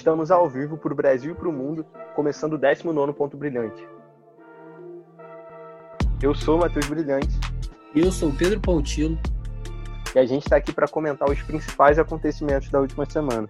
Estamos 0.00 0.30
ao 0.30 0.48
vivo 0.48 0.78
para 0.78 0.94
o 0.94 0.96
Brasil 0.96 1.32
e 1.32 1.34
para 1.34 1.46
o 1.46 1.52
mundo, 1.52 1.84
começando 2.16 2.54
o 2.54 2.58
19 2.58 3.12
Ponto 3.12 3.36
Brilhante. 3.36 3.86
Eu 6.22 6.34
sou 6.34 6.56
o 6.56 6.60
Matheus 6.60 6.86
Brilhante. 6.86 7.38
E 7.94 8.00
eu 8.00 8.10
sou 8.10 8.30
o 8.30 8.34
Pedro 8.34 8.58
Pontilo. 8.60 9.18
E 10.14 10.18
a 10.18 10.24
gente 10.24 10.44
está 10.44 10.56
aqui 10.56 10.72
para 10.72 10.88
comentar 10.88 11.28
os 11.28 11.42
principais 11.42 11.98
acontecimentos 11.98 12.70
da 12.70 12.80
última 12.80 13.04
semana. 13.04 13.46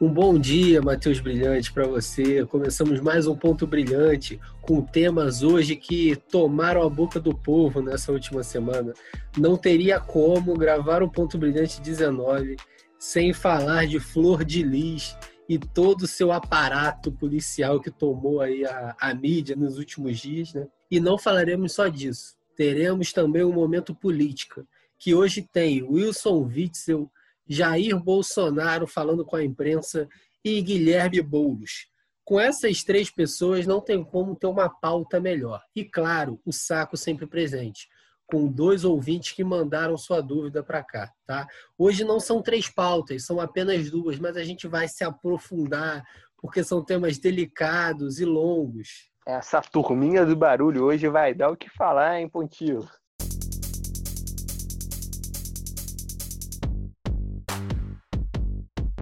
Um 0.00 0.12
bom 0.12 0.36
dia, 0.36 0.82
Matheus 0.82 1.20
Brilhante, 1.20 1.72
para 1.72 1.86
você. 1.86 2.44
Começamos 2.46 2.98
mais 3.00 3.28
um 3.28 3.36
Ponto 3.36 3.64
Brilhante 3.64 4.40
com 4.62 4.82
temas 4.82 5.44
hoje 5.44 5.76
que 5.76 6.16
tomaram 6.16 6.82
a 6.82 6.90
boca 6.90 7.20
do 7.20 7.32
povo 7.32 7.80
nessa 7.80 8.10
última 8.10 8.42
semana. 8.42 8.92
Não 9.38 9.56
teria 9.56 10.00
como 10.00 10.52
gravar 10.54 11.00
o 11.00 11.08
Ponto 11.08 11.38
Brilhante 11.38 11.80
19 11.80 12.56
sem 12.98 13.32
falar 13.32 13.86
de 13.86 14.00
Flor 14.00 14.44
de 14.44 14.64
Lis 14.64 15.16
e 15.50 15.58
todo 15.58 16.02
o 16.02 16.06
seu 16.06 16.30
aparato 16.30 17.10
policial 17.10 17.80
que 17.80 17.90
tomou 17.90 18.40
aí 18.40 18.64
a, 18.64 18.94
a 19.00 19.12
mídia 19.12 19.56
nos 19.56 19.78
últimos 19.78 20.20
dias, 20.20 20.54
né? 20.54 20.68
E 20.88 21.00
não 21.00 21.18
falaremos 21.18 21.72
só 21.72 21.88
disso. 21.88 22.36
Teremos 22.54 23.12
também 23.12 23.42
um 23.42 23.52
momento 23.52 23.92
política, 23.92 24.64
que 24.96 25.12
hoje 25.12 25.42
tem 25.42 25.82
Wilson 25.82 26.44
Witzel, 26.44 27.10
Jair 27.48 27.98
Bolsonaro 27.98 28.86
falando 28.86 29.24
com 29.24 29.34
a 29.34 29.42
imprensa 29.42 30.08
e 30.44 30.62
Guilherme 30.62 31.20
Boulos. 31.20 31.88
Com 32.24 32.38
essas 32.38 32.84
três 32.84 33.10
pessoas 33.10 33.66
não 33.66 33.80
tem 33.80 34.04
como 34.04 34.36
ter 34.36 34.46
uma 34.46 34.68
pauta 34.68 35.18
melhor. 35.18 35.60
E 35.74 35.84
claro, 35.84 36.40
o 36.46 36.52
saco 36.52 36.96
sempre 36.96 37.26
presente, 37.26 37.88
com 38.30 38.46
dois 38.46 38.84
ouvintes 38.84 39.32
que 39.32 39.42
mandaram 39.42 39.96
sua 39.96 40.20
dúvida 40.20 40.62
para 40.62 40.82
cá, 40.82 41.12
tá? 41.26 41.46
Hoje 41.76 42.04
não 42.04 42.20
são 42.20 42.40
três 42.40 42.68
pautas, 42.68 43.26
são 43.26 43.40
apenas 43.40 43.90
duas, 43.90 44.18
mas 44.18 44.36
a 44.36 44.44
gente 44.44 44.68
vai 44.68 44.86
se 44.88 45.02
aprofundar 45.02 46.04
porque 46.40 46.64
são 46.64 46.84
temas 46.84 47.18
delicados 47.18 48.20
e 48.20 48.24
longos. 48.24 49.10
Essa 49.26 49.60
turminha 49.60 50.24
do 50.24 50.34
barulho 50.34 50.84
hoje 50.84 51.08
vai 51.08 51.34
dar 51.34 51.50
o 51.50 51.56
que 51.56 51.68
falar, 51.68 52.18
hein, 52.18 52.28
Pontinho? 52.28 52.88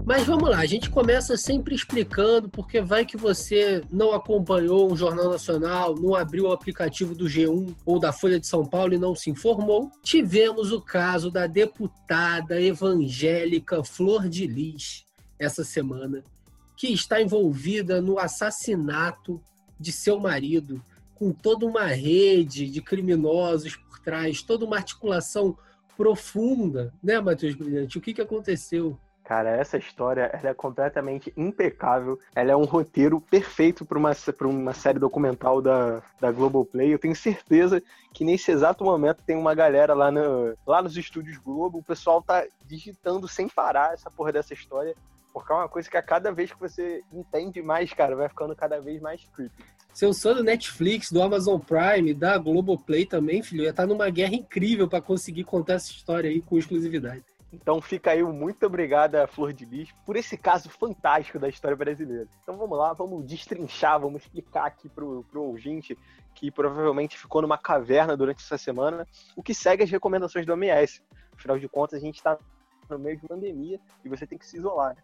Mas 0.09 0.27
vamos 0.27 0.49
lá, 0.49 0.61
a 0.61 0.65
gente 0.65 0.89
começa 0.89 1.37
sempre 1.37 1.75
explicando, 1.75 2.49
porque 2.49 2.81
vai 2.81 3.05
que 3.05 3.15
você 3.15 3.83
não 3.91 4.15
acompanhou 4.15 4.91
o 4.91 4.97
Jornal 4.97 5.29
Nacional, 5.29 5.95
não 5.97 6.15
abriu 6.15 6.45
o 6.45 6.51
aplicativo 6.51 7.15
do 7.15 7.27
G1 7.27 7.77
ou 7.85 8.01
da 8.01 8.11
Folha 8.11 8.41
de 8.41 8.47
São 8.47 8.65
Paulo 8.65 8.95
e 8.95 8.99
não 8.99 9.15
se 9.15 9.29
informou. 9.29 9.91
Tivemos 10.03 10.73
o 10.73 10.81
caso 10.81 11.31
da 11.31 11.47
deputada 11.47 12.59
evangélica 12.59 13.85
Flor 13.85 14.31
de 14.31 14.47
Lis 14.47 15.05
essa 15.39 15.63
semana, 15.63 16.25
que 16.75 16.87
está 16.87 17.21
envolvida 17.21 18.01
no 18.01 18.19
assassinato 18.19 19.39
de 19.79 19.93
seu 19.93 20.19
marido, 20.19 20.83
com 21.17 21.33
toda 21.33 21.67
uma 21.67 21.85
rede 21.85 22.71
de 22.71 22.81
criminosos 22.81 23.77
por 23.77 23.99
trás, 23.99 24.41
toda 24.41 24.65
uma 24.65 24.77
articulação 24.77 25.55
profunda, 25.99 26.95
né, 27.03 27.21
Matheus 27.21 27.55
Brilhante? 27.55 27.99
O 27.99 28.01
que, 28.01 28.15
que 28.15 28.23
aconteceu? 28.23 28.99
Cara, 29.29 29.51
essa 29.51 29.77
história 29.77 30.31
é 30.43 30.55
completamente 30.55 31.31
impecável. 31.37 32.19
Ela 32.35 32.53
é 32.53 32.57
um 32.57 32.65
roteiro 32.65 33.21
perfeito 33.21 33.85
para 33.85 33.99
uma, 33.99 34.13
uma 34.41 34.73
série 34.73 34.99
documental 34.99 35.61
da, 35.61 36.01
da 36.19 36.33
Globoplay. 36.33 36.95
Eu 36.95 36.99
tenho 36.99 37.15
certeza 37.15 37.83
que 38.15 38.25
nesse 38.25 38.51
exato 38.51 38.83
momento 38.83 39.23
tem 39.23 39.37
uma 39.37 39.55
galera 39.55 39.93
lá, 39.93 40.11
no, 40.11 40.57
lá 40.67 40.81
nos 40.81 40.97
estúdios 40.97 41.37
Globo. 41.37 41.77
O 41.77 41.83
pessoal 41.83 42.23
tá 42.23 42.43
digitando 42.65 43.29
sem 43.29 43.51
parar 43.51 43.93
essa 43.93 44.11
porra 44.11 44.33
dessa 44.33 44.55
história. 44.55 44.95
Porque 45.31 45.53
é 45.53 45.57
uma 45.57 45.69
coisa 45.69 45.91
que 45.91 45.99
a 45.99 46.03
cada 46.03 46.33
vez 46.33 46.51
que 46.51 46.59
você 46.59 47.03
entende 47.13 47.61
mais, 47.61 47.93
cara, 47.93 48.17
vai 48.17 48.31
ficando 48.31 48.57
cada 48.57 48.81
vez 48.81 48.99
mais 48.99 49.29
creepy. 49.35 49.63
Seu 49.93 50.15
sou 50.15 50.37
do 50.37 50.43
Netflix, 50.43 51.13
do 51.13 51.21
Amazon 51.23 51.61
Prime, 51.61 52.15
da 52.15 52.39
Globoplay 52.39 53.05
também, 53.05 53.43
filho, 53.43 53.65
ia 53.65 53.71
estar 53.71 53.83
tá 53.83 53.87
numa 53.87 54.09
guerra 54.09 54.35
incrível 54.35 54.89
para 54.89 55.03
conseguir 55.03 55.45
contar 55.45 55.75
essa 55.75 55.91
história 55.91 56.31
aí 56.31 56.41
com 56.41 56.57
exclusividade. 56.57 57.23
Então 57.53 57.81
fica 57.81 58.11
aí 58.11 58.23
muito 58.23 58.67
obrigado 58.67 59.15
a 59.15 59.27
Flor 59.27 59.53
de 59.53 59.65
Lis 59.65 59.91
por 60.05 60.17
esse 60.17 60.37
caso 60.37 60.69
fantástico 60.69 61.39
da 61.39 61.49
história 61.49 61.77
brasileira. 61.77 62.29
Então 62.43 62.57
vamos 62.59 62.77
lá, 62.77 62.93
vamos 62.93 63.25
destrinchar, 63.25 63.99
vamos 63.99 64.23
explicar 64.23 64.67
aqui 64.67 64.89
pro, 64.89 65.25
pro 65.31 65.43
ouvinte 65.43 65.97
que 66.35 66.51
provavelmente 66.51 67.19
ficou 67.19 67.43
numa 67.43 67.59
caverna 67.59 68.17
durante 68.17 68.45
essa 68.45 68.59
semana, 68.59 69.07
o 69.35 69.43
que 69.43 69.53
segue 69.53 69.83
as 69.83 69.91
recomendações 69.91 70.47
do 70.47 70.53
OMS. 70.53 71.03
Afinal 71.33 71.59
de 71.59 71.69
contas, 71.69 71.99
a 71.99 72.05
gente 72.05 72.17
está 72.17 72.39
no 72.89 72.99
meio 72.99 73.17
de 73.17 73.27
pandemia 73.27 73.81
e 74.05 74.09
você 74.09 74.27
tem 74.27 74.39
que 74.39 74.47
se 74.47 74.57
isolar. 74.57 74.97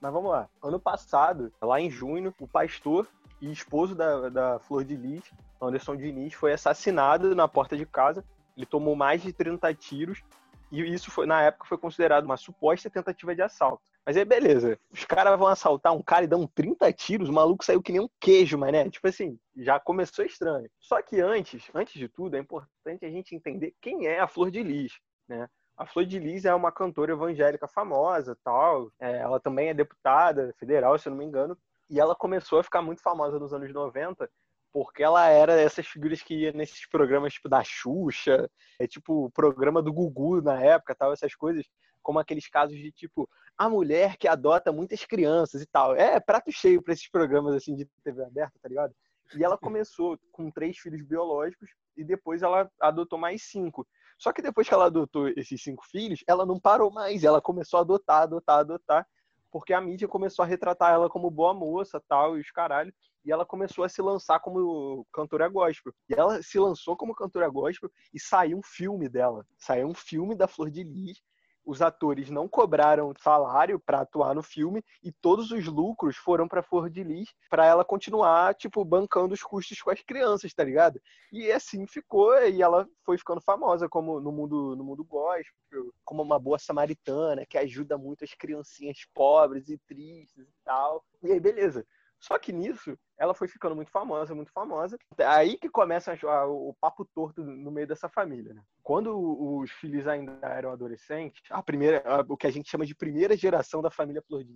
Mas 0.00 0.12
vamos 0.12 0.30
lá. 0.30 0.48
Ano 0.62 0.80
passado, 0.80 1.52
lá 1.60 1.78
em 1.80 1.90
junho, 1.90 2.34
o 2.40 2.48
pastor 2.48 3.06
e 3.40 3.50
esposo 3.50 3.94
da, 3.94 4.30
da 4.30 4.58
Flor 4.60 4.84
de 4.84 4.96
Lis, 4.96 5.22
Anderson 5.60 5.96
Diniz, 5.96 6.32
foi 6.32 6.52
assassinado 6.52 7.34
na 7.34 7.46
porta 7.46 7.76
de 7.76 7.84
casa. 7.84 8.24
Ele 8.56 8.64
tomou 8.64 8.96
mais 8.96 9.22
de 9.22 9.32
30 9.32 9.74
tiros 9.74 10.22
e 10.70 10.80
isso 10.82 11.10
foi, 11.10 11.26
na 11.26 11.42
época 11.42 11.66
foi 11.66 11.76
considerado 11.76 12.24
uma 12.24 12.36
suposta 12.36 12.88
tentativa 12.88 13.34
de 13.34 13.42
assalto. 13.42 13.82
Mas 14.06 14.16
aí, 14.16 14.24
beleza. 14.24 14.78
Os 14.90 15.04
caras 15.04 15.38
vão 15.38 15.48
assaltar 15.48 15.92
um 15.92 16.02
cara 16.02 16.24
e 16.24 16.28
dão 16.28 16.46
30 16.46 16.92
tiros, 16.92 17.28
o 17.28 17.32
maluco 17.32 17.64
saiu 17.64 17.82
que 17.82 17.92
nem 17.92 18.00
um 18.00 18.08
queijo, 18.20 18.56
mas 18.56 18.72
né? 18.72 18.88
Tipo 18.88 19.08
assim, 19.08 19.38
já 19.56 19.80
começou 19.80 20.24
estranho. 20.24 20.70
Só 20.78 21.02
que 21.02 21.20
antes, 21.20 21.70
antes 21.74 21.94
de 21.94 22.08
tudo, 22.08 22.36
é 22.36 22.38
importante 22.38 23.04
a 23.04 23.10
gente 23.10 23.34
entender 23.34 23.74
quem 23.80 24.06
é 24.06 24.20
a 24.20 24.28
Flor 24.28 24.50
de 24.50 24.62
Lis, 24.62 24.92
né? 25.28 25.48
A 25.76 25.86
Flor 25.86 26.04
de 26.04 26.18
Lis 26.18 26.44
é 26.44 26.54
uma 26.54 26.70
cantora 26.70 27.12
evangélica 27.12 27.66
famosa, 27.66 28.36
tal. 28.44 28.92
É, 29.00 29.18
ela 29.18 29.40
também 29.40 29.70
é 29.70 29.74
deputada 29.74 30.54
federal, 30.58 30.98
se 30.98 31.08
eu 31.08 31.10
não 31.10 31.18
me 31.18 31.24
engano. 31.24 31.56
E 31.88 31.98
ela 31.98 32.14
começou 32.14 32.60
a 32.60 32.62
ficar 32.62 32.82
muito 32.82 33.02
famosa 33.02 33.38
nos 33.38 33.52
anos 33.52 33.72
90 33.72 34.30
porque 34.72 35.02
ela 35.02 35.26
era 35.28 35.60
essas 35.60 35.86
figuras 35.86 36.22
que 36.22 36.34
ia 36.34 36.52
nesses 36.52 36.86
programas 36.88 37.34
tipo 37.34 37.48
da 37.48 37.62
Xuxa, 37.62 38.48
é 38.78 38.86
tipo 38.86 39.26
o 39.26 39.30
programa 39.30 39.82
do 39.82 39.92
Gugu 39.92 40.40
na 40.40 40.60
época, 40.62 40.94
tal, 40.94 41.12
essas 41.12 41.34
coisas, 41.34 41.66
como 42.02 42.18
aqueles 42.18 42.48
casos 42.48 42.76
de 42.76 42.90
tipo 42.92 43.28
a 43.58 43.68
mulher 43.68 44.16
que 44.16 44.26
adota 44.26 44.72
muitas 44.72 45.04
crianças 45.04 45.60
e 45.60 45.66
tal. 45.66 45.94
É 45.94 46.18
prato 46.18 46.50
cheio 46.50 46.82
para 46.82 46.94
esses 46.94 47.10
programas 47.10 47.54
assim 47.54 47.74
de 47.74 47.86
TV 48.02 48.24
aberta, 48.24 48.58
tá 48.62 48.68
ligado? 48.68 48.94
E 49.36 49.44
ela 49.44 49.58
começou 49.58 50.18
com 50.32 50.50
três 50.50 50.78
filhos 50.78 51.02
biológicos 51.02 51.70
e 51.96 52.02
depois 52.02 52.42
ela 52.42 52.70
adotou 52.80 53.18
mais 53.18 53.42
cinco. 53.42 53.86
Só 54.18 54.32
que 54.32 54.42
depois 54.42 54.68
que 54.68 54.74
ela 54.74 54.86
adotou 54.86 55.28
esses 55.28 55.62
cinco 55.62 55.84
filhos, 55.86 56.24
ela 56.26 56.44
não 56.44 56.58
parou 56.58 56.90
mais, 56.90 57.22
ela 57.22 57.40
começou 57.40 57.78
a 57.78 57.80
adotar, 57.82 58.22
adotar, 58.22 58.58
adotar, 58.60 59.06
porque 59.50 59.72
a 59.72 59.80
mídia 59.80 60.08
começou 60.08 60.42
a 60.42 60.46
retratar 60.46 60.92
ela 60.92 61.08
como 61.08 61.30
boa 61.30 61.52
moça, 61.52 62.02
tal, 62.08 62.36
e 62.36 62.40
os 62.40 62.50
caralho 62.50 62.92
e 63.24 63.30
ela 63.30 63.44
começou 63.44 63.84
a 63.84 63.88
se 63.88 64.00
lançar 64.00 64.40
como 64.40 65.06
cantora 65.12 65.48
gospel. 65.48 65.92
E 66.08 66.14
ela 66.14 66.42
se 66.42 66.58
lançou 66.58 66.96
como 66.96 67.14
cantora 67.14 67.48
gospel 67.48 67.90
e 68.12 68.20
saiu 68.20 68.58
um 68.58 68.62
filme 68.62 69.08
dela. 69.08 69.46
Saiu 69.58 69.88
um 69.88 69.94
filme 69.94 70.34
da 70.34 70.48
Flor 70.48 70.70
de 70.70 70.82
Lis. 70.82 71.22
Os 71.70 71.80
atores 71.80 72.28
não 72.30 72.48
cobraram 72.48 73.14
salário 73.20 73.78
para 73.78 74.00
atuar 74.00 74.34
no 74.34 74.42
filme 74.42 74.82
e 75.04 75.12
todos 75.12 75.52
os 75.52 75.68
lucros 75.68 76.16
foram 76.16 76.48
para 76.48 76.64
Flor 76.64 76.90
Lis 76.92 77.32
para 77.48 77.64
ela 77.64 77.84
continuar, 77.84 78.56
tipo, 78.56 78.84
bancando 78.84 79.34
os 79.34 79.40
custos 79.44 79.80
com 79.80 79.88
as 79.88 80.02
crianças, 80.02 80.52
tá 80.52 80.64
ligado? 80.64 81.00
E 81.30 81.52
assim 81.52 81.86
ficou 81.86 82.36
e 82.44 82.60
ela 82.60 82.88
foi 83.04 83.16
ficando 83.16 83.40
famosa 83.40 83.88
como 83.88 84.20
no 84.20 84.32
mundo 84.32 84.74
no 84.74 84.82
mundo 84.82 85.04
gospel, 85.04 85.94
como 86.04 86.24
uma 86.24 86.40
boa 86.40 86.58
samaritana 86.58 87.46
que 87.46 87.56
ajuda 87.56 87.96
muito 87.96 88.24
as 88.24 88.34
criancinhas 88.34 89.06
pobres 89.14 89.68
e 89.68 89.78
tristes 89.78 90.48
e 90.48 90.64
tal. 90.64 91.04
E 91.22 91.30
aí 91.30 91.38
beleza. 91.38 91.86
Só 92.20 92.38
que 92.38 92.52
nisso, 92.52 92.96
ela 93.18 93.34
foi 93.34 93.48
ficando 93.48 93.74
muito 93.74 93.90
famosa, 93.90 94.34
muito 94.34 94.52
famosa. 94.52 94.98
É 95.16 95.24
aí 95.24 95.56
que 95.56 95.68
começa 95.68 96.16
o 96.46 96.74
papo 96.80 97.04
torto 97.14 97.42
no 97.42 97.70
meio 97.70 97.86
dessa 97.86 98.08
família. 98.08 98.52
Né? 98.52 98.62
Quando 98.82 99.16
os 99.16 99.70
filhos 99.70 100.06
ainda 100.06 100.38
eram 100.42 100.70
adolescentes, 100.70 101.40
a 101.50 101.62
primeira, 101.62 102.02
o 102.28 102.36
que 102.36 102.46
a 102.46 102.50
gente 102.50 102.70
chama 102.70 102.84
de 102.84 102.94
primeira 102.94 103.36
geração 103.36 103.80
da 103.80 103.90
família 103.90 104.22
Flor 104.22 104.44
de 104.44 104.52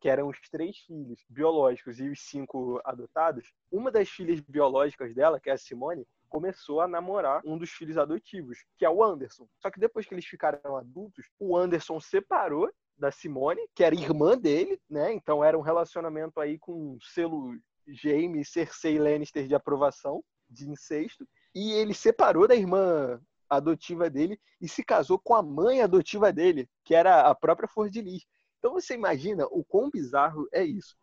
que 0.00 0.08
eram 0.08 0.28
os 0.28 0.38
três 0.50 0.78
filhos 0.78 1.24
biológicos 1.28 1.98
e 1.98 2.08
os 2.08 2.20
cinco 2.20 2.80
adotados, 2.84 3.52
uma 3.70 3.90
das 3.90 4.08
filhas 4.08 4.40
biológicas 4.40 5.14
dela, 5.14 5.40
que 5.40 5.50
é 5.50 5.52
a 5.52 5.58
Simone, 5.58 6.06
começou 6.28 6.80
a 6.80 6.88
namorar 6.88 7.40
um 7.44 7.56
dos 7.58 7.70
filhos 7.70 7.98
adotivos, 7.98 8.58
que 8.76 8.84
é 8.84 8.90
o 8.90 9.02
Anderson. 9.02 9.48
Só 9.58 9.70
que 9.70 9.80
depois 9.80 10.06
que 10.06 10.14
eles 10.14 10.26
ficaram 10.26 10.76
adultos, 10.76 11.26
o 11.38 11.56
Anderson 11.56 11.98
separou 12.00 12.70
da 12.98 13.10
Simone, 13.10 13.60
que 13.74 13.84
era 13.84 13.94
irmã 13.94 14.36
dele, 14.36 14.80
né? 14.88 15.12
Então 15.12 15.42
era 15.42 15.56
um 15.56 15.62
relacionamento 15.62 16.40
aí 16.40 16.58
com 16.58 16.72
um 16.72 16.98
selo 17.00 17.56
Jaime 17.86 18.44
Cersei 18.44 18.98
Lannister 18.98 19.46
de 19.46 19.54
aprovação, 19.54 20.22
de 20.48 20.68
incesto. 20.68 21.26
E 21.54 21.72
ele 21.72 21.94
separou 21.94 22.46
da 22.46 22.54
irmã 22.54 23.20
adotiva 23.48 24.10
dele 24.10 24.38
e 24.60 24.68
se 24.68 24.84
casou 24.84 25.18
com 25.18 25.34
a 25.34 25.42
mãe 25.42 25.80
adotiva 25.80 26.32
dele, 26.32 26.68
que 26.84 26.94
era 26.94 27.22
a 27.22 27.34
própria 27.34 27.68
Flor 27.68 27.88
de 27.88 28.02
Lis. 28.02 28.26
Então 28.58 28.72
você 28.72 28.94
imagina 28.94 29.46
o 29.46 29.64
quão 29.64 29.90
bizarro 29.90 30.46
é 30.52 30.62
isso. 30.62 30.96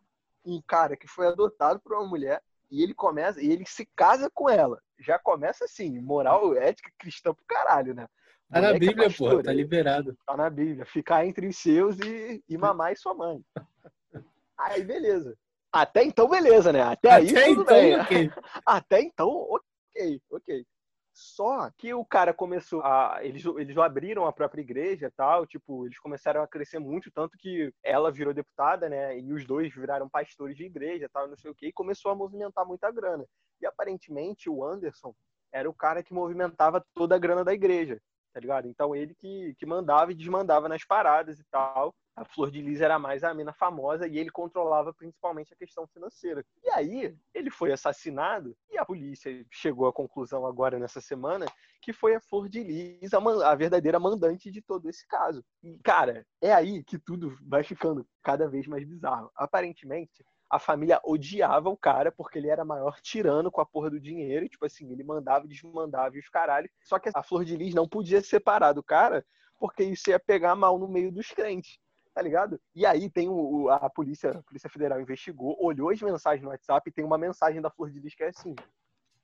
Um 0.44 0.62
cara 0.62 0.96
que 0.96 1.08
foi 1.08 1.26
adotado 1.26 1.80
por 1.80 1.94
uma 1.94 2.06
mulher 2.06 2.42
e 2.70 2.82
ele 2.82 2.94
começa 2.94 3.40
e 3.40 3.50
ele 3.50 3.64
se 3.66 3.86
casa 3.96 4.30
com 4.32 4.48
ela. 4.48 4.80
Já 4.98 5.18
começa 5.18 5.64
assim, 5.64 5.98
moral 6.00 6.54
ética 6.54 6.90
cristã 6.98 7.34
pro 7.34 7.44
caralho, 7.46 7.94
né? 7.94 8.06
Tá 8.50 8.60
na 8.60 8.72
Bíblia, 8.72 9.08
pô, 9.10 9.42
tá 9.42 9.52
liberado. 9.52 10.16
Tá 10.24 10.36
na 10.36 10.48
Bíblia. 10.48 10.86
Ficar 10.86 11.26
entre 11.26 11.48
os 11.48 11.56
seus 11.56 11.98
e, 11.98 12.42
e 12.48 12.56
mamar 12.56 12.92
e 12.92 12.96
sua 12.96 13.14
mãe. 13.14 13.42
Aí, 14.58 14.84
beleza. 14.84 15.36
Até 15.72 16.04
então, 16.04 16.28
beleza, 16.28 16.72
né? 16.72 16.80
Até, 16.80 17.10
Até 17.10 17.44
aí, 17.44 17.54
tudo 17.54 17.62
então, 17.62 17.76
bem. 17.76 18.00
Okay. 18.00 18.30
Até 18.64 19.00
então, 19.02 19.28
ok, 19.28 20.22
ok. 20.30 20.66
Só 21.12 21.70
que 21.76 21.92
o 21.92 22.04
cara 22.04 22.32
começou 22.32 22.82
a. 22.82 23.18
Eles, 23.22 23.44
eles 23.44 23.76
abriram 23.76 24.26
a 24.26 24.32
própria 24.32 24.60
igreja 24.60 25.12
tal, 25.16 25.46
tipo, 25.46 25.86
eles 25.86 25.98
começaram 25.98 26.42
a 26.42 26.48
crescer 26.48 26.78
muito, 26.78 27.10
tanto 27.10 27.36
que 27.38 27.72
ela 27.82 28.12
virou 28.12 28.32
deputada, 28.32 28.88
né? 28.88 29.18
E 29.18 29.32
os 29.32 29.44
dois 29.46 29.74
viraram 29.74 30.08
pastores 30.08 30.56
de 30.56 30.64
igreja 30.64 31.08
tal, 31.12 31.28
não 31.28 31.36
sei 31.36 31.50
o 31.50 31.54
quê, 31.54 31.68
e 31.68 31.72
começou 31.72 32.10
a 32.10 32.14
movimentar 32.14 32.66
muita 32.66 32.90
grana. 32.90 33.24
E 33.60 33.66
aparentemente 33.66 34.48
o 34.48 34.64
Anderson 34.64 35.14
era 35.52 35.68
o 35.68 35.74
cara 35.74 36.02
que 36.02 36.12
movimentava 36.12 36.84
toda 36.94 37.16
a 37.16 37.18
grana 37.18 37.42
da 37.42 37.54
igreja, 37.54 37.98
tá 38.36 38.40
ligado? 38.40 38.68
Então 38.68 38.94
ele 38.94 39.14
que, 39.14 39.54
que 39.58 39.64
mandava 39.64 40.12
e 40.12 40.14
desmandava 40.14 40.68
nas 40.68 40.84
paradas 40.84 41.40
e 41.40 41.44
tal 41.50 41.94
a 42.14 42.22
Flor 42.22 42.50
de 42.50 42.60
Lis 42.62 42.80
era 42.82 42.98
mais 42.98 43.22
a 43.22 43.32
mina 43.34 43.52
famosa 43.52 44.06
e 44.06 44.18
ele 44.18 44.30
controlava 44.30 44.92
principalmente 44.92 45.52
a 45.52 45.56
questão 45.56 45.86
financeira. 45.86 46.42
E 46.64 46.70
aí, 46.70 47.14
ele 47.34 47.50
foi 47.50 47.72
assassinado 47.72 48.56
e 48.70 48.78
a 48.78 48.86
polícia 48.86 49.44
chegou 49.50 49.86
à 49.86 49.92
conclusão 49.92 50.46
agora 50.46 50.78
nessa 50.78 51.00
semana 51.00 51.44
que 51.82 51.92
foi 51.92 52.14
a 52.14 52.20
Flor 52.20 52.48
de 52.48 52.62
Lis 52.62 53.12
a, 53.12 53.18
a 53.50 53.54
verdadeira 53.54 54.00
mandante 54.00 54.50
de 54.50 54.62
todo 54.62 54.88
esse 54.88 55.06
caso. 55.06 55.44
E, 55.62 55.78
cara, 55.84 56.26
é 56.40 56.54
aí 56.54 56.82
que 56.82 56.98
tudo 56.98 57.36
vai 57.42 57.62
ficando 57.62 58.06
cada 58.22 58.48
vez 58.48 58.66
mais 58.66 58.82
bizarro. 58.82 59.30
Aparentemente, 59.36 60.24
a 60.48 60.58
família 60.58 61.00
odiava 61.04 61.68
o 61.68 61.76
cara 61.76 62.12
porque 62.12 62.38
ele 62.38 62.48
era 62.48 62.64
maior 62.64 63.00
tirano 63.00 63.50
com 63.50 63.60
a 63.60 63.66
porra 63.66 63.90
do 63.90 64.00
dinheiro. 64.00 64.48
Tipo 64.48 64.66
assim, 64.66 64.90
ele 64.90 65.02
mandava 65.02 65.44
e 65.44 65.48
desmandava 65.48 66.16
e 66.16 66.20
os 66.20 66.28
caralho. 66.28 66.70
Só 66.82 66.98
que 66.98 67.10
a 67.14 67.22
Flor 67.22 67.44
de 67.44 67.56
Lis 67.56 67.74
não 67.74 67.88
podia 67.88 68.20
separar 68.22 68.72
do 68.72 68.82
cara 68.82 69.24
porque 69.58 69.82
isso 69.82 70.10
ia 70.10 70.18
pegar 70.18 70.54
mal 70.54 70.78
no 70.78 70.86
meio 70.86 71.10
dos 71.10 71.28
crentes 71.28 71.78
tá 72.16 72.22
ligado? 72.22 72.58
E 72.74 72.86
aí 72.86 73.10
tem 73.10 73.28
o, 73.28 73.68
a 73.68 73.90
polícia, 73.90 74.30
a 74.30 74.42
Polícia 74.42 74.70
Federal 74.70 74.98
investigou, 74.98 75.54
olhou 75.60 75.90
as 75.90 76.00
mensagens 76.00 76.42
no 76.42 76.48
WhatsApp 76.48 76.88
e 76.88 76.92
tem 76.92 77.04
uma 77.04 77.18
mensagem 77.18 77.60
da 77.60 77.68
Flor 77.68 77.90
de 77.90 78.00
Lis 78.00 78.14
que 78.14 78.24
é 78.24 78.28
assim: 78.28 78.54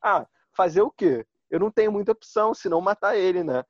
Ah, 0.02 0.26
fazer 0.54 0.82
o 0.82 0.90
quê? 0.90 1.26
Eu 1.50 1.58
não 1.58 1.70
tenho 1.70 1.90
muita 1.90 2.12
opção, 2.12 2.52
senão 2.52 2.82
matar 2.82 3.16
ele, 3.16 3.42
né? 3.42 3.64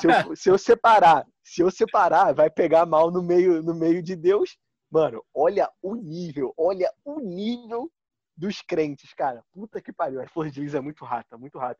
Se 0.00 0.06
eu, 0.06 0.36
se 0.36 0.48
eu 0.50 0.56
separar, 0.56 1.26
se 1.42 1.62
eu 1.62 1.70
separar, 1.70 2.32
vai 2.32 2.48
pegar 2.48 2.86
mal 2.86 3.10
no 3.10 3.20
meio, 3.20 3.60
no 3.60 3.74
meio 3.74 4.00
de 4.00 4.14
Deus. 4.14 4.56
Mano, 4.90 5.24
olha 5.32 5.70
o 5.80 5.94
nível, 5.94 6.52
olha 6.56 6.92
o 7.04 7.20
nível 7.20 7.90
dos 8.36 8.60
crentes, 8.60 9.12
cara. 9.14 9.44
Puta 9.52 9.80
que 9.80 9.92
pariu. 9.92 10.20
A 10.20 10.26
Flor 10.26 10.50
de 10.50 10.60
Lis 10.60 10.74
é 10.74 10.80
muito 10.80 11.04
rata, 11.04 11.38
muito 11.38 11.58
rata. 11.58 11.78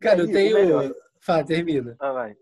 Cara, 0.00 0.22
aí, 0.22 0.28
eu 0.28 0.32
tenho. 0.32 0.94
Fala, 1.20 1.44
termina. 1.44 1.96
Ah, 2.00 2.12
vai. 2.12 2.36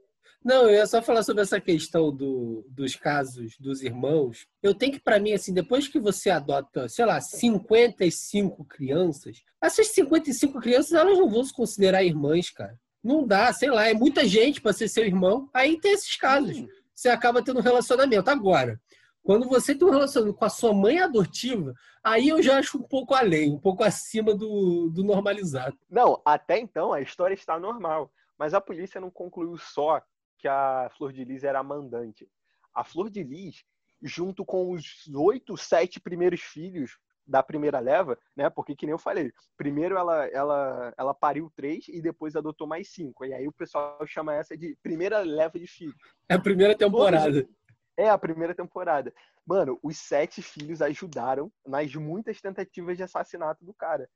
Não, 0.44 0.62
eu 0.62 0.74
ia 0.74 0.86
só 0.86 1.02
falar 1.02 1.24
sobre 1.24 1.42
essa 1.42 1.60
questão 1.60 2.14
do, 2.14 2.64
dos 2.70 2.94
casos 2.94 3.56
dos 3.58 3.82
irmãos. 3.82 4.46
Eu 4.62 4.74
tenho 4.74 4.92
que, 4.92 5.00
para 5.00 5.18
mim, 5.18 5.32
assim, 5.32 5.52
depois 5.52 5.88
que 5.88 5.98
você 5.98 6.30
adota, 6.30 6.88
sei 6.88 7.04
lá, 7.04 7.20
55 7.20 8.64
crianças, 8.64 9.42
essas 9.60 9.88
55 9.88 10.60
crianças, 10.60 10.92
elas 10.92 11.18
não 11.18 11.28
vão 11.28 11.42
se 11.42 11.52
considerar 11.52 12.04
irmãs, 12.04 12.48
cara. 12.50 12.78
Não 13.02 13.26
dá, 13.26 13.52
sei 13.52 13.70
lá, 13.70 13.88
é 13.88 13.94
muita 13.94 14.24
gente 14.24 14.60
para 14.60 14.72
ser 14.72 14.88
seu 14.88 15.04
irmão. 15.04 15.50
Aí 15.52 15.80
tem 15.80 15.92
esses 15.92 16.16
casos. 16.16 16.64
Você 16.94 17.08
acaba 17.08 17.42
tendo 17.42 17.58
um 17.58 17.62
relacionamento. 17.62 18.30
Agora, 18.30 18.80
quando 19.26 19.48
você 19.48 19.74
tem 19.74 19.86
um 19.86 19.90
relacionamento 19.90 20.38
com 20.38 20.44
a 20.44 20.48
sua 20.48 20.72
mãe 20.72 21.00
adotiva, 21.00 21.74
aí 22.02 22.28
eu 22.28 22.40
já 22.40 22.58
acho 22.58 22.78
um 22.78 22.82
pouco 22.82 23.12
além, 23.12 23.52
um 23.52 23.58
pouco 23.58 23.82
acima 23.82 24.32
do, 24.32 24.88
do 24.88 25.02
normalizado. 25.02 25.76
Não, 25.90 26.22
até 26.24 26.60
então 26.60 26.92
a 26.92 27.00
história 27.00 27.34
está 27.34 27.58
normal. 27.58 28.08
Mas 28.38 28.54
a 28.54 28.60
polícia 28.60 29.00
não 29.00 29.10
concluiu 29.10 29.58
só 29.58 30.00
que 30.38 30.46
a 30.46 30.88
Flor 30.96 31.12
de 31.12 31.24
Lis 31.24 31.42
era 31.42 31.58
a 31.58 31.64
mandante. 31.64 32.28
A 32.72 32.84
Flor 32.84 33.10
de 33.10 33.24
Lis, 33.24 33.64
junto 34.00 34.44
com 34.44 34.70
os 34.70 35.08
oito, 35.12 35.56
sete 35.56 35.98
primeiros 35.98 36.40
filhos 36.40 36.96
da 37.26 37.42
primeira 37.42 37.80
leva, 37.80 38.16
né? 38.36 38.48
Porque 38.48 38.76
que 38.76 38.86
nem 38.86 38.92
eu 38.92 38.98
falei, 38.98 39.32
primeiro 39.56 39.96
ela 39.96 40.26
ela 40.28 40.94
ela 40.96 41.12
pariu 41.12 41.50
três 41.56 41.88
e 41.88 42.00
depois 42.00 42.36
adotou 42.36 42.68
mais 42.68 42.92
cinco. 42.92 43.24
E 43.24 43.34
aí 43.34 43.48
o 43.48 43.52
pessoal 43.52 43.98
chama 44.06 44.36
essa 44.36 44.56
de 44.56 44.76
primeira 44.80 45.18
leva 45.18 45.58
de 45.58 45.66
filhos. 45.66 45.96
É 46.28 46.34
a 46.34 46.38
primeira 46.38 46.76
temporada. 46.76 47.42
Todos, 47.42 47.65
é 47.96 48.08
a 48.08 48.18
primeira 48.18 48.54
temporada. 48.54 49.12
Mano, 49.46 49.78
os 49.82 49.96
sete 49.98 50.42
filhos 50.42 50.82
ajudaram 50.82 51.50
nas 51.66 51.94
muitas 51.94 52.40
tentativas 52.40 52.96
de 52.96 53.02
assassinato 53.02 53.64
do 53.64 53.74
cara. 53.74 54.08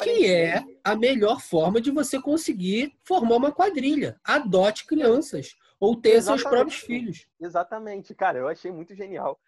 Que 0.00 0.30
é 0.30 0.64
a 0.82 0.96
melhor 0.96 1.40
forma 1.40 1.80
de 1.80 1.90
você 1.90 2.20
conseguir 2.20 2.96
formar 3.04 3.36
uma 3.36 3.52
quadrilha. 3.52 4.18
Adote 4.24 4.86
crianças 4.86 5.54
ou 5.78 6.00
ter 6.00 6.22
seus 6.22 6.42
próprios 6.42 6.80
filhos. 6.80 7.26
Exatamente, 7.38 8.14
cara, 8.14 8.38
eu 8.38 8.48
achei 8.48 8.72
muito 8.72 8.94
genial. 8.94 9.38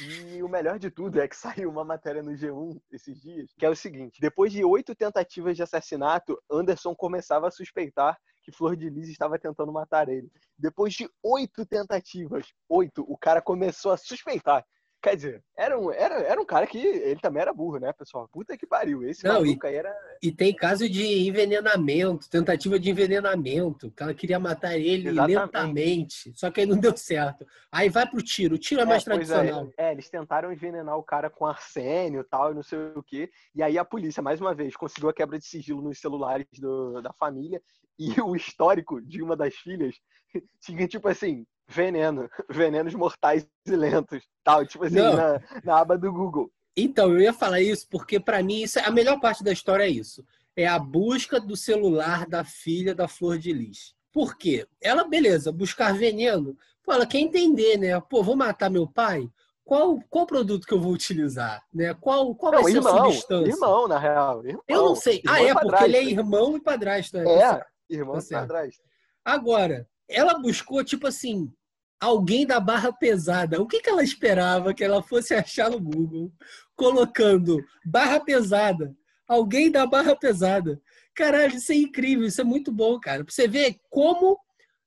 E 0.00 0.42
o 0.42 0.48
melhor 0.48 0.78
de 0.78 0.90
tudo 0.90 1.20
é 1.20 1.28
que 1.28 1.36
saiu 1.66 1.70
uma 1.70 1.84
matéria 1.84 2.22
no 2.22 2.32
G1 2.32 2.80
esses 2.90 3.20
dias, 3.20 3.52
que 3.56 3.66
é 3.66 3.68
o 3.68 3.76
seguinte: 3.76 4.20
depois 4.20 4.52
de 4.52 4.64
oito 4.64 4.94
tentativas 4.94 5.56
de 5.56 5.62
assassinato, 5.62 6.40
Anderson 6.50 6.94
começava 6.94 7.48
a 7.48 7.50
suspeitar 7.50 8.18
que 8.44 8.52
Flor 8.52 8.76
de 8.76 8.90
Lis 8.90 9.08
estava 9.08 9.38
tentando 9.38 9.72
matar 9.72 10.08
ele. 10.08 10.30
Depois 10.56 10.92
de 10.92 11.08
oito 11.22 11.64
tentativas, 11.64 12.46
oito, 12.68 13.04
o 13.08 13.16
cara 13.16 13.40
começou 13.40 13.90
a 13.90 13.96
suspeitar 13.96 14.64
Quer 15.04 15.16
dizer, 15.16 15.44
era 15.54 15.78
um, 15.78 15.92
era, 15.92 16.14
era 16.22 16.40
um 16.40 16.46
cara 16.46 16.66
que 16.66 16.78
ele 16.78 17.20
também 17.20 17.42
era 17.42 17.52
burro, 17.52 17.78
né, 17.78 17.92
pessoal? 17.92 18.26
Puta 18.26 18.56
que 18.56 18.66
pariu. 18.66 19.06
Esse 19.06 19.22
Não, 19.22 19.44
e, 19.44 19.58
aí 19.62 19.74
era. 19.74 19.94
E 20.22 20.32
tem 20.32 20.56
caso 20.56 20.88
de 20.88 21.28
envenenamento, 21.28 22.30
tentativa 22.30 22.80
de 22.80 22.88
envenenamento. 22.88 23.90
Que 23.90 24.02
ela 24.02 24.14
queria 24.14 24.38
matar 24.38 24.78
ele 24.78 25.10
Exatamente. 25.10 25.36
lentamente. 25.36 26.32
Só 26.34 26.50
que 26.50 26.60
aí 26.62 26.66
não 26.66 26.78
deu 26.78 26.96
certo. 26.96 27.46
Aí 27.70 27.90
vai 27.90 28.08
pro 28.08 28.22
tiro. 28.22 28.54
O 28.54 28.58
tiro 28.58 28.80
é, 28.80 28.84
é 28.84 28.86
mais 28.86 29.02
é, 29.02 29.04
tradicional. 29.04 29.68
É, 29.76 29.88
é, 29.88 29.92
eles 29.92 30.08
tentaram 30.08 30.50
envenenar 30.50 30.96
o 30.96 31.02
cara 31.02 31.28
com 31.28 31.44
arsênio 31.44 32.22
e 32.22 32.24
tal, 32.24 32.52
e 32.52 32.54
não 32.54 32.62
sei 32.62 32.78
o 32.96 33.02
quê. 33.02 33.30
E 33.54 33.62
aí 33.62 33.76
a 33.76 33.84
polícia, 33.84 34.22
mais 34.22 34.40
uma 34.40 34.54
vez, 34.54 34.74
conseguiu 34.74 35.10
a 35.10 35.14
quebra 35.14 35.38
de 35.38 35.44
sigilo 35.44 35.82
nos 35.82 36.00
celulares 36.00 36.46
do, 36.58 37.02
da 37.02 37.12
família. 37.12 37.60
E 37.98 38.18
o 38.22 38.34
histórico 38.34 39.02
de 39.02 39.22
uma 39.22 39.36
das 39.36 39.54
filhas 39.54 39.96
tinha, 40.64 40.88
tipo 40.88 41.06
assim, 41.08 41.44
veneno, 41.66 42.28
venenos 42.48 42.94
mortais 42.94 43.46
e 43.66 43.76
lentos, 43.76 44.22
tal, 44.42 44.66
tipo 44.66 44.84
assim, 44.84 44.96
na, 44.96 45.40
na, 45.62 45.78
aba 45.78 45.96
do 45.96 46.12
Google. 46.12 46.50
Então, 46.76 47.12
eu 47.12 47.20
ia 47.20 47.32
falar 47.32 47.60
isso 47.60 47.86
porque 47.88 48.18
para 48.18 48.42
mim 48.42 48.62
isso 48.62 48.78
é, 48.78 48.84
a 48.84 48.90
melhor 48.90 49.20
parte 49.20 49.44
da 49.44 49.52
história 49.52 49.84
é 49.84 49.88
isso. 49.88 50.24
É 50.56 50.66
a 50.66 50.78
busca 50.78 51.40
do 51.40 51.56
celular 51.56 52.26
da 52.26 52.44
filha 52.44 52.94
da 52.94 53.08
Flor 53.08 53.38
de 53.38 53.52
Lis. 53.52 53.94
Por 54.12 54.36
quê? 54.36 54.66
Ela, 54.80 55.04
beleza, 55.04 55.50
buscar 55.50 55.92
veneno, 55.94 56.56
pô, 56.82 56.92
ela 56.92 57.06
quer 57.06 57.18
entender, 57.18 57.76
né? 57.76 58.00
Pô, 58.00 58.22
vou 58.22 58.36
matar 58.36 58.70
meu 58.70 58.86
pai? 58.86 59.28
Qual, 59.64 59.98
qual 60.10 60.26
produto 60.26 60.66
que 60.66 60.74
eu 60.74 60.80
vou 60.80 60.92
utilizar? 60.92 61.64
Né? 61.72 61.94
Qual, 61.94 62.34
qual 62.34 62.52
não, 62.52 62.62
vai 62.62 62.72
irmão, 62.72 62.92
ser 62.92 63.00
a 63.00 63.04
substância? 63.04 63.50
Irmão, 63.50 63.88
na 63.88 63.98
real. 63.98 64.44
Irmão, 64.44 64.62
eu 64.68 64.82
não 64.84 64.94
sei. 64.94 65.22
Ah, 65.26 65.42
é, 65.42 65.54
porque 65.54 65.84
ele 65.84 65.96
é 65.96 66.04
irmão 66.04 66.56
e 66.56 66.60
padrasto. 66.60 67.16
Né? 67.16 67.24
É, 67.24 67.66
irmão 67.88 68.18
tá 68.18 68.22
e 68.22 68.28
padrasto. 68.28 68.82
Agora, 69.24 69.88
ela 70.08 70.38
buscou, 70.38 70.84
tipo 70.84 71.06
assim, 71.06 71.52
alguém 72.00 72.46
da 72.46 72.60
barra 72.60 72.92
pesada. 72.92 73.60
O 73.60 73.66
que, 73.66 73.80
que 73.80 73.88
ela 73.88 74.02
esperava 74.02 74.74
que 74.74 74.84
ela 74.84 75.02
fosse 75.02 75.34
achar 75.34 75.70
no 75.70 75.80
Google? 75.80 76.32
Colocando 76.76 77.58
barra 77.84 78.20
pesada. 78.20 78.94
Alguém 79.26 79.70
da 79.70 79.86
barra 79.86 80.14
pesada. 80.14 80.80
Caralho, 81.14 81.56
isso 81.56 81.72
é 81.72 81.76
incrível, 81.76 82.26
isso 82.26 82.40
é 82.40 82.44
muito 82.44 82.70
bom, 82.72 82.98
cara. 83.00 83.24
Pra 83.24 83.32
você 83.32 83.48
ver 83.48 83.80
como 83.88 84.38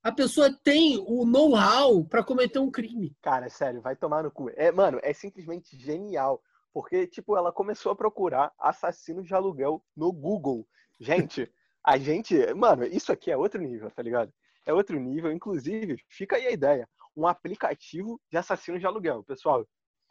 a 0.03 0.11
pessoa 0.11 0.53
tem 0.63 0.97
o 1.07 1.25
know-how 1.25 2.05
para 2.05 2.23
cometer 2.23 2.59
um 2.59 2.71
crime. 2.71 3.15
Cara, 3.21 3.49
sério, 3.49 3.81
vai 3.81 3.95
tomar 3.95 4.23
no 4.23 4.31
cu. 4.31 4.49
É, 4.55 4.71
mano, 4.71 4.99
é 5.01 5.13
simplesmente 5.13 5.77
genial. 5.77 6.41
Porque, 6.73 7.07
tipo, 7.07 7.35
ela 7.35 7.51
começou 7.51 7.91
a 7.91 7.95
procurar 7.95 8.51
assassinos 8.59 9.25
de 9.25 9.33
aluguel 9.33 9.83
no 9.95 10.11
Google. 10.11 10.67
Gente, 10.99 11.51
a 11.83 11.97
gente. 11.97 12.35
Mano, 12.53 12.85
isso 12.85 13.11
aqui 13.11 13.31
é 13.31 13.37
outro 13.37 13.59
nível, 13.59 13.89
tá 13.89 14.03
ligado? 14.03 14.31
É 14.67 14.73
outro 14.73 14.99
nível. 14.99 15.31
Inclusive, 15.31 15.97
fica 16.09 16.35
aí 16.35 16.45
a 16.45 16.51
ideia: 16.51 16.87
um 17.15 17.25
aplicativo 17.25 18.21
de 18.29 18.37
assassinos 18.37 18.79
de 18.79 18.85
aluguel. 18.85 19.23
Pessoal, 19.23 19.65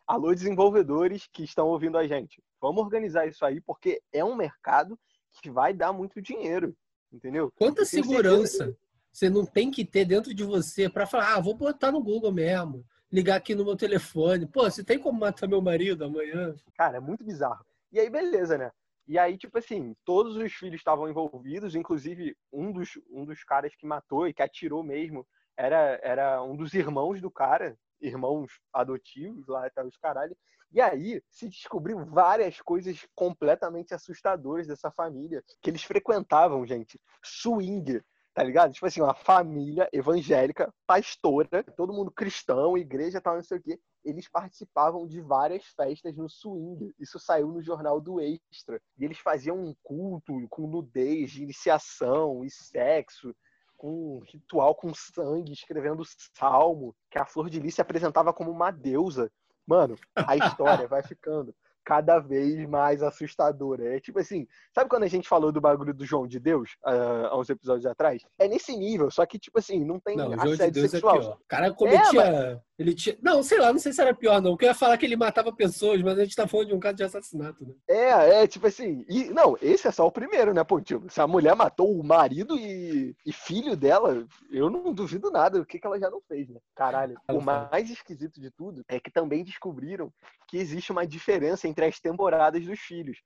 alô, 0.06 0.34
desenvolvedores 0.34 1.28
que 1.32 1.44
estão 1.44 1.68
ouvindo 1.68 1.98
a 1.98 2.06
gente. 2.06 2.42
Vamos 2.60 2.82
organizar 2.82 3.26
isso 3.26 3.44
aí, 3.44 3.60
porque 3.60 4.02
é 4.12 4.25
um 4.25 4.34
mercado 4.34 4.98
que 5.40 5.50
vai 5.50 5.72
dar 5.75 5.92
muito 5.92 6.20
dinheiro. 6.20 6.75
Entendeu? 7.12 7.52
Quanta 7.54 7.84
segurança 7.84 8.76
você 9.12 9.30
não 9.30 9.46
tem 9.46 9.70
que 9.70 9.84
ter 9.84 10.04
dentro 10.04 10.34
de 10.34 10.44
você 10.44 10.90
para 10.90 11.06
falar, 11.06 11.34
ah, 11.34 11.40
vou 11.40 11.54
botar 11.54 11.90
no 11.90 12.02
Google 12.02 12.32
mesmo, 12.32 12.84
ligar 13.10 13.36
aqui 13.36 13.54
no 13.54 13.64
meu 13.64 13.76
telefone. 13.76 14.46
Pô, 14.46 14.64
você 14.64 14.84
tem 14.84 14.98
como 14.98 15.18
matar 15.18 15.48
meu 15.48 15.62
marido 15.62 16.04
amanhã? 16.04 16.54
Cara, 16.75 16.98
é 16.98 17.00
muito 17.00 17.25
bizarro. 17.25 17.64
E 17.92 17.98
aí, 17.98 18.10
beleza, 18.10 18.58
né? 18.58 18.70
E 19.08 19.18
aí, 19.18 19.38
tipo 19.38 19.56
assim, 19.58 19.94
todos 20.04 20.36
os 20.36 20.52
filhos 20.52 20.80
estavam 20.80 21.08
envolvidos, 21.08 21.75
inclusive 21.75 22.36
um 22.52 22.72
dos, 22.72 22.98
um 23.10 23.25
dos 23.25 23.44
caras 23.44 23.75
que 23.76 23.86
matou 23.86 24.26
e 24.26 24.34
que 24.34 24.42
atirou 24.42 24.82
mesmo 24.82 25.26
era, 25.56 25.98
era 26.02 26.42
um 26.42 26.56
dos 26.56 26.75
irmãos 26.75 27.20
do 27.20 27.30
cara, 27.30 27.78
irmãos 28.00 28.60
adotivos 28.72 29.46
lá 29.46 29.66
e 29.66 29.70
tal, 29.70 29.86
os 29.86 29.96
caralho. 29.96 30.36
E 30.72 30.80
aí 30.80 31.22
se 31.30 31.48
descobriu 31.48 32.04
várias 32.04 32.60
coisas 32.60 33.06
completamente 33.14 33.94
assustadoras 33.94 34.66
dessa 34.66 34.90
família, 34.90 35.42
que 35.62 35.70
eles 35.70 35.84
frequentavam, 35.84 36.66
gente, 36.66 37.00
swing. 37.22 38.00
Tá 38.36 38.42
ligado? 38.42 38.70
Tipo 38.70 38.84
assim, 38.84 39.00
uma 39.00 39.14
família 39.14 39.88
evangélica, 39.90 40.70
pastora, 40.86 41.64
todo 41.74 41.94
mundo 41.94 42.10
cristão, 42.10 42.76
igreja, 42.76 43.18
tal, 43.18 43.36
não 43.36 43.42
sei 43.42 43.56
o 43.56 43.62
quê. 43.62 43.80
Eles 44.04 44.28
participavam 44.28 45.06
de 45.06 45.22
várias 45.22 45.64
festas 45.68 46.14
no 46.14 46.28
swing. 46.28 46.94
Isso 47.00 47.18
saiu 47.18 47.48
no 47.48 47.62
jornal 47.62 47.98
do 47.98 48.20
Extra. 48.20 48.78
E 48.98 49.06
eles 49.06 49.18
faziam 49.20 49.56
um 49.56 49.74
culto 49.82 50.34
com 50.50 50.66
nudez, 50.66 51.30
de 51.30 51.44
iniciação 51.44 52.44
e 52.44 52.50
sexo 52.50 53.34
com 53.74 54.18
um 54.18 54.20
ritual 54.30 54.74
com 54.74 54.92
sangue, 54.92 55.52
escrevendo 55.52 56.02
salmo, 56.34 56.94
que 57.10 57.18
a 57.18 57.24
Flor 57.24 57.48
de 57.48 57.58
Lis 57.58 57.74
se 57.74 57.80
apresentava 57.80 58.34
como 58.34 58.50
uma 58.50 58.70
deusa. 58.70 59.32
Mano, 59.66 59.96
a 60.14 60.36
história 60.36 60.86
vai 60.86 61.02
ficando 61.02 61.54
cada 61.86 62.18
vez 62.18 62.68
mais 62.68 63.00
assustadora. 63.00 63.96
É 63.96 64.00
tipo 64.00 64.18
assim, 64.18 64.44
sabe 64.74 64.90
quando 64.90 65.04
a 65.04 65.08
gente 65.08 65.28
falou 65.28 65.52
do 65.52 65.60
bagulho 65.60 65.94
do 65.94 66.04
João 66.04 66.26
de 66.26 66.40
Deus 66.40 66.72
uh, 66.84 67.26
há 67.30 67.38
uns 67.38 67.48
episódios 67.48 67.86
atrás? 67.86 68.22
É 68.40 68.48
nesse 68.48 68.76
nível, 68.76 69.08
só 69.08 69.24
que, 69.24 69.38
tipo 69.38 69.60
assim, 69.60 69.84
não 69.84 70.00
tem 70.00 70.16
não, 70.16 70.32
assédio 70.32 70.82
de 70.82 70.86
é 70.86 70.88
sexual. 70.88 71.22
É 71.22 71.28
o 71.28 71.38
cara 71.48 71.72
cometia. 71.72 72.22
É. 72.22 72.60
Ele 72.78 72.95
tinha. 72.95 73.16
Não, 73.23 73.42
sei 73.42 73.59
lá, 73.59 73.73
não 73.73 73.78
sei 73.78 73.92
se 73.92 74.00
era 74.00 74.14
pior, 74.14 74.40
não. 74.42 74.50
Porque 74.52 74.66
eu 74.66 74.68
ia 74.68 74.75
falar 74.75 74.99
que 74.99 75.06
ele 75.06 75.16
matava 75.16 75.50
pessoas, 75.52 76.02
mas 76.02 76.18
a 76.18 76.25
gente 76.25 76.37
tá 76.37 76.47
falando 76.47 76.68
de 76.68 76.75
um 76.75 76.80
caso 76.80 76.97
de 76.97 77.04
assassinato, 77.04 77.64
né? 77.64 77.75
É, 77.88 78.42
é, 78.42 78.47
tipo 78.47 78.66
assim. 78.66 79.04
E, 79.09 79.25
não, 79.30 79.56
esse 79.62 79.88
é 79.88 79.90
só 79.90 80.06
o 80.06 80.12
primeiro, 80.12 80.52
né, 80.52 80.62
Pontinho? 80.62 81.06
Se 81.09 81.21
a 81.21 81.26
mulher 81.26 81.56
matou 81.56 81.99
o 81.99 82.04
marido 82.04 82.56
e, 82.59 83.16
e 83.25 83.33
filho 83.33 83.75
dela, 83.76 84.26
eu 84.50 84.68
não 84.68 84.92
duvido 84.92 85.30
nada. 85.30 85.59
O 85.59 85.64
que, 85.64 85.78
que 85.78 85.87
ela 85.87 85.99
já 85.99 86.11
não 86.11 86.21
fez, 86.28 86.49
né? 86.50 86.61
Caralho. 86.75 87.16
O 87.30 87.40
mais 87.40 87.88
esquisito 87.88 88.40
de 88.40 88.50
tudo 88.50 88.83
é 88.88 89.00
que 89.00 89.11
também 89.11 89.42
descobriram 89.42 90.12
que 90.47 90.59
existe 90.59 90.92
uma 90.92 91.06
diferença 91.06 91.66
entre 91.66 91.87
as 91.87 91.99
temporadas 91.99 92.64
dos 92.64 92.78
filhos. 92.78 93.18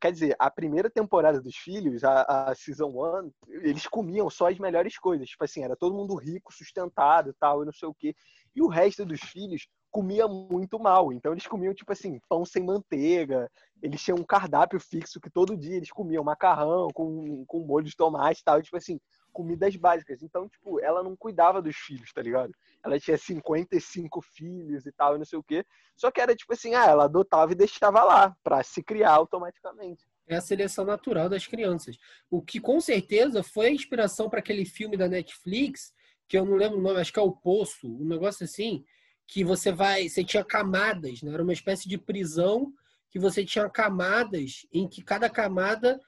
Quer 0.00 0.12
dizer, 0.12 0.36
a 0.38 0.50
primeira 0.50 0.90
temporada 0.90 1.40
dos 1.40 1.56
filhos, 1.56 2.04
a, 2.04 2.50
a 2.50 2.54
Season 2.54 2.88
1, 2.88 3.30
eles 3.62 3.86
comiam 3.86 4.28
só 4.28 4.50
as 4.50 4.58
melhores 4.58 4.98
coisas. 4.98 5.28
Tipo 5.28 5.44
assim, 5.44 5.62
era 5.62 5.76
todo 5.76 5.94
mundo 5.94 6.16
rico, 6.16 6.52
sustentado 6.52 7.30
e 7.30 7.34
tal, 7.34 7.62
e 7.62 7.66
não 7.66 7.72
sei 7.72 7.88
o 7.88 7.94
quê. 7.94 8.14
E 8.56 8.62
o 8.62 8.68
resto 8.68 9.04
dos 9.04 9.20
filhos 9.20 9.68
comia 9.90 10.26
muito 10.26 10.78
mal. 10.78 11.12
Então 11.12 11.32
eles 11.32 11.46
comiam, 11.46 11.74
tipo 11.74 11.92
assim, 11.92 12.18
pão 12.28 12.44
sem 12.44 12.64
manteiga. 12.64 13.50
Eles 13.82 14.02
tinham 14.02 14.18
um 14.18 14.24
cardápio 14.24 14.80
fixo 14.80 15.20
que 15.20 15.30
todo 15.30 15.56
dia 15.56 15.76
eles 15.76 15.90
comiam 15.90 16.24
macarrão 16.24 16.88
com, 16.94 17.44
com 17.46 17.60
molho 17.60 17.84
de 17.84 17.94
tomate 17.94 18.40
e 18.40 18.44
tal. 18.44 18.62
Tipo 18.62 18.78
assim, 18.78 18.98
comidas 19.36 19.76
básicas. 19.76 20.22
Então, 20.22 20.48
tipo, 20.48 20.80
ela 20.80 21.02
não 21.02 21.14
cuidava 21.14 21.60
dos 21.60 21.76
filhos, 21.76 22.10
tá 22.14 22.22
ligado? 22.22 22.54
Ela 22.82 22.98
tinha 22.98 23.18
55 23.18 24.22
filhos 24.22 24.86
e 24.86 24.92
tal, 24.92 25.14
e 25.14 25.18
não 25.18 25.26
sei 25.26 25.38
o 25.38 25.42
quê. 25.42 25.62
Só 25.94 26.10
que 26.10 26.22
era 26.22 26.34
tipo 26.34 26.54
assim, 26.54 26.74
ah, 26.74 26.86
ela 26.86 27.04
adotava 27.04 27.52
e 27.52 27.54
deixava 27.54 28.02
lá, 28.02 28.34
para 28.42 28.62
se 28.62 28.82
criar 28.82 29.12
automaticamente. 29.12 30.06
É 30.26 30.36
a 30.36 30.40
seleção 30.40 30.86
natural 30.86 31.28
das 31.28 31.46
crianças. 31.46 31.98
O 32.30 32.40
que 32.40 32.58
com 32.58 32.80
certeza 32.80 33.42
foi 33.42 33.66
a 33.66 33.70
inspiração 33.70 34.30
para 34.30 34.38
aquele 34.38 34.64
filme 34.64 34.96
da 34.96 35.06
Netflix, 35.06 35.92
que 36.28 36.36
eu 36.36 36.44
não 36.44 36.56
lembro 36.56 36.78
o 36.78 36.82
nome, 36.82 37.00
acho 37.00 37.12
que 37.12 37.18
é 37.18 37.22
O 37.22 37.32
Poço, 37.32 37.86
um 37.86 38.06
negócio 38.06 38.44
assim, 38.44 38.84
que 39.26 39.44
você 39.44 39.72
vai, 39.72 40.08
você 40.08 40.24
tinha 40.24 40.44
camadas, 40.44 41.22
né? 41.22 41.32
Era 41.32 41.42
uma 41.42 41.52
espécie 41.52 41.88
de 41.88 41.98
prisão 41.98 42.72
que 43.10 43.18
você 43.18 43.44
tinha 43.44 43.68
camadas 43.68 44.66
em 44.72 44.88
que 44.88 45.02
cada 45.02 45.28
camada 45.28 46.00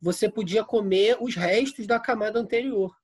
você 0.00 0.28
podia 0.28 0.64
comer 0.64 1.16
os 1.20 1.34
restos 1.34 1.86
da 1.86 1.98
camada 1.98 2.38
anterior. 2.38 2.94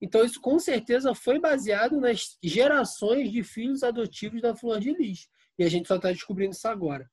Então, 0.00 0.24
isso 0.24 0.40
com 0.40 0.58
certeza 0.58 1.14
foi 1.14 1.38
baseado 1.38 2.00
nas 2.00 2.36
gerações 2.42 3.30
de 3.30 3.44
filhos 3.44 3.82
adotivos 3.82 4.42
da 4.42 4.54
Flor 4.54 4.80
de 4.80 4.92
Lis. 4.92 5.28
E 5.58 5.64
a 5.64 5.68
gente 5.68 5.86
só 5.86 5.96
está 5.96 6.10
descobrindo 6.10 6.52
isso 6.52 6.66
agora. 6.66 7.08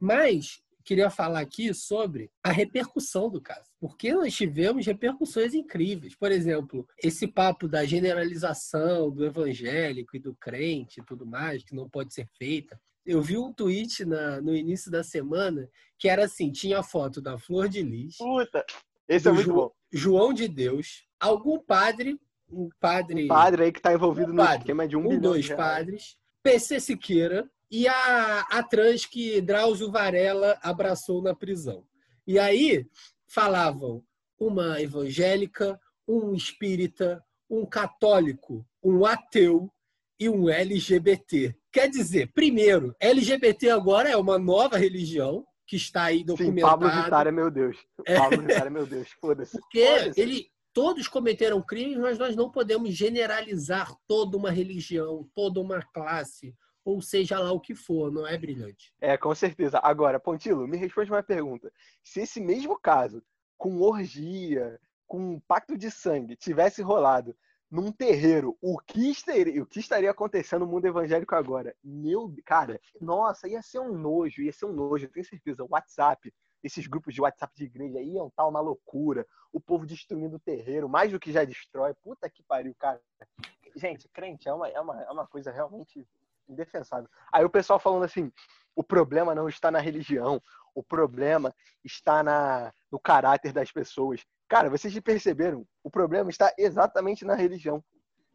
Mas 0.00 0.62
queria 0.84 1.10
falar 1.10 1.40
aqui 1.40 1.72
sobre 1.74 2.30
a 2.42 2.50
repercussão 2.50 3.28
do 3.28 3.40
caso, 3.40 3.70
porque 3.78 4.12
nós 4.12 4.34
tivemos 4.34 4.86
repercussões 4.86 5.54
incríveis. 5.54 6.16
Por 6.16 6.32
exemplo, 6.32 6.86
esse 7.02 7.26
papo 7.26 7.68
da 7.68 7.84
generalização 7.84 9.10
do 9.10 9.24
evangélico 9.24 10.16
e 10.16 10.20
do 10.20 10.34
crente 10.34 11.00
e 11.00 11.04
tudo 11.04 11.26
mais, 11.26 11.64
que 11.64 11.74
não 11.74 11.88
pode 11.88 12.12
ser 12.14 12.26
feita. 12.38 12.80
Eu 13.04 13.22
vi 13.22 13.36
um 13.36 13.52
tweet 13.52 14.04
na, 14.04 14.40
no 14.40 14.54
início 14.54 14.90
da 14.90 15.02
semana 15.02 15.68
que 15.98 16.08
era 16.08 16.24
assim: 16.24 16.50
tinha 16.50 16.80
a 16.80 16.82
foto 16.82 17.20
da 17.20 17.38
Flor 17.38 17.68
de 17.68 17.82
Lis. 17.82 18.16
Puta! 18.16 18.64
Esse 19.08 19.28
é 19.28 19.32
muito 19.32 19.52
bom. 19.52 19.72
João 19.92 20.32
de 20.32 20.46
Deus, 20.46 21.04
algum 21.18 21.58
padre, 21.58 22.18
um 22.48 22.68
padre. 22.78 23.24
Um 23.24 23.28
padre 23.28 23.64
aí 23.64 23.72
que 23.72 23.78
está 23.80 23.92
envolvido 23.92 24.30
um 24.30 24.36
no 24.36 24.42
padre, 24.42 24.58
esquema 24.60 24.86
de 24.86 24.96
um, 24.96 25.00
um 25.00 25.08
bilhão. 25.08 25.20
dois 25.20 25.48
padres, 25.48 26.16
PC 26.42 26.78
Siqueira 26.80 27.50
e 27.70 27.86
a, 27.86 28.40
a 28.40 28.62
trans 28.62 29.06
que 29.06 29.40
Drauzio 29.40 29.90
Varela 29.90 30.58
abraçou 30.62 31.22
na 31.22 31.34
prisão. 31.34 31.84
E 32.26 32.38
aí 32.38 32.86
falavam 33.26 34.02
uma 34.38 34.80
evangélica, 34.80 35.78
um 36.06 36.34
espírita, 36.34 37.22
um 37.48 37.64
católico, 37.64 38.66
um 38.82 39.04
ateu 39.04 39.70
e 40.18 40.28
um 40.28 40.48
LGBT. 40.48 41.54
Quer 41.72 41.88
dizer, 41.88 42.32
primeiro, 42.32 42.94
LGBT 42.98 43.70
agora 43.70 44.08
é 44.08 44.16
uma 44.16 44.38
nova 44.38 44.76
religião 44.76 45.46
que 45.66 45.76
está 45.76 46.04
aí 46.04 46.24
documentado. 46.24 46.56
Sim, 46.56 46.62
Pablo 46.62 46.90
Vittar 46.90 47.26
é 47.28 47.30
meu 47.30 47.50
Deus. 47.50 47.76
É. 48.04 48.16
Pablo 48.16 48.42
Vittar 48.42 48.66
é 48.66 48.70
meu 48.70 48.86
Deus. 48.86 49.08
Foda-se. 49.20 49.52
Porque 49.52 49.86
Foda 49.86 50.12
ele, 50.16 50.50
todos 50.72 51.06
cometeram 51.06 51.62
crimes, 51.62 51.98
mas 51.98 52.18
nós 52.18 52.34
não 52.34 52.50
podemos 52.50 52.92
generalizar 52.92 53.94
toda 54.08 54.36
uma 54.36 54.50
religião, 54.50 55.28
toda 55.32 55.60
uma 55.60 55.80
classe, 55.92 56.54
ou 56.84 57.00
seja 57.00 57.38
lá 57.38 57.52
o 57.52 57.60
que 57.60 57.74
for, 57.74 58.10
não 58.10 58.26
é 58.26 58.36
brilhante? 58.36 58.92
É, 59.00 59.16
com 59.16 59.34
certeza. 59.34 59.78
Agora, 59.82 60.18
Pontilo, 60.18 60.66
me 60.66 60.76
responde 60.76 61.10
uma 61.10 61.22
pergunta. 61.22 61.72
Se 62.02 62.20
esse 62.20 62.40
mesmo 62.40 62.78
caso, 62.78 63.22
com 63.56 63.80
orgia, 63.80 64.80
com 65.06 65.40
pacto 65.40 65.76
de 65.76 65.90
sangue, 65.90 66.36
tivesse 66.36 66.80
rolado 66.82 67.36
num 67.70 67.92
terreiro, 67.92 68.56
o 68.60 68.78
que 68.78 69.10
estaria, 69.10 69.62
o 69.62 69.66
que 69.66 69.78
estaria 69.78 70.10
acontecendo 70.10 70.64
no 70.64 70.72
mundo 70.72 70.86
evangélico 70.86 71.34
agora? 71.34 71.74
Meu, 71.84 72.34
cara, 72.44 72.80
nossa, 73.00 73.48
ia 73.48 73.62
ser 73.62 73.78
um 73.78 73.92
nojo, 73.92 74.42
ia 74.42 74.52
ser 74.52 74.66
um 74.66 74.72
nojo, 74.72 75.06
eu 75.06 75.10
tenho 75.10 75.24
certeza. 75.24 75.64
WhatsApp, 75.68 76.32
esses 76.64 76.86
grupos 76.86 77.14
de 77.14 77.20
WhatsApp 77.20 77.54
de 77.54 77.64
igreja 77.64 78.00
iam 78.00 78.26
estar 78.26 78.46
uma 78.46 78.60
loucura, 78.60 79.26
o 79.52 79.60
povo 79.60 79.86
destruindo 79.86 80.36
o 80.36 80.40
terreiro, 80.40 80.88
mais 80.88 81.12
do 81.12 81.20
que 81.20 81.30
já 81.30 81.44
destrói. 81.44 81.94
Puta 81.94 82.28
que 82.28 82.42
pariu, 82.42 82.74
cara. 82.76 83.00
Gente, 83.76 84.08
crente 84.08 84.48
é 84.48 84.52
uma, 84.52 84.68
é 84.68 84.80
uma, 84.80 85.02
é 85.02 85.10
uma 85.10 85.26
coisa 85.26 85.52
realmente 85.52 86.06
indefensável. 86.50 87.08
Aí 87.32 87.44
o 87.44 87.50
pessoal 87.50 87.78
falando 87.78 88.04
assim: 88.04 88.32
o 88.74 88.82
problema 88.82 89.34
não 89.34 89.48
está 89.48 89.70
na 89.70 89.78
religião, 89.78 90.42
o 90.74 90.82
problema 90.82 91.54
está 91.84 92.22
na, 92.22 92.72
no 92.90 92.98
caráter 92.98 93.52
das 93.52 93.70
pessoas. 93.70 94.24
Cara, 94.48 94.68
vocês 94.68 94.98
perceberam? 95.00 95.64
O 95.82 95.90
problema 95.90 96.30
está 96.30 96.52
exatamente 96.58 97.24
na 97.24 97.34
religião. 97.34 97.82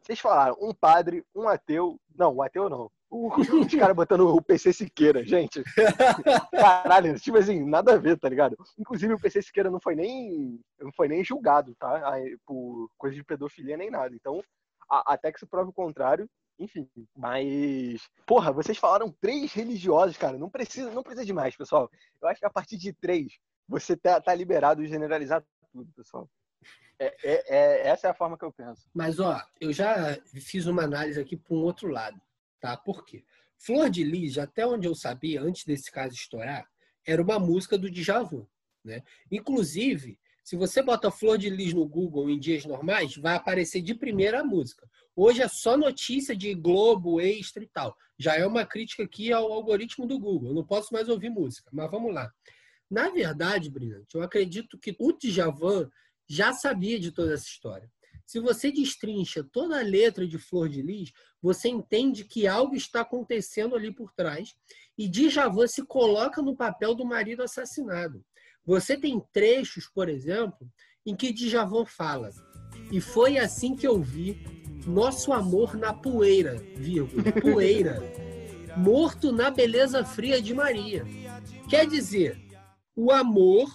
Vocês 0.00 0.20
falaram, 0.20 0.56
um 0.60 0.72
padre, 0.72 1.24
um 1.34 1.48
ateu. 1.48 2.00
Não, 2.14 2.32
o 2.32 2.36
um 2.36 2.42
ateu 2.42 2.68
não. 2.68 2.90
Os 3.08 3.74
caras 3.74 3.94
botando 3.94 4.28
o 4.28 4.42
PC 4.42 4.72
Siqueira, 4.72 5.24
gente. 5.24 5.62
Caralho, 6.52 7.18
tipo 7.18 7.36
assim, 7.36 7.64
nada 7.64 7.94
a 7.94 7.96
ver, 7.96 8.18
tá 8.18 8.28
ligado? 8.28 8.56
Inclusive 8.78 9.14
o 9.14 9.20
PC 9.20 9.42
Siqueira 9.42 9.70
não 9.70 9.80
foi 9.80 9.94
nem, 9.94 10.60
não 10.80 10.92
foi 10.92 11.08
nem 11.08 11.24
julgado, 11.24 11.74
tá? 11.76 12.02
Por 12.44 12.90
coisa 12.98 13.14
de 13.14 13.24
pedofilia 13.24 13.76
nem 13.76 13.90
nada. 13.90 14.14
Então, 14.14 14.42
até 14.88 15.32
que 15.32 15.38
se 15.38 15.46
prove 15.46 15.70
o 15.70 15.74
contrário, 15.74 16.28
enfim. 16.58 16.88
Mas, 17.14 18.08
porra, 18.26 18.52
vocês 18.52 18.78
falaram 18.78 19.10
três 19.20 19.52
religiosos, 19.52 20.16
cara. 20.16 20.38
Não 20.38 20.50
precisa, 20.50 20.90
não 20.90 21.02
precisa 21.02 21.24
de 21.24 21.32
mais, 21.32 21.56
pessoal. 21.56 21.90
Eu 22.20 22.28
acho 22.28 22.40
que 22.40 22.46
a 22.46 22.50
partir 22.50 22.76
de 22.76 22.92
três, 22.92 23.38
você 23.68 23.96
tá, 23.96 24.20
tá 24.20 24.34
liberado 24.34 24.82
de 24.82 24.88
generalizar 24.88 25.44
tudo, 25.72 25.90
pessoal. 25.92 26.28
É, 26.98 27.14
é, 27.22 27.44
é, 27.48 27.88
essa 27.88 28.06
é 28.06 28.10
a 28.10 28.14
forma 28.14 28.38
que 28.38 28.44
eu 28.44 28.52
penso. 28.52 28.88
Mas, 28.94 29.20
ó, 29.20 29.40
eu 29.60 29.72
já 29.72 30.18
fiz 30.40 30.66
uma 30.66 30.84
análise 30.84 31.20
aqui 31.20 31.36
para 31.36 31.54
um 31.54 31.62
outro 31.62 31.88
lado, 31.88 32.20
tá? 32.60 32.76
Por 32.76 33.04
quê? 33.04 33.24
Flor 33.58 33.90
de 33.90 34.02
Lis, 34.02 34.38
até 34.38 34.66
onde 34.66 34.86
eu 34.86 34.94
sabia, 34.94 35.42
antes 35.42 35.64
desse 35.64 35.90
caso 35.90 36.14
estourar, 36.14 36.66
era 37.06 37.22
uma 37.22 37.38
música 37.38 37.76
do 37.76 37.90
Djavan, 37.90 38.46
né? 38.84 39.02
Inclusive, 39.30 40.18
se 40.42 40.56
você 40.56 40.82
bota 40.82 41.10
Flor 41.10 41.36
de 41.36 41.50
Lis 41.50 41.72
no 41.72 41.86
Google 41.86 42.30
em 42.30 42.38
dias 42.38 42.64
normais, 42.64 43.16
vai 43.16 43.34
aparecer 43.34 43.82
de 43.82 43.94
primeira 43.94 44.40
a 44.40 44.44
música. 44.44 44.88
Hoje 45.18 45.40
é 45.40 45.48
só 45.48 45.78
notícia 45.78 46.36
de 46.36 46.52
Globo, 46.54 47.18
Extra 47.22 47.64
e 47.64 47.66
tal. 47.66 47.96
Já 48.18 48.36
é 48.36 48.46
uma 48.46 48.66
crítica 48.66 49.02
aqui 49.02 49.32
ao 49.32 49.50
algoritmo 49.50 50.06
do 50.06 50.18
Google. 50.18 50.50
Eu 50.50 50.54
não 50.54 50.64
posso 50.64 50.92
mais 50.92 51.08
ouvir 51.08 51.30
música, 51.30 51.70
mas 51.72 51.90
vamos 51.90 52.12
lá. 52.12 52.30
Na 52.90 53.08
verdade, 53.08 53.70
Brilhante, 53.70 54.14
eu 54.14 54.22
acredito 54.22 54.78
que 54.78 54.94
o 54.98 55.12
Djavan 55.12 55.88
já 56.28 56.52
sabia 56.52 57.00
de 57.00 57.10
toda 57.10 57.32
essa 57.32 57.46
história. 57.46 57.90
Se 58.26 58.38
você 58.40 58.70
destrincha 58.70 59.42
toda 59.42 59.78
a 59.78 59.82
letra 59.82 60.26
de 60.26 60.36
Flor 60.36 60.68
de 60.68 60.82
Lis, 60.82 61.12
você 61.40 61.68
entende 61.70 62.24
que 62.24 62.46
algo 62.46 62.74
está 62.74 63.00
acontecendo 63.00 63.74
ali 63.74 63.90
por 63.90 64.12
trás 64.12 64.54
e 64.98 65.08
Djavan 65.08 65.66
se 65.66 65.82
coloca 65.86 66.42
no 66.42 66.54
papel 66.54 66.94
do 66.94 67.06
marido 67.06 67.42
assassinado. 67.42 68.22
Você 68.66 68.98
tem 68.98 69.22
trechos, 69.32 69.88
por 69.88 70.10
exemplo, 70.10 70.70
em 71.06 71.16
que 71.16 71.32
Djavan 71.32 71.86
fala: 71.86 72.30
"E 72.92 73.00
foi 73.00 73.38
assim 73.38 73.74
que 73.74 73.86
eu 73.86 74.02
vi 74.02 74.65
nosso 74.86 75.32
amor 75.32 75.76
na 75.76 75.92
poeira, 75.92 76.56
vírgula, 76.76 77.32
poeira, 77.40 78.00
morto 78.76 79.32
na 79.32 79.50
beleza 79.50 80.04
fria 80.04 80.40
de 80.40 80.54
Maria". 80.54 81.04
Quer 81.68 81.86
dizer, 81.86 82.40
o 82.94 83.10
amor 83.10 83.68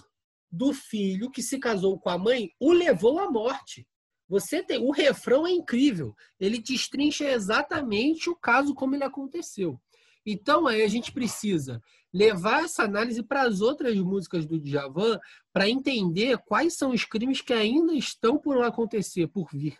do 0.50 0.72
filho 0.72 1.30
que 1.30 1.42
se 1.42 1.58
casou 1.58 1.98
com 1.98 2.10
a 2.10 2.18
mãe 2.18 2.50
o 2.60 2.72
levou 2.72 3.18
à 3.18 3.30
morte. 3.30 3.86
Você 4.28 4.62
tem 4.62 4.78
o 4.78 4.90
refrão 4.90 5.46
é 5.46 5.50
incrível. 5.50 6.14
Ele 6.40 6.58
destrincha 6.58 7.24
exatamente 7.30 8.30
o 8.30 8.36
caso 8.36 8.74
como 8.74 8.94
ele 8.94 9.04
aconteceu. 9.04 9.78
Então 10.24 10.66
aí 10.66 10.82
a 10.82 10.88
gente 10.88 11.12
precisa 11.12 11.80
levar 12.12 12.64
essa 12.64 12.84
análise 12.84 13.22
para 13.22 13.42
as 13.42 13.60
outras 13.60 13.96
músicas 13.96 14.46
do 14.46 14.60
Djavan 14.60 15.18
para 15.52 15.68
entender 15.68 16.38
quais 16.46 16.76
são 16.76 16.90
os 16.90 17.04
crimes 17.04 17.40
que 17.40 17.52
ainda 17.52 17.94
estão 17.94 18.38
por 18.38 18.62
acontecer, 18.62 19.26
por 19.26 19.48
vir. 19.52 19.78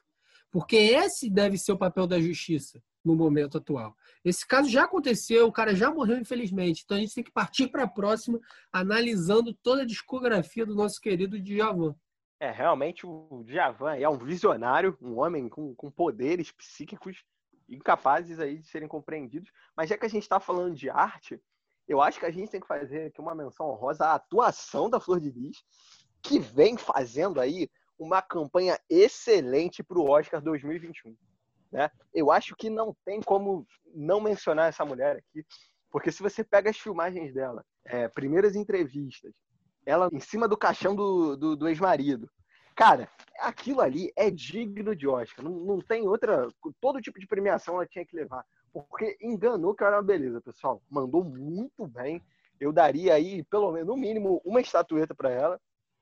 Porque 0.53 0.77
esse 0.77 1.31
deve 1.31 1.57
ser 1.57 1.73
o 1.73 1.79
papel 1.79 2.07
da 2.07 2.21
justiça 2.21 2.81
no 3.03 3.17
momento 3.17 3.57
atual. 3.57 3.97
Esse 4.23 4.47
caso 4.47 4.69
já 4.69 4.85
aconteceu, 4.85 5.47
o 5.49 5.53
cara 5.53 5.75
já 5.75 5.91
morreu, 5.91 6.19
infelizmente. 6.19 6.83
Então 6.85 6.99
a 6.99 7.01
gente 7.01 7.15
tem 7.15 7.25
que 7.25 7.33
partir 7.33 7.69
para 7.69 7.85
a 7.85 7.89
próxima, 7.89 8.39
analisando 8.71 9.55
toda 9.55 9.83
a 9.83 9.87
discografia 9.87 10.67
do 10.67 10.75
nosso 10.75 11.01
querido 11.01 11.41
Djavan. 11.41 11.97
É, 12.39 12.51
realmente 12.51 13.07
o 13.07 13.43
Djavan 13.45 13.97
é 13.97 14.09
um 14.09 14.19
visionário, 14.19 14.97
um 15.01 15.19
homem 15.19 15.49
com, 15.49 15.75
com 15.75 15.91
poderes 15.91 16.53
psíquicos 16.53 17.25
incapazes 17.69 18.39
aí 18.39 18.59
de 18.59 18.67
serem 18.67 18.87
compreendidos. 18.87 19.51
Mas 19.75 19.89
já 19.89 19.97
que 19.97 20.05
a 20.05 20.11
gente 20.11 20.25
está 20.25 20.39
falando 20.39 20.75
de 20.75 20.91
arte, 20.91 21.41
eu 21.89 22.01
acho 22.01 22.21
que 22.21 22.27
a 22.27 22.31
gente 22.31 22.51
tem 22.51 22.61
que 22.61 22.67
fazer 22.67 23.07
aqui 23.07 23.21
uma 23.21 23.35
menção 23.35 23.71
honrosa 23.71 24.05
à 24.05 24.15
atuação 24.15 24.91
da 24.91 25.01
Flor 25.01 25.19
de 25.19 25.31
Lis, 25.31 25.65
que 26.23 26.39
vem 26.39 26.77
fazendo 26.77 27.41
aí 27.41 27.69
uma 28.03 28.21
campanha 28.21 28.79
excelente 28.91 29.83
para 29.83 29.99
o 29.99 30.09
Oscar 30.09 30.41
2021. 30.41 31.17
Né? 31.71 31.91
Eu 32.13 32.31
acho 32.31 32.55
que 32.57 32.69
não 32.69 32.95
tem 33.05 33.21
como 33.21 33.67
não 33.95 34.21
mencionar 34.21 34.69
essa 34.69 34.85
mulher 34.85 35.17
aqui, 35.17 35.47
porque 35.91 36.11
se 36.11 36.23
você 36.23 36.43
pega 36.43 36.71
as 36.71 36.79
filmagens 36.79 37.33
dela, 37.33 37.65
é, 37.85 38.09
primeiras 38.09 38.57
entrevistas, 38.57 39.33
ela 39.87 40.09
em 40.13 40.21
cima 40.21 40.49
do 40.49 40.57
caixão 40.57 40.95
do, 40.95 41.37
do, 41.37 41.57
do 41.57 41.69
ex-marido. 41.69 42.29
Cara, 42.75 43.09
aquilo 43.39 43.81
ali 43.81 44.11
é 44.17 44.31
digno 44.31 44.97
de 44.97 45.07
Oscar. 45.07 45.45
Não, 45.45 45.53
não 45.53 45.81
tem 45.81 46.07
outra. 46.07 46.49
Todo 46.81 47.03
tipo 47.03 47.21
de 47.21 47.27
premiação 47.27 47.75
ela 47.75 47.87
tinha 47.87 48.05
que 48.05 48.17
levar. 48.17 48.45
Porque 48.73 49.19
enganou 49.21 49.75
que 49.75 49.85
era 49.85 49.97
uma 49.97 50.03
beleza, 50.03 50.41
pessoal. 50.41 50.83
Mandou 50.89 51.23
muito 51.23 51.87
bem. 51.87 52.23
Eu 52.59 52.73
daria 52.73 53.15
aí, 53.15 53.43
pelo 53.45 53.71
menos, 53.73 53.89
no 53.89 53.97
mínimo, 53.97 54.41
uma 54.45 54.61
estatueta 54.61 55.15
para 55.15 55.31
ela. 55.31 55.61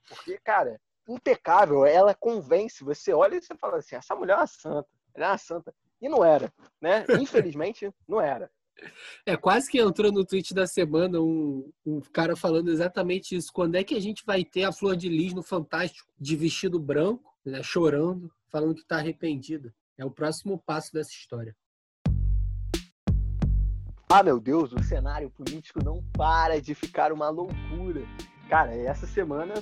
Porque, 0.08 0.38
cara, 0.38 0.80
impecável. 1.14 1.84
Ela 1.84 2.14
convence. 2.14 2.84
Você 2.84 3.12
olha 3.12 3.36
e 3.36 3.42
você 3.42 3.54
fala 3.56 3.78
assim: 3.78 3.96
essa 3.96 4.14
mulher 4.14 4.34
é 4.34 4.36
uma 4.36 4.46
santa. 4.46 4.88
Ela 5.14 5.26
é 5.26 5.28
uma 5.30 5.38
santa. 5.38 5.74
E 6.00 6.08
não 6.08 6.24
era, 6.24 6.52
né? 6.80 7.04
Infelizmente, 7.20 7.92
não 8.08 8.20
era. 8.20 8.50
É 9.26 9.36
quase 9.36 9.70
que 9.70 9.78
entrou 9.78 10.10
no 10.10 10.24
tweet 10.24 10.54
da 10.54 10.66
semana 10.66 11.20
um, 11.20 11.70
um, 11.84 12.00
cara 12.00 12.34
falando 12.34 12.70
exatamente 12.70 13.36
isso. 13.36 13.52
Quando 13.52 13.74
é 13.74 13.84
que 13.84 13.94
a 13.94 14.00
gente 14.00 14.24
vai 14.24 14.42
ter 14.42 14.64
a 14.64 14.72
Flor 14.72 14.96
de 14.96 15.08
Lis 15.08 15.34
no 15.34 15.42
Fantástico 15.42 16.10
de 16.18 16.34
vestido 16.34 16.78
branco, 16.78 17.36
né, 17.44 17.62
chorando, 17.62 18.32
falando 18.48 18.74
que 18.74 18.80
está 18.80 18.96
arrependida? 18.96 19.74
É 19.98 20.04
o 20.04 20.10
próximo 20.10 20.58
passo 20.58 20.94
dessa 20.94 21.10
história. 21.10 21.54
Ah, 24.08 24.22
meu 24.22 24.40
Deus, 24.40 24.72
o 24.72 24.82
cenário 24.82 25.30
político 25.30 25.84
não 25.84 26.02
para 26.14 26.60
de 26.60 26.74
ficar 26.74 27.12
uma 27.12 27.28
loucura. 27.28 28.02
Cara, 28.48 28.74
essa 28.74 29.06
semana 29.06 29.54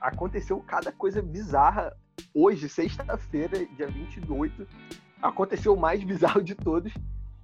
aconteceu 0.00 0.58
cada 0.60 0.90
coisa 0.90 1.20
bizarra. 1.20 1.96
Hoje, 2.34 2.68
sexta-feira, 2.68 3.66
dia 3.76 3.88
28, 3.88 4.66
aconteceu 5.20 5.74
o 5.74 5.80
mais 5.80 6.02
bizarro 6.02 6.42
de 6.42 6.54
todos, 6.54 6.92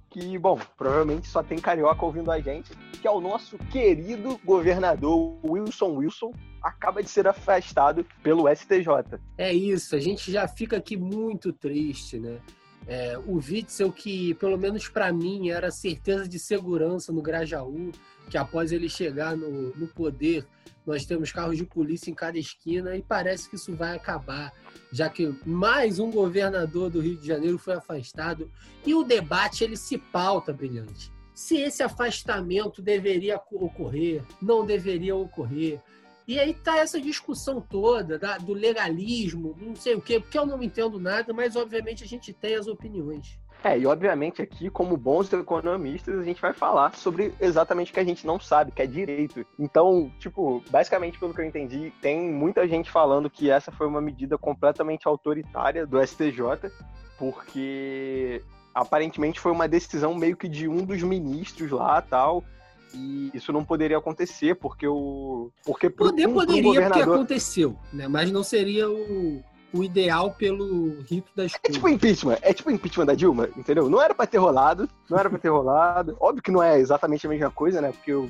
que, 0.09 0.37
bom, 0.37 0.59
provavelmente 0.77 1.27
só 1.27 1.43
tem 1.43 1.59
carioca 1.59 2.03
ouvindo 2.05 2.31
a 2.31 2.39
gente, 2.39 2.71
que 3.01 3.07
é 3.07 3.11
o 3.11 3.21
nosso 3.21 3.57
querido 3.57 4.39
governador 4.43 5.39
Wilson 5.45 5.97
Wilson, 5.97 6.33
acaba 6.61 7.03
de 7.03 7.09
ser 7.09 7.27
afastado 7.27 8.05
pelo 8.23 8.47
STJ. 8.53 9.19
É 9.37 9.53
isso, 9.53 9.95
a 9.95 9.99
gente 9.99 10.31
já 10.31 10.47
fica 10.47 10.77
aqui 10.77 10.97
muito 10.97 11.53
triste, 11.53 12.19
né? 12.19 12.39
É, 12.87 13.17
o 13.17 13.35
Witzel, 13.35 13.91
que 13.91 14.33
pelo 14.35 14.57
menos 14.57 14.87
para 14.87 15.11
mim 15.11 15.49
era 15.49 15.69
certeza 15.69 16.27
de 16.27 16.39
segurança 16.39 17.11
no 17.11 17.21
Grajaú, 17.21 17.91
que 18.29 18.37
após 18.37 18.71
ele 18.71 18.87
chegar 18.87 19.35
no, 19.35 19.75
no 19.75 19.87
poder, 19.87 20.45
nós 20.85 21.05
temos 21.05 21.31
carros 21.33 21.57
de 21.57 21.65
polícia 21.65 22.09
em 22.09 22.13
cada 22.13 22.39
esquina 22.39 22.95
e 22.95 23.01
parece 23.01 23.49
que 23.49 23.57
isso 23.57 23.75
vai 23.75 23.93
acabar, 23.93 24.53
já 24.89 25.09
que 25.09 25.35
mais 25.45 25.99
um 25.99 26.09
governador 26.09 26.89
do 26.89 27.01
Rio 27.01 27.17
de 27.17 27.27
Janeiro 27.27 27.57
foi 27.57 27.73
afastado 27.73 28.49
e 28.85 28.95
o 28.95 29.03
debate 29.03 29.65
ele 29.65 29.75
se 29.75 29.97
pauta 29.97 30.53
brilhante. 30.53 31.11
Se 31.33 31.57
esse 31.57 31.83
afastamento 31.83 32.81
deveria 32.81 33.39
ocorrer, 33.51 34.23
não 34.41 34.65
deveria 34.65 35.15
ocorrer. 35.15 35.79
E 36.27 36.37
aí 36.37 36.53
tá 36.53 36.77
essa 36.77 36.99
discussão 36.99 37.61
toda 37.61 38.19
da, 38.19 38.37
do 38.37 38.51
legalismo, 38.51 39.55
não 39.59 39.75
sei 39.75 39.95
o 39.95 40.01
quê, 40.01 40.19
porque 40.19 40.37
eu 40.37 40.45
não 40.45 40.61
entendo 40.61 40.99
nada, 40.99 41.31
mas 41.31 41.55
obviamente 41.55 42.03
a 42.03 42.07
gente 42.07 42.33
tem 42.33 42.55
as 42.55 42.67
opiniões. 42.67 43.39
É, 43.63 43.79
e 43.79 43.87
obviamente 43.87 44.41
aqui, 44.41 44.69
como 44.69 44.95
bons 44.97 45.31
economistas, 45.31 46.19
a 46.19 46.23
gente 46.23 46.41
vai 46.41 46.53
falar 46.53 46.95
sobre 46.95 47.33
exatamente 47.39 47.91
o 47.91 47.93
que 47.93 47.99
a 47.99 48.03
gente 48.03 48.27
não 48.27 48.39
sabe, 48.39 48.71
que 48.71 48.81
é 48.81 48.85
direito. 48.85 49.45
Então, 49.57 50.11
tipo, 50.19 50.61
basicamente, 50.69 51.17
pelo 51.17 51.33
que 51.33 51.41
eu 51.41 51.45
entendi, 51.45 51.91
tem 52.01 52.29
muita 52.31 52.67
gente 52.67 52.91
falando 52.91 53.29
que 53.29 53.49
essa 53.49 53.71
foi 53.71 53.87
uma 53.87 54.01
medida 54.01 54.37
completamente 54.37 55.07
autoritária 55.07 55.87
do 55.87 55.99
STJ, 56.05 56.71
porque 57.17 58.43
aparentemente 58.75 59.39
foi 59.39 59.51
uma 59.51 59.67
decisão 59.67 60.13
meio 60.13 60.37
que 60.37 60.47
de 60.47 60.67
um 60.67 60.85
dos 60.85 61.01
ministros 61.01 61.71
lá 61.71 62.01
tal. 62.01 62.43
E 62.93 63.31
isso 63.33 63.51
não 63.51 63.63
poderia 63.63 63.97
acontecer, 63.97 64.55
porque 64.55 64.87
o. 64.87 65.51
Porque 65.65 65.89
Poder 65.89 66.27
um, 66.27 66.33
poderia, 66.33 66.63
governador... 66.63 67.03
porque 67.03 67.15
aconteceu, 67.15 67.77
né? 67.91 68.07
Mas 68.07 68.31
não 68.31 68.43
seria 68.43 68.89
o 68.89 69.43
o 69.73 69.83
ideal 69.83 70.31
pelo 70.31 71.01
rito 71.01 71.29
da 71.35 71.45
escolha. 71.45 71.61
É 71.69 71.71
tipo 71.71 71.89
impeachment, 71.89 72.37
é 72.41 72.53
tipo 72.53 72.71
impeachment 72.71 73.05
da 73.05 73.13
Dilma, 73.13 73.49
entendeu? 73.55 73.89
Não 73.89 74.01
era 74.01 74.15
pra 74.15 74.25
ter 74.25 74.37
rolado, 74.37 74.89
não 75.09 75.17
era 75.17 75.29
pra 75.29 75.39
ter 75.39 75.49
rolado. 75.49 76.15
Óbvio 76.21 76.41
que 76.41 76.51
não 76.51 76.63
é 76.63 76.79
exatamente 76.79 77.25
a 77.25 77.29
mesma 77.29 77.51
coisa, 77.51 77.81
né? 77.81 77.91
Porque 77.91 78.13
o 78.13 78.29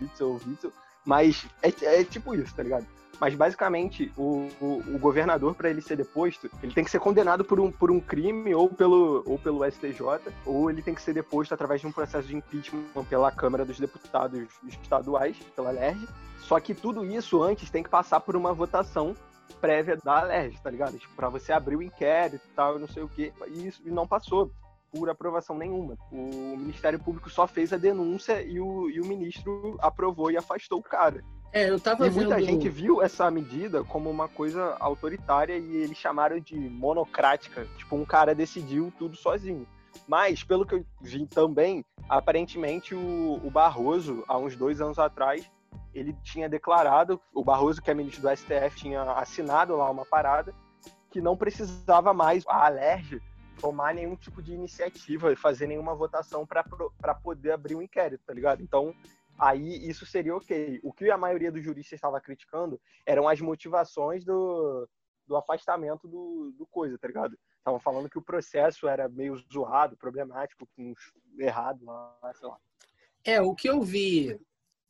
Witzel, 0.00 0.28
o 0.28 0.40
Witzel, 0.48 0.72
mas 1.04 1.46
é, 1.62 2.00
é 2.00 2.04
tipo 2.04 2.34
isso, 2.34 2.54
tá 2.54 2.62
ligado? 2.62 2.86
Mas 3.20 3.34
basicamente, 3.34 4.12
o, 4.16 4.48
o, 4.60 4.82
o 4.94 4.98
governador, 4.98 5.54
para 5.54 5.70
ele 5.70 5.80
ser 5.80 5.96
deposto, 5.96 6.50
ele 6.62 6.72
tem 6.72 6.84
que 6.84 6.90
ser 6.90 7.00
condenado 7.00 7.44
por 7.44 7.58
um, 7.58 7.70
por 7.70 7.90
um 7.90 8.00
crime 8.00 8.54
ou 8.54 8.68
pelo, 8.68 9.22
ou 9.26 9.38
pelo 9.38 9.68
STJ, 9.68 10.32
ou 10.46 10.70
ele 10.70 10.82
tem 10.82 10.94
que 10.94 11.02
ser 11.02 11.14
deposto 11.14 11.52
através 11.52 11.80
de 11.80 11.86
um 11.86 11.92
processo 11.92 12.28
de 12.28 12.36
impeachment 12.36 13.04
pela 13.08 13.32
Câmara 13.32 13.64
dos 13.64 13.78
Deputados 13.78 14.48
Estaduais, 14.82 15.36
pela 15.56 15.70
LERJ. 15.70 16.06
Só 16.38 16.60
que 16.60 16.74
tudo 16.74 17.04
isso 17.04 17.42
antes 17.42 17.70
tem 17.70 17.82
que 17.82 17.90
passar 17.90 18.20
por 18.20 18.36
uma 18.36 18.52
votação 18.52 19.14
prévia 19.60 19.96
da 19.96 20.20
Alerj, 20.20 20.58
tá 20.62 20.70
ligado? 20.70 20.98
Tipo, 20.98 21.30
você 21.30 21.52
abrir 21.52 21.76
o 21.76 21.82
inquérito 21.82 22.44
e 22.44 22.54
tal, 22.54 22.78
não 22.78 22.88
sei 22.88 23.02
o 23.02 23.08
quê. 23.08 23.32
E 23.48 23.66
isso 23.66 23.82
e 23.84 23.90
não 23.90 24.06
passou 24.06 24.50
por 24.90 25.10
aprovação 25.10 25.56
nenhuma. 25.56 25.96
O 26.10 26.56
Ministério 26.56 26.98
Público 26.98 27.28
só 27.28 27.46
fez 27.46 27.72
a 27.72 27.76
denúncia 27.76 28.42
e 28.42 28.58
o, 28.60 28.88
e 28.88 29.00
o 29.00 29.06
ministro 29.06 29.76
aprovou 29.80 30.30
e 30.30 30.36
afastou 30.36 30.78
o 30.78 30.82
cara. 30.82 31.22
É, 31.52 31.70
eu 31.70 31.80
tava 31.80 32.06
e 32.06 32.10
muita 32.10 32.36
vendo... 32.36 32.46
gente 32.46 32.68
viu 32.68 33.02
essa 33.02 33.30
medida 33.30 33.82
como 33.82 34.10
uma 34.10 34.28
coisa 34.28 34.76
autoritária 34.78 35.56
e 35.56 35.76
eles 35.76 35.96
chamaram 35.96 36.38
de 36.38 36.58
monocrática. 36.58 37.66
Tipo, 37.76 37.96
um 37.96 38.04
cara 38.04 38.34
decidiu 38.34 38.92
tudo 38.98 39.16
sozinho. 39.16 39.66
Mas, 40.06 40.44
pelo 40.44 40.66
que 40.66 40.74
eu 40.74 40.84
vi 41.00 41.26
também, 41.26 41.84
aparentemente 42.08 42.94
o, 42.94 43.40
o 43.42 43.50
Barroso, 43.50 44.24
há 44.28 44.36
uns 44.36 44.56
dois 44.56 44.80
anos 44.80 44.98
atrás, 44.98 45.50
ele 45.94 46.14
tinha 46.22 46.48
declarado, 46.48 47.20
o 47.34 47.42
Barroso, 47.42 47.82
que 47.82 47.90
é 47.90 47.94
ministro 47.94 48.22
do 48.22 48.36
STF, 48.36 48.76
tinha 48.76 49.02
assinado 49.12 49.76
lá 49.76 49.90
uma 49.90 50.04
parada 50.04 50.54
que 51.10 51.20
não 51.20 51.36
precisava 51.36 52.12
mais 52.12 52.44
a 52.46 52.66
Alerj 52.66 53.20
tomar 53.58 53.94
nenhum 53.94 54.14
tipo 54.14 54.40
de 54.40 54.52
iniciativa, 54.52 55.34
fazer 55.34 55.66
nenhuma 55.66 55.94
votação 55.94 56.46
para 56.46 57.14
poder 57.14 57.52
abrir 57.52 57.74
um 57.74 57.82
inquérito, 57.82 58.22
tá 58.24 58.32
ligado? 58.32 58.62
Então, 58.62 58.94
aí 59.38 59.88
isso 59.88 60.04
seria 60.04 60.34
ok. 60.34 60.80
O 60.82 60.92
que 60.92 61.10
a 61.10 61.16
maioria 61.16 61.52
dos 61.52 61.62
juristas 61.62 61.96
estava 61.96 62.20
criticando 62.20 62.80
eram 63.06 63.28
as 63.28 63.40
motivações 63.40 64.24
do, 64.24 64.88
do 65.26 65.36
afastamento 65.36 66.08
do, 66.08 66.52
do 66.56 66.66
coisa, 66.66 66.98
tá 66.98 67.06
ligado? 67.06 67.38
Estavam 67.58 67.78
falando 67.78 68.08
que 68.08 68.18
o 68.18 68.22
processo 68.22 68.88
era 68.88 69.08
meio 69.08 69.36
zoado, 69.52 69.96
problemático, 69.96 70.68
errado 71.38 71.84
sei 72.34 72.48
lá. 72.48 72.58
É, 73.24 73.40
o 73.40 73.54
que 73.54 73.68
eu 73.68 73.82
vi 73.82 74.40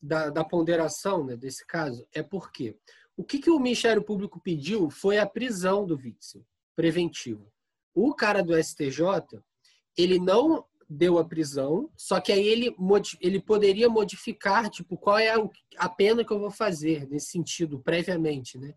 da, 0.01 0.31
da 0.31 0.45
ponderação 0.45 1.25
né, 1.25 1.37
desse 1.37 1.67
caso 1.67 2.07
é 2.15 2.23
porque 2.23 2.77
o 3.17 3.25
que, 3.25 3.41
que 3.41 3.51
o 3.51 3.59
Ministério 3.59 4.03
Público 4.03 4.41
pediu 4.41 4.91
foi 4.91 5.19
a 5.19 5.27
prisão 5.27 5.85
do 5.85 5.97
Witzel, 5.97 6.47
preventivo. 6.77 7.53
O 7.93 8.15
cara 8.15 8.45
do 8.45 8.57
STJ, 8.63 9.43
ele 9.97 10.21
não 10.21 10.65
deu 10.89 11.19
a 11.19 11.25
prisão, 11.25 11.91
só 11.97 12.19
que 12.21 12.33
aí 12.33 12.47
ele, 12.47 12.75
ele 13.21 13.41
poderia 13.41 13.89
modificar, 13.89 14.71
tipo, 14.71 14.97
qual 14.97 15.19
é 15.19 15.35
a 15.77 15.89
pena 15.89 16.25
que 16.25 16.33
eu 16.33 16.39
vou 16.39 16.51
fazer 16.51 17.07
nesse 17.09 17.31
sentido, 17.31 17.79
previamente, 17.79 18.57
né? 18.57 18.75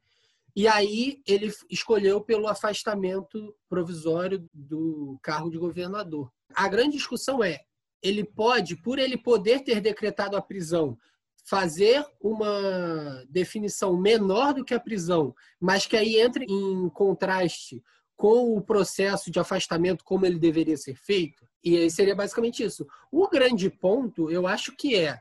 E 0.54 0.68
aí 0.68 1.22
ele 1.26 1.50
escolheu 1.70 2.20
pelo 2.20 2.48
afastamento 2.48 3.56
provisório 3.70 4.50
do 4.54 5.18
cargo 5.24 5.50
de 5.50 5.58
governador. 5.58 6.30
A 6.54 6.68
grande 6.68 6.98
discussão 6.98 7.42
é, 7.42 7.62
ele 8.04 8.26
pode, 8.26 8.76
por 8.76 9.00
ele 9.00 9.18
poder 9.18 9.64
ter 9.64 9.80
decretado 9.80 10.36
a 10.36 10.42
prisão, 10.42 10.98
fazer 11.46 12.06
uma 12.20 13.24
definição 13.30 13.96
menor 13.96 14.54
do 14.54 14.66
que 14.66 14.74
a 14.74 14.80
prisão, 14.80 15.34
mas 15.60 15.86
que 15.86 15.96
aí 15.96 16.20
entre 16.20 16.46
em 16.46 16.90
contraste 16.90 17.82
com 18.22 18.56
o 18.56 18.62
processo 18.62 19.32
de 19.32 19.40
afastamento 19.40 20.04
como 20.04 20.28
ele 20.28 20.38
deveria 20.38 20.78
ser 20.78 20.94
feito? 20.94 21.44
E 21.64 21.76
aí 21.76 21.90
seria 21.90 22.14
basicamente 22.14 22.64
isso. 22.64 22.86
O 23.12 23.28
grande 23.28 23.68
ponto, 23.68 24.30
eu 24.30 24.46
acho 24.46 24.76
que 24.76 24.96
é 24.96 25.20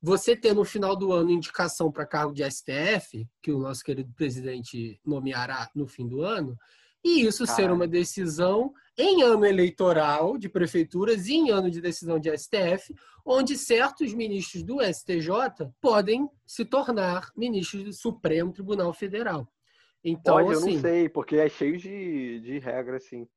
você 0.00 0.34
ter 0.34 0.54
no 0.54 0.64
final 0.64 0.96
do 0.96 1.12
ano 1.12 1.30
indicação 1.30 1.92
para 1.92 2.06
cargo 2.06 2.32
de 2.32 2.42
STF, 2.50 3.28
que 3.42 3.52
o 3.52 3.58
nosso 3.58 3.84
querido 3.84 4.10
presidente 4.14 4.98
nomeará 5.04 5.70
no 5.74 5.86
fim 5.86 6.08
do 6.08 6.22
ano, 6.22 6.56
e 7.04 7.26
isso 7.26 7.44
Caralho. 7.44 7.62
ser 7.62 7.70
uma 7.70 7.86
decisão 7.86 8.72
em 8.96 9.22
ano 9.22 9.44
eleitoral 9.44 10.38
de 10.38 10.48
prefeituras 10.48 11.26
e 11.26 11.34
em 11.34 11.50
ano 11.50 11.70
de 11.70 11.78
decisão 11.78 12.18
de 12.18 12.34
STF, 12.34 12.94
onde 13.22 13.54
certos 13.54 14.14
ministros 14.14 14.62
do 14.62 14.78
STJ 14.80 15.70
podem 15.78 16.26
se 16.46 16.64
tornar 16.64 17.30
ministros 17.36 17.84
do 17.84 17.92
Supremo 17.92 18.50
Tribunal 18.50 18.94
Federal. 18.94 19.46
Então, 20.02 20.34
Pode, 20.34 20.52
assim, 20.52 20.54
eu 20.54 20.60
não 20.60 20.68
assim 20.68 20.80
sei, 20.80 21.08
porque 21.08 21.36
é 21.36 21.48
cheio 21.48 21.76
de, 21.76 22.40
de 22.40 22.58
regras, 22.58 23.04
assim. 23.04 23.28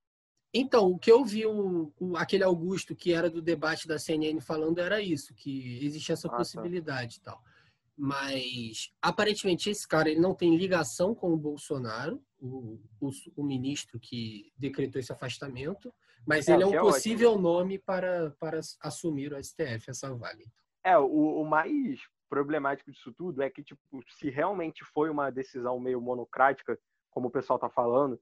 Então, 0.54 0.91
o 0.91 0.99
que 0.99 1.12
eu 1.12 1.26
vi 1.26 1.47
um, 1.47 1.91
um, 1.99 2.15
aquele 2.15 2.43
Augusto 2.43 2.95
que 2.95 3.12
era 3.12 3.30
do 3.30 3.41
debate 3.41 3.88
da 3.88 3.97
CNN 3.97 4.39
falando 4.39 4.80
era 4.80 5.02
isso, 5.02 5.34
que 5.34 5.84
existe 5.84 6.12
essa 6.12 6.28
ah, 6.28 6.32
tá. 6.32 6.38
possibilidade 6.38 7.19
tá. 7.19 7.21
e 7.21 7.34
tal. 7.34 7.43
Mas 7.97 8.91
aparentemente 9.02 9.69
esse 9.69 9.88
cara 9.88 10.10
ele 10.10 10.19
não 10.19 10.34
tem 10.34 10.56
ligação 10.56 11.13
com 11.13 11.34
o 11.34 11.38
Bolsonaro, 11.38 12.23
o, 12.39 12.80
o, 12.99 13.10
o 13.36 13.43
ministro 13.43 13.99
que 13.99 14.52
decretou 14.58 14.99
esse 14.99 15.12
afastamento, 15.12 15.93
mas 16.26 16.47
é, 16.47 16.54
ele 16.54 16.63
é 16.63 16.67
um 16.67 16.73
é 16.73 16.80
possível 16.80 17.32
ótimo. 17.32 17.43
nome 17.43 17.80
para, 17.80 18.32
para 18.39 18.60
assumir 18.82 19.34
o 19.34 19.43
STF, 19.43 19.89
essa 19.89 20.13
vaga. 20.15 20.45
É, 20.84 20.97
o, 20.97 21.41
o 21.41 21.45
mais 21.45 21.99
problemático 22.34 22.91
disso 22.91 23.13
tudo 23.15 23.43
é 23.43 23.50
que, 23.50 23.62
tipo, 23.62 23.80
se 24.17 24.28
realmente 24.32 24.84
foi 24.91 25.12
uma 25.12 25.30
decisão 25.30 25.80
meio 25.80 26.02
monocrática, 26.02 26.80
como 27.12 27.28
o 27.28 27.32
pessoal 27.32 27.60
tá 27.60 27.69
falando, 27.69 28.19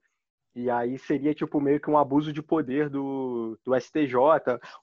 e 0.54 0.68
aí 0.68 0.98
seria, 0.98 1.32
tipo, 1.32 1.58
meio 1.58 1.80
que 1.80 1.90
um 1.90 1.96
abuso 1.96 2.30
de 2.30 2.42
poder 2.42 2.90
do, 2.90 3.58
do 3.64 3.74
STJ. 3.74 4.14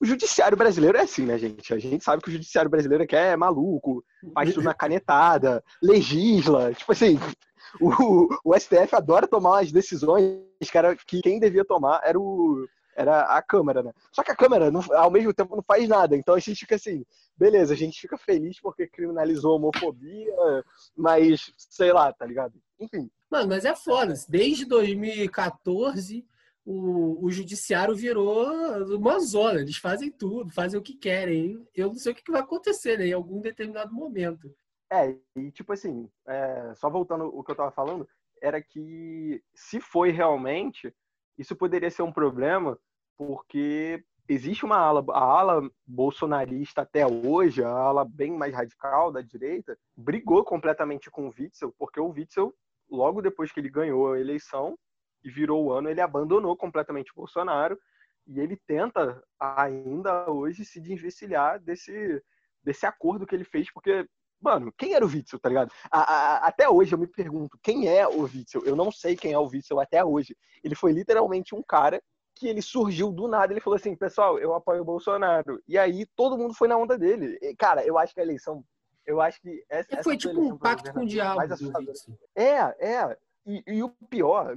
O 0.01 0.05
judiciário 0.05 0.57
brasileiro 0.57 0.97
é 0.97 1.01
assim, 1.01 1.27
né, 1.27 1.37
gente? 1.37 1.71
A 1.71 1.77
gente 1.77 2.03
sabe 2.03 2.23
que 2.23 2.29
o 2.29 2.31
judiciário 2.31 2.71
brasileiro 2.71 3.03
aqui 3.03 3.15
é 3.15 3.35
maluco, 3.35 4.03
faz 4.33 4.51
tudo 4.51 4.63
na 4.63 4.73
canetada, 4.73 5.63
legisla. 5.79 6.73
Tipo 6.73 6.91
assim, 6.91 7.19
o, 7.79 8.27
o 8.43 8.59
STF 8.59 8.95
adora 8.95 9.27
tomar 9.27 9.59
as 9.59 9.71
decisões 9.71 10.41
era, 10.73 10.95
que 10.95 11.21
quem 11.21 11.39
devia 11.39 11.63
tomar 11.63 12.01
era 12.03 12.19
o, 12.19 12.65
era 12.99 13.21
a 13.21 13.41
Câmara, 13.41 13.81
né? 13.81 13.93
Só 14.11 14.21
que 14.21 14.31
a 14.31 14.35
Câmara, 14.35 14.69
não, 14.69 14.81
ao 14.93 15.09
mesmo 15.09 15.33
tempo, 15.33 15.55
não 15.55 15.63
faz 15.63 15.87
nada. 15.87 16.17
Então 16.17 16.35
a 16.35 16.39
gente 16.39 16.59
fica 16.59 16.75
assim, 16.75 17.05
beleza, 17.37 17.73
a 17.73 17.77
gente 17.77 17.97
fica 17.97 18.17
feliz 18.17 18.59
porque 18.59 18.87
criminalizou 18.87 19.53
a 19.53 19.55
homofobia, 19.55 20.35
mas 20.97 21.53
sei 21.57 21.93
lá, 21.93 22.11
tá 22.11 22.25
ligado? 22.25 22.61
Enfim. 22.77 23.09
Mano, 23.31 23.47
mas 23.47 23.63
é 23.63 23.73
foda. 23.73 24.13
Desde 24.27 24.65
2014, 24.65 26.27
o, 26.65 27.25
o 27.25 27.31
judiciário 27.31 27.95
virou 27.95 28.45
uma 28.97 29.17
zona. 29.19 29.61
Eles 29.61 29.77
fazem 29.77 30.11
tudo, 30.11 30.51
fazem 30.51 30.77
o 30.77 30.83
que 30.83 30.93
querem. 30.93 31.65
Eu 31.73 31.87
não 31.87 31.95
sei 31.95 32.11
o 32.11 32.15
que 32.15 32.29
vai 32.29 32.41
acontecer 32.41 32.97
né, 32.97 33.07
em 33.07 33.13
algum 33.13 33.39
determinado 33.39 33.93
momento. 33.93 34.53
É, 34.91 35.15
e 35.37 35.51
tipo 35.51 35.71
assim, 35.71 36.09
é, 36.27 36.73
só 36.75 36.89
voltando 36.89 37.25
o 37.25 37.43
que 37.45 37.51
eu 37.51 37.55
tava 37.55 37.71
falando, 37.71 38.05
era 38.41 38.61
que 38.61 39.41
se 39.53 39.79
foi 39.79 40.11
realmente, 40.11 40.93
isso 41.37 41.55
poderia 41.55 41.89
ser 41.89 42.01
um 42.01 42.11
problema 42.11 42.77
porque 43.19 44.01
existe 44.29 44.63
uma 44.63 44.77
ala, 44.77 45.03
a 45.09 45.19
ala 45.19 45.69
bolsonarista 45.85 46.83
até 46.83 47.05
hoje, 47.05 47.61
a 47.61 47.69
ala 47.69 48.05
bem 48.05 48.31
mais 48.31 48.55
radical 48.55 49.11
da 49.11 49.19
direita, 49.19 49.77
brigou 49.93 50.41
completamente 50.45 51.11
com 51.11 51.27
o 51.27 51.33
Witzel, 51.37 51.75
porque 51.77 51.99
o 51.99 52.07
Witzel, 52.07 52.55
logo 52.89 53.21
depois 53.21 53.51
que 53.51 53.59
ele 53.59 53.69
ganhou 53.69 54.13
a 54.13 54.19
eleição 54.19 54.79
e 55.21 55.29
virou 55.29 55.65
o 55.65 55.73
ano, 55.73 55.89
ele 55.89 55.99
abandonou 55.99 56.55
completamente 56.55 57.11
o 57.11 57.15
Bolsonaro 57.15 57.77
e 58.25 58.39
ele 58.39 58.55
tenta 58.65 59.21
ainda 59.37 60.31
hoje 60.31 60.63
se 60.63 60.79
desvencilhar 60.79 61.59
desse, 61.59 62.23
desse 62.63 62.85
acordo 62.85 63.27
que 63.27 63.35
ele 63.35 63.43
fez, 63.43 63.69
porque 63.73 64.07
Mano, 64.41 64.73
quem 64.77 64.93
era 64.93 65.05
o 65.05 65.09
Witzel, 65.09 65.37
tá 65.37 65.49
ligado? 65.49 65.69
A, 65.91 65.99
a, 65.99 66.47
até 66.47 66.69
hoje 66.69 66.93
eu 66.93 66.97
me 66.97 67.07
pergunto, 67.07 67.59
quem 67.61 67.89
é 67.89 68.07
o 68.07 68.21
Witzel? 68.21 68.63
Eu 68.63 68.73
não 68.73 68.89
sei 68.89 69.13
quem 69.17 69.33
é 69.33 69.37
o 69.37 69.45
Witzel 69.45 69.81
até 69.81 70.01
hoje. 70.01 70.33
Ele 70.63 70.75
foi 70.75 70.93
literalmente 70.93 71.53
um 71.53 71.61
cara 71.61 72.01
que 72.39 72.47
ele 72.47 72.61
surgiu 72.61 73.11
do 73.11 73.27
nada, 73.27 73.51
ele 73.51 73.59
falou 73.59 73.75
assim, 73.75 73.93
pessoal, 73.95 74.39
eu 74.39 74.53
apoio 74.53 74.81
o 74.81 74.85
Bolsonaro. 74.85 75.61
E 75.67 75.77
aí 75.77 76.05
todo 76.15 76.37
mundo 76.37 76.53
foi 76.53 76.69
na 76.69 76.77
onda 76.77 76.97
dele. 76.97 77.37
E, 77.41 77.53
cara, 77.53 77.85
eu 77.85 77.97
acho 77.97 78.13
que 78.13 78.21
a 78.21 78.23
eleição, 78.23 78.63
eu 79.05 79.19
acho 79.19 79.41
que 79.41 79.61
essa, 79.69 80.01
foi 80.01 80.15
tipo 80.15 80.39
um 80.39 80.57
pacto 80.57 80.93
com 80.93 81.01
o 81.01 81.05
diabo. 81.05 81.41
É, 82.33 82.57
é. 82.79 83.17
E, 83.45 83.63
e, 83.67 83.83
o 83.83 83.89
pior 84.09 84.55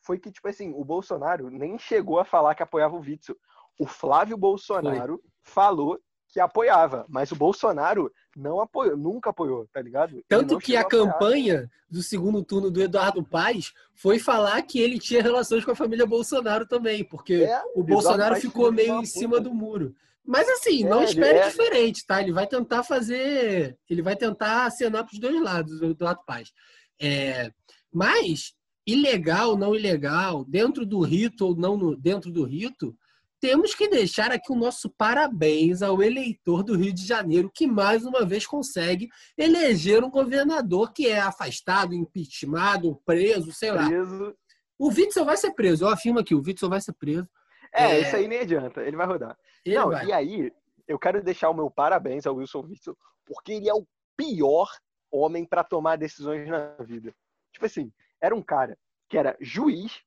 foi 0.00 0.18
que, 0.18 0.32
tipo 0.32 0.48
assim, 0.48 0.72
o 0.74 0.82
Bolsonaro 0.82 1.50
nem 1.50 1.78
chegou 1.78 2.18
a 2.18 2.24
falar 2.24 2.54
que 2.54 2.62
apoiava 2.62 2.96
o 2.96 3.00
Witzel. 3.00 3.36
O 3.78 3.86
Flávio 3.86 4.36
Bolsonaro 4.36 5.20
foi. 5.42 5.52
falou 5.52 6.00
que 6.28 6.38
apoiava, 6.38 7.06
mas 7.08 7.32
o 7.32 7.36
Bolsonaro 7.36 8.12
não 8.36 8.60
apoiou, 8.60 8.96
nunca 8.96 9.30
apoiou, 9.30 9.66
tá 9.72 9.80
ligado? 9.80 10.22
Tanto 10.28 10.58
que 10.58 10.76
a, 10.76 10.82
a 10.82 10.84
campanha 10.84 11.70
do 11.90 12.02
segundo 12.02 12.44
turno 12.44 12.70
do 12.70 12.82
Eduardo 12.82 13.24
Paes 13.24 13.72
foi 13.94 14.18
falar 14.18 14.60
que 14.62 14.78
ele 14.78 14.98
tinha 14.98 15.22
relações 15.22 15.64
com 15.64 15.70
a 15.70 15.76
família 15.76 16.06
Bolsonaro 16.06 16.66
também, 16.66 17.02
porque 17.02 17.44
é, 17.44 17.62
o 17.74 17.82
Bolsonaro 17.82 18.36
ficou 18.36 18.70
meio 18.70 19.00
em 19.00 19.06
cima 19.06 19.40
do 19.40 19.52
muro. 19.52 19.94
Mas 20.24 20.46
assim, 20.46 20.84
é, 20.84 20.88
não 20.88 21.02
espere 21.02 21.38
é... 21.38 21.48
diferente, 21.48 22.06
tá? 22.06 22.20
Ele 22.20 22.32
vai 22.32 22.46
tentar 22.46 22.82
fazer, 22.82 23.78
ele 23.88 24.02
vai 24.02 24.14
tentar 24.14 24.66
acenar 24.66 25.04
para 25.04 25.14
os 25.14 25.18
dois 25.18 25.42
lados, 25.42 25.80
o 25.80 25.86
Eduardo 25.86 26.20
Paes. 26.26 26.52
É, 27.00 27.50
mas 27.90 28.52
ilegal, 28.86 29.56
não 29.56 29.74
ilegal, 29.74 30.44
dentro 30.44 30.84
do 30.84 31.00
rito 31.00 31.46
ou 31.46 31.56
não 31.56 31.76
no, 31.76 31.96
dentro 31.96 32.30
do 32.30 32.44
rito, 32.44 32.94
temos 33.40 33.74
que 33.74 33.88
deixar 33.88 34.30
aqui 34.32 34.52
o 34.52 34.56
nosso 34.56 34.90
parabéns 34.90 35.82
ao 35.82 36.02
eleitor 36.02 36.62
do 36.62 36.76
Rio 36.76 36.92
de 36.92 37.06
Janeiro, 37.06 37.50
que 37.52 37.66
mais 37.66 38.04
uma 38.04 38.24
vez 38.24 38.46
consegue 38.46 39.08
eleger 39.36 40.02
um 40.02 40.10
governador 40.10 40.92
que 40.92 41.08
é 41.08 41.20
afastado, 41.20 41.94
impeachmentado, 41.94 43.00
preso, 43.04 43.52
sei 43.52 43.72
lá. 43.72 43.86
Preso. 43.86 44.36
O 44.78 44.88
Witzel 44.88 45.24
vai 45.24 45.36
ser 45.36 45.52
preso, 45.52 45.84
eu 45.84 45.88
afirmo 45.88 46.18
aqui, 46.18 46.34
o 46.34 46.42
Witzel 46.44 46.68
vai 46.68 46.80
ser 46.80 46.92
preso. 46.92 47.28
É, 47.72 47.84
é... 47.84 48.00
isso 48.00 48.16
aí 48.16 48.28
nem 48.28 48.40
adianta, 48.40 48.82
ele 48.82 48.96
vai 48.96 49.06
rodar. 49.06 49.36
Ele 49.64 49.76
Não, 49.76 49.90
vai. 49.90 50.06
e 50.06 50.12
aí, 50.12 50.52
eu 50.86 50.98
quero 50.98 51.22
deixar 51.22 51.50
o 51.50 51.54
meu 51.54 51.70
parabéns 51.70 52.26
ao 52.26 52.36
Wilson 52.36 52.60
Witzel, 52.60 52.96
porque 53.26 53.52
ele 53.52 53.68
é 53.68 53.74
o 53.74 53.86
pior 54.16 54.68
homem 55.10 55.44
para 55.44 55.64
tomar 55.64 55.96
decisões 55.96 56.48
na 56.48 56.74
vida. 56.80 57.14
Tipo 57.52 57.66
assim, 57.66 57.92
era 58.20 58.34
um 58.34 58.42
cara 58.42 58.76
que 59.08 59.16
era 59.16 59.36
juiz, 59.40 60.00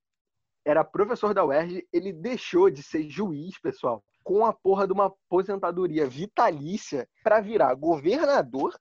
era 0.66 0.84
professor 0.84 1.34
da 1.34 1.46
UERJ, 1.46 1.88
ele 1.92 2.14
deixou 2.14 2.70
de 2.70 2.84
ser 2.84 3.10
juiz, 3.10 3.60
pessoal, 3.60 4.04
com 4.24 4.46
a 4.46 4.54
porra 4.54 4.86
de 4.86 4.94
uma 4.94 5.06
aposentadoria 5.08 6.08
vitalícia 6.08 7.08
para 7.24 7.42
virar 7.42 7.74
governador 7.74 8.74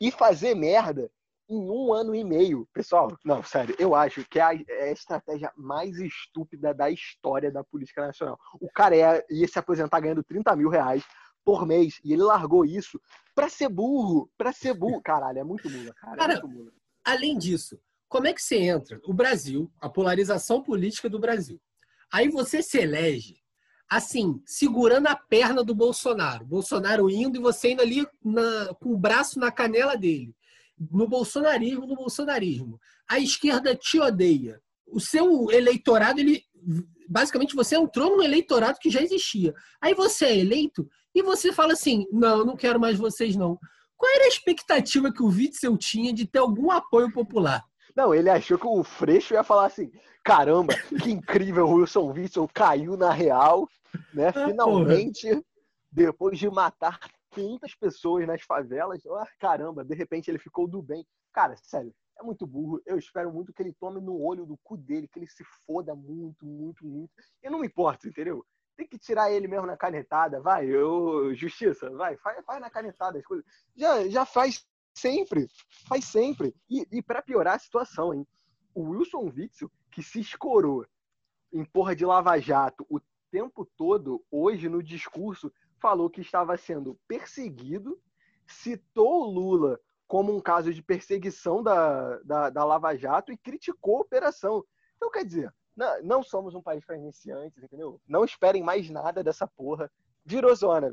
e 0.00 0.10
fazer 0.10 0.54
merda 0.54 1.10
em 1.48 1.70
um 1.70 1.92
ano 1.92 2.14
e 2.14 2.24
meio. 2.24 2.68
Pessoal, 2.72 3.16
não, 3.24 3.42
sério, 3.42 3.74
eu 3.78 3.94
acho 3.94 4.24
que 4.28 4.38
é 4.38 4.42
a, 4.42 4.54
é 4.54 4.84
a 4.84 4.92
estratégia 4.92 5.52
mais 5.56 5.98
estúpida 5.98 6.72
da 6.72 6.90
história 6.90 7.50
da 7.50 7.64
política 7.64 8.06
nacional. 8.06 8.38
O 8.60 8.70
cara 8.70 8.96
ia, 8.96 9.24
ia 9.30 9.48
se 9.48 9.58
aposentar 9.58 10.00
ganhando 10.00 10.22
30 10.22 10.54
mil 10.56 10.68
reais 10.68 11.04
por 11.44 11.66
mês 11.66 12.00
e 12.04 12.12
ele 12.12 12.22
largou 12.22 12.64
isso 12.64 13.00
pra 13.34 13.48
ser 13.48 13.68
burro, 13.68 14.30
pra 14.36 14.52
ser 14.52 14.74
burro. 14.74 15.02
Caralho, 15.02 15.38
é 15.38 15.44
muito 15.44 15.68
mula, 15.68 15.92
cara. 15.94 16.14
É 16.14 16.18
cara 16.18 16.32
é 16.34 16.40
muito 16.40 16.56
mula. 16.56 16.72
Além 17.04 17.36
disso, 17.36 17.78
como 18.12 18.26
é 18.26 18.34
que 18.34 18.42
você 18.42 18.56
entra? 18.56 19.00
O 19.06 19.14
Brasil, 19.14 19.72
a 19.80 19.88
polarização 19.88 20.62
política 20.62 21.08
do 21.08 21.18
Brasil. 21.18 21.58
Aí 22.12 22.28
você 22.28 22.62
se 22.62 22.76
elege, 22.76 23.36
assim, 23.88 24.38
segurando 24.44 25.06
a 25.06 25.16
perna 25.16 25.64
do 25.64 25.74
Bolsonaro. 25.74 26.44
Bolsonaro 26.44 27.08
indo 27.08 27.38
e 27.38 27.40
você 27.40 27.72
indo 27.72 27.80
ali 27.80 28.06
na, 28.22 28.74
com 28.74 28.90
o 28.90 28.98
braço 28.98 29.40
na 29.40 29.50
canela 29.50 29.96
dele. 29.96 30.36
No 30.78 31.08
bolsonarismo, 31.08 31.86
no 31.86 31.96
bolsonarismo. 31.96 32.78
A 33.08 33.18
esquerda 33.18 33.74
te 33.74 33.98
odeia. 33.98 34.60
O 34.86 35.00
seu 35.00 35.50
eleitorado, 35.50 36.20
ele 36.20 36.44
basicamente 37.08 37.54
você 37.54 37.76
entrou 37.76 38.14
num 38.14 38.22
eleitorado 38.22 38.78
que 38.78 38.90
já 38.90 39.00
existia. 39.00 39.54
Aí 39.80 39.94
você 39.94 40.26
é 40.26 40.38
eleito 40.38 40.86
e 41.14 41.22
você 41.22 41.50
fala 41.50 41.72
assim: 41.72 42.04
não, 42.12 42.44
não 42.44 42.56
quero 42.56 42.78
mais 42.78 42.98
vocês, 42.98 43.36
não. 43.36 43.58
Qual 43.96 44.12
era 44.14 44.24
a 44.24 44.28
expectativa 44.28 45.10
que 45.10 45.22
o 45.22 45.28
Witzel 45.28 45.78
tinha 45.78 46.12
de 46.12 46.26
ter 46.26 46.40
algum 46.40 46.70
apoio 46.70 47.10
popular? 47.10 47.64
Não, 47.94 48.14
ele 48.14 48.30
achou 48.30 48.58
que 48.58 48.66
o 48.66 48.82
Freixo 48.82 49.34
ia 49.34 49.44
falar 49.44 49.66
assim: 49.66 49.90
caramba, 50.22 50.74
que 51.02 51.10
incrível, 51.10 51.66
o 51.66 51.74
Wilson 51.74 52.12
Witzel 52.12 52.48
caiu 52.52 52.96
na 52.96 53.10
real, 53.12 53.68
né? 54.14 54.28
Ah, 54.28 54.46
Finalmente, 54.46 55.28
porra. 55.28 55.44
depois 55.90 56.38
de 56.38 56.48
matar 56.48 56.98
500 57.32 57.74
pessoas 57.74 58.26
nas 58.26 58.42
favelas, 58.42 59.04
oh, 59.06 59.24
caramba, 59.38 59.84
de 59.84 59.94
repente 59.94 60.30
ele 60.30 60.38
ficou 60.38 60.66
do 60.66 60.82
bem. 60.82 61.06
Cara, 61.32 61.56
sério, 61.56 61.94
é 62.18 62.22
muito 62.22 62.46
burro. 62.46 62.80
Eu 62.86 62.98
espero 62.98 63.32
muito 63.32 63.52
que 63.52 63.62
ele 63.62 63.72
tome 63.72 64.00
no 64.00 64.20
olho 64.20 64.46
do 64.46 64.56
cu 64.62 64.76
dele, 64.76 65.08
que 65.08 65.18
ele 65.18 65.28
se 65.28 65.44
foda 65.66 65.94
muito, 65.94 66.46
muito, 66.46 66.84
muito. 66.84 67.10
Eu 67.42 67.50
não 67.50 67.60
me 67.60 67.66
importo, 67.66 68.08
entendeu? 68.08 68.44
Tem 68.76 68.86
que 68.86 68.98
tirar 68.98 69.30
ele 69.30 69.46
mesmo 69.46 69.66
na 69.66 69.76
canetada, 69.76 70.40
vai, 70.40 70.66
eu, 70.66 71.34
justiça, 71.34 71.90
vai, 71.90 72.16
faz, 72.16 72.42
faz 72.44 72.60
na 72.60 72.70
canetada 72.70 73.18
as 73.18 73.24
coisas. 73.24 73.44
Já, 73.76 74.08
já 74.08 74.24
faz 74.24 74.66
Sempre. 74.94 75.48
Faz 75.88 76.04
sempre. 76.04 76.54
E, 76.68 76.86
e 76.90 77.02
para 77.02 77.22
piorar 77.22 77.56
a 77.56 77.58
situação, 77.58 78.12
hein? 78.12 78.26
O 78.74 78.90
Wilson 78.90 79.30
Witzel, 79.34 79.70
que 79.90 80.02
se 80.02 80.20
escorou 80.20 80.86
em 81.52 81.64
porra 81.64 81.94
de 81.94 82.04
Lava 82.04 82.38
Jato 82.38 82.86
o 82.88 83.00
tempo 83.30 83.64
todo, 83.76 84.24
hoje 84.30 84.68
no 84.68 84.82
discurso, 84.82 85.52
falou 85.80 86.08
que 86.08 86.20
estava 86.20 86.56
sendo 86.56 86.98
perseguido, 87.06 88.00
citou 88.46 89.22
o 89.22 89.30
Lula 89.30 89.80
como 90.06 90.34
um 90.34 90.40
caso 90.40 90.72
de 90.72 90.82
perseguição 90.82 91.62
da, 91.62 92.18
da, 92.18 92.50
da 92.50 92.64
Lava 92.64 92.94
Jato 92.94 93.32
e 93.32 93.36
criticou 93.36 93.96
a 93.96 94.00
operação. 94.00 94.64
Então, 94.96 95.10
quer 95.10 95.24
dizer, 95.24 95.52
não, 95.74 96.02
não 96.02 96.22
somos 96.22 96.54
um 96.54 96.62
país 96.62 96.84
para 96.84 96.98
iniciantes, 96.98 97.62
entendeu? 97.62 98.00
Não 98.06 98.24
esperem 98.24 98.62
mais 98.62 98.90
nada 98.90 99.22
dessa 99.22 99.46
porra. 99.46 99.90
Virou 100.24 100.54
zona. 100.54 100.92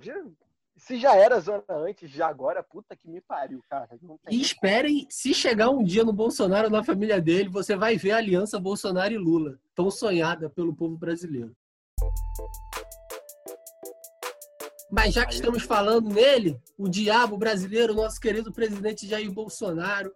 Se 0.79 0.97
já 0.97 1.15
era 1.15 1.39
zona 1.39 1.63
antes, 1.69 2.09
já 2.09 2.27
agora, 2.27 2.63
puta 2.63 2.95
que 2.95 3.09
me 3.09 3.19
pariu, 3.19 3.61
cara. 3.69 3.89
E 4.29 4.41
esperem, 4.41 5.05
se 5.09 5.33
chegar 5.33 5.69
um 5.69 5.83
dia 5.83 6.03
no 6.05 6.13
Bolsonaro 6.13 6.69
na 6.69 6.83
família 6.83 7.21
dele, 7.21 7.49
você 7.49 7.75
vai 7.75 7.97
ver 7.97 8.11
a 8.11 8.17
aliança 8.17 8.59
Bolsonaro 8.59 9.13
e 9.13 9.17
Lula, 9.17 9.59
tão 9.75 9.91
sonhada 9.91 10.49
pelo 10.49 10.73
povo 10.73 10.97
brasileiro. 10.97 11.55
Mas 14.89 15.13
já 15.13 15.25
que 15.25 15.33
estamos 15.33 15.63
falando 15.63 16.09
nele, 16.09 16.59
o 16.77 16.87
diabo 16.87 17.37
brasileiro, 17.37 17.93
nosso 17.93 18.19
querido 18.19 18.51
presidente 18.51 19.05
Jair 19.05 19.31
Bolsonaro, 19.31 20.11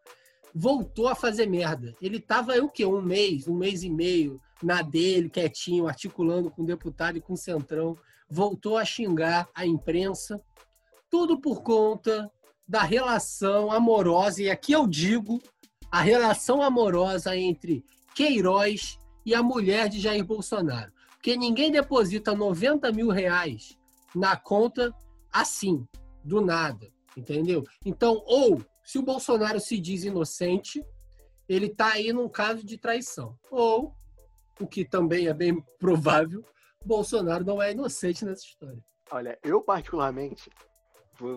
voltou 0.54 1.08
a 1.08 1.16
fazer 1.16 1.48
merda. 1.48 1.94
Ele 2.02 2.18
estava 2.18 2.56
o 2.58 2.70
quê? 2.70 2.86
Um 2.86 3.02
mês, 3.02 3.48
um 3.48 3.56
mês 3.56 3.84
e 3.84 3.90
meio 3.90 4.40
na 4.62 4.82
dele, 4.82 5.30
quietinho, 5.30 5.88
articulando 5.88 6.52
com 6.52 6.62
o 6.62 6.66
deputado 6.66 7.18
e 7.18 7.22
com 7.22 7.34
o 7.34 7.38
centrão. 7.38 7.98
Voltou 8.30 8.78
a 8.78 8.86
xingar 8.86 9.48
a 9.54 9.66
imprensa. 9.66 10.42
Tudo 11.10 11.40
por 11.40 11.62
conta 11.62 12.32
da 12.68 12.84
relação 12.84 13.72
amorosa, 13.72 14.42
e 14.42 14.50
aqui 14.50 14.72
eu 14.72 14.88
digo 14.88 15.42
a 15.92 16.02
relação 16.02 16.62
amorosa 16.62 17.36
entre 17.36 17.84
Queiroz 18.16 18.98
e 19.26 19.36
a 19.36 19.44
mulher 19.44 19.90
de 19.90 20.00
Jair 20.00 20.24
Bolsonaro. 20.24 20.92
Porque 21.14 21.36
ninguém 21.36 21.72
deposita 21.72 22.34
90 22.34 22.92
mil 22.92 23.10
reais 23.10 23.78
na 24.16 24.36
conta 24.36 24.94
assim, 25.32 25.88
do 26.24 26.42
nada, 26.42 26.88
entendeu? 27.18 27.64
Então, 27.86 28.22
ou 28.26 28.64
se 28.84 28.98
o 28.98 29.04
Bolsonaro 29.04 29.60
se 29.60 29.80
diz 29.80 30.04
inocente, 30.04 30.84
ele 31.48 31.68
está 31.68 31.94
aí 31.94 32.12
num 32.12 32.30
caso 32.30 32.66
de 32.66 32.78
traição. 32.78 33.38
Ou, 33.50 33.96
o 34.60 34.68
que 34.68 34.86
também 34.86 35.28
é 35.28 35.34
bem 35.34 35.62
provável, 35.80 36.44
Bolsonaro 36.86 37.46
não 37.46 37.62
é 37.62 37.72
inocente 37.72 38.26
nessa 38.26 38.44
história. 38.44 38.84
Olha, 39.12 39.38
eu 39.44 39.62
particularmente 39.62 40.50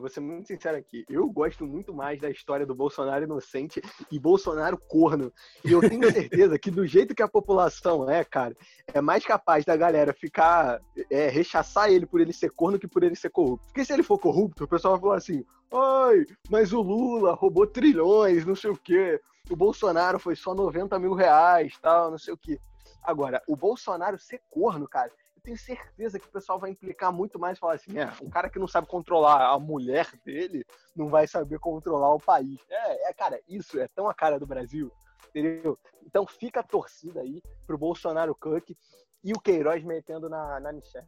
vou 0.00 0.08
ser 0.08 0.20
muito 0.20 0.48
sincero 0.48 0.76
aqui. 0.76 1.04
Eu 1.08 1.28
gosto 1.30 1.66
muito 1.66 1.94
mais 1.94 2.20
da 2.20 2.30
história 2.30 2.66
do 2.66 2.74
Bolsonaro 2.74 3.24
inocente 3.24 3.80
e 4.10 4.18
Bolsonaro 4.18 4.76
corno. 4.76 5.32
E 5.64 5.72
eu 5.72 5.80
tenho 5.80 6.10
certeza 6.10 6.58
que 6.58 6.70
do 6.70 6.86
jeito 6.86 7.14
que 7.14 7.22
a 7.22 7.28
população 7.28 8.08
é, 8.10 8.24
cara, 8.24 8.56
é 8.92 9.00
mais 9.00 9.24
capaz 9.24 9.64
da 9.64 9.76
galera 9.76 10.12
ficar, 10.12 10.80
é, 11.10 11.28
rechaçar 11.28 11.90
ele 11.90 12.06
por 12.06 12.20
ele 12.20 12.32
ser 12.32 12.50
corno 12.50 12.78
que 12.78 12.88
por 12.88 13.02
ele 13.02 13.14
ser 13.14 13.30
corrupto. 13.30 13.66
Porque 13.66 13.84
se 13.84 13.92
ele 13.92 14.02
for 14.02 14.18
corrupto, 14.18 14.64
o 14.64 14.68
pessoal 14.68 14.94
vai 14.94 15.00
falar 15.00 15.16
assim: 15.16 15.44
ai, 15.72 16.26
mas 16.50 16.72
o 16.72 16.80
Lula 16.80 17.34
roubou 17.34 17.66
trilhões, 17.66 18.44
não 18.44 18.56
sei 18.56 18.70
o 18.70 18.76
quê. 18.76 19.20
O 19.48 19.56
Bolsonaro 19.56 20.18
foi 20.18 20.34
só 20.34 20.54
90 20.54 20.98
mil 20.98 21.14
reais, 21.14 21.78
tal, 21.80 22.10
não 22.10 22.18
sei 22.18 22.34
o 22.34 22.38
quê. 22.38 22.58
Agora, 23.02 23.40
o 23.46 23.54
Bolsonaro 23.54 24.18
ser 24.18 24.40
corno, 24.50 24.88
cara, 24.88 25.12
tenho 25.46 25.56
certeza 25.56 26.18
que 26.18 26.26
o 26.26 26.32
pessoal 26.32 26.58
vai 26.58 26.70
implicar 26.70 27.12
muito 27.12 27.38
mais 27.38 27.56
falar 27.56 27.74
assim: 27.74 27.96
é, 27.96 28.10
um 28.20 28.28
cara 28.28 28.50
que 28.50 28.58
não 28.58 28.66
sabe 28.66 28.88
controlar 28.88 29.48
a 29.48 29.58
mulher 29.58 30.08
dele 30.24 30.66
não 30.94 31.08
vai 31.08 31.28
saber 31.28 31.60
controlar 31.60 32.12
o 32.12 32.20
país. 32.20 32.58
É, 32.68 33.10
é 33.10 33.12
cara, 33.14 33.40
isso 33.48 33.78
é 33.78 33.86
tão 33.94 34.08
a 34.08 34.14
cara 34.14 34.40
do 34.40 34.46
Brasil, 34.46 34.90
entendeu? 35.28 35.78
Então 36.04 36.26
fica 36.26 36.60
a 36.60 36.64
torcida 36.64 37.20
aí 37.20 37.40
pro 37.64 37.78
Bolsonaro 37.78 38.34
Cook 38.34 38.76
e 39.22 39.32
o 39.32 39.40
Queiroz 39.40 39.84
metendo 39.84 40.28
na, 40.28 40.58
na 40.58 40.72
Michelle. 40.72 41.06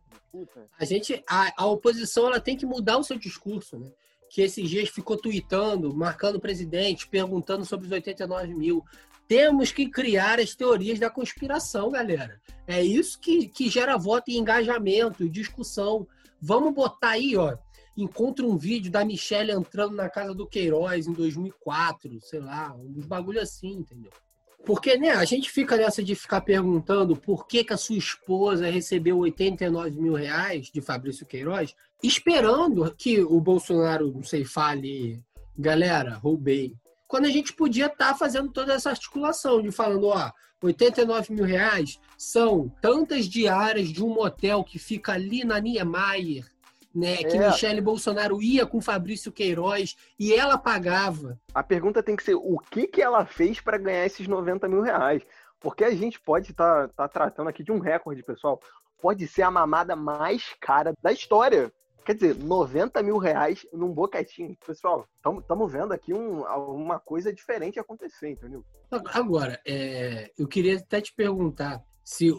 A 0.78 0.84
gente, 0.84 1.22
a, 1.28 1.64
a 1.64 1.66
oposição, 1.66 2.26
ela 2.28 2.40
tem 2.40 2.56
que 2.56 2.66
mudar 2.66 2.96
o 2.96 3.04
seu 3.04 3.18
discurso, 3.18 3.76
né? 3.76 3.90
que 4.30 4.42
esses 4.42 4.68
dias 4.68 4.90
ficou 4.90 5.16
tweetando, 5.16 5.94
marcando 5.94 6.36
o 6.36 6.40
presidente, 6.40 7.08
perguntando 7.08 7.64
sobre 7.64 7.86
os 7.86 7.92
89 7.92 8.54
mil. 8.54 8.84
Temos 9.28 9.70
que 9.70 9.90
criar 9.90 10.40
as 10.40 10.54
teorias 10.54 10.98
da 10.98 11.10
conspiração, 11.10 11.90
galera. 11.90 12.40
É 12.66 12.82
isso 12.82 13.20
que, 13.20 13.46
que 13.46 13.68
gera 13.68 13.98
voto 13.98 14.30
e 14.30 14.38
engajamento 14.38 15.22
e 15.22 15.28
discussão. 15.28 16.08
Vamos 16.40 16.72
botar 16.72 17.10
aí, 17.10 17.36
ó. 17.36 17.54
Encontra 17.94 18.46
um 18.46 18.56
vídeo 18.56 18.90
da 18.90 19.04
Michelle 19.04 19.52
entrando 19.52 19.94
na 19.94 20.08
casa 20.08 20.34
do 20.34 20.46
Queiroz 20.46 21.06
em 21.06 21.12
2004, 21.12 22.18
sei 22.22 22.40
lá, 22.40 22.74
uns 22.74 23.04
bagulho 23.04 23.40
assim, 23.40 23.72
entendeu? 23.72 24.10
Porque, 24.64 24.96
né, 24.96 25.10
a 25.10 25.24
gente 25.26 25.50
fica 25.50 25.76
nessa 25.76 26.02
de 26.02 26.14
ficar 26.14 26.40
perguntando 26.40 27.14
por 27.14 27.46
que, 27.46 27.64
que 27.64 27.72
a 27.72 27.76
sua 27.76 27.98
esposa 27.98 28.70
recebeu 28.70 29.18
89 29.18 30.00
mil 30.00 30.14
reais 30.14 30.70
de 30.72 30.80
Fabrício 30.80 31.26
Queiroz, 31.26 31.74
esperando 32.02 32.94
que 32.96 33.20
o 33.20 33.40
Bolsonaro, 33.40 34.10
não 34.12 34.22
sei, 34.22 34.44
fale, 34.44 35.22
galera, 35.56 36.14
roubei 36.14 36.74
quando 37.08 37.24
a 37.24 37.30
gente 37.30 37.54
podia 37.54 37.86
estar 37.86 38.12
tá 38.12 38.14
fazendo 38.14 38.52
toda 38.52 38.74
essa 38.74 38.90
articulação 38.90 39.62
de 39.62 39.72
falando, 39.72 40.08
ó, 40.08 40.30
89 40.62 41.32
mil 41.32 41.44
reais 41.44 41.98
são 42.16 42.68
tantas 42.82 43.26
diárias 43.26 43.88
de 43.88 44.04
um 44.04 44.08
motel 44.08 44.62
que 44.62 44.78
fica 44.78 45.12
ali 45.12 45.42
na 45.42 45.58
Niemeyer, 45.58 46.44
né? 46.94 47.16
Que 47.16 47.36
é. 47.36 47.48
Michele 47.48 47.80
Bolsonaro 47.80 48.42
ia 48.42 48.66
com 48.66 48.80
Fabrício 48.80 49.32
Queiroz 49.32 49.96
e 50.18 50.34
ela 50.34 50.58
pagava. 50.58 51.40
A 51.54 51.62
pergunta 51.62 52.02
tem 52.02 52.14
que 52.14 52.24
ser 52.24 52.34
o 52.34 52.58
que, 52.70 52.86
que 52.86 53.00
ela 53.00 53.24
fez 53.24 53.60
para 53.60 53.78
ganhar 53.78 54.04
esses 54.04 54.28
90 54.28 54.68
mil 54.68 54.82
reais? 54.82 55.22
Porque 55.60 55.84
a 55.84 55.90
gente 55.90 56.20
pode 56.20 56.50
estar 56.50 56.88
tá, 56.88 56.94
tá 56.94 57.08
tratando 57.08 57.48
aqui 57.48 57.62
de 57.62 57.72
um 57.72 57.78
recorde, 57.78 58.22
pessoal. 58.22 58.60
Pode 59.00 59.26
ser 59.28 59.42
a 59.42 59.50
mamada 59.50 59.96
mais 59.96 60.54
cara 60.60 60.92
da 61.00 61.12
história. 61.12 61.72
Quer 62.04 62.14
dizer, 62.14 62.36
90 62.36 63.02
mil 63.02 63.18
reais 63.18 63.66
num 63.72 63.92
boquetinho. 63.92 64.56
Pessoal, 64.66 65.06
estamos 65.40 65.70
vendo 65.70 65.92
aqui 65.92 66.14
um, 66.14 66.42
uma 66.42 66.98
coisa 66.98 67.32
diferente 67.32 67.78
acontecer, 67.78 68.30
entendeu? 68.30 68.64
Agora, 68.90 69.60
é, 69.66 70.30
eu 70.38 70.48
queria 70.48 70.78
até 70.78 71.00
te 71.00 71.12
perguntar 71.12 71.82
se 72.02 72.32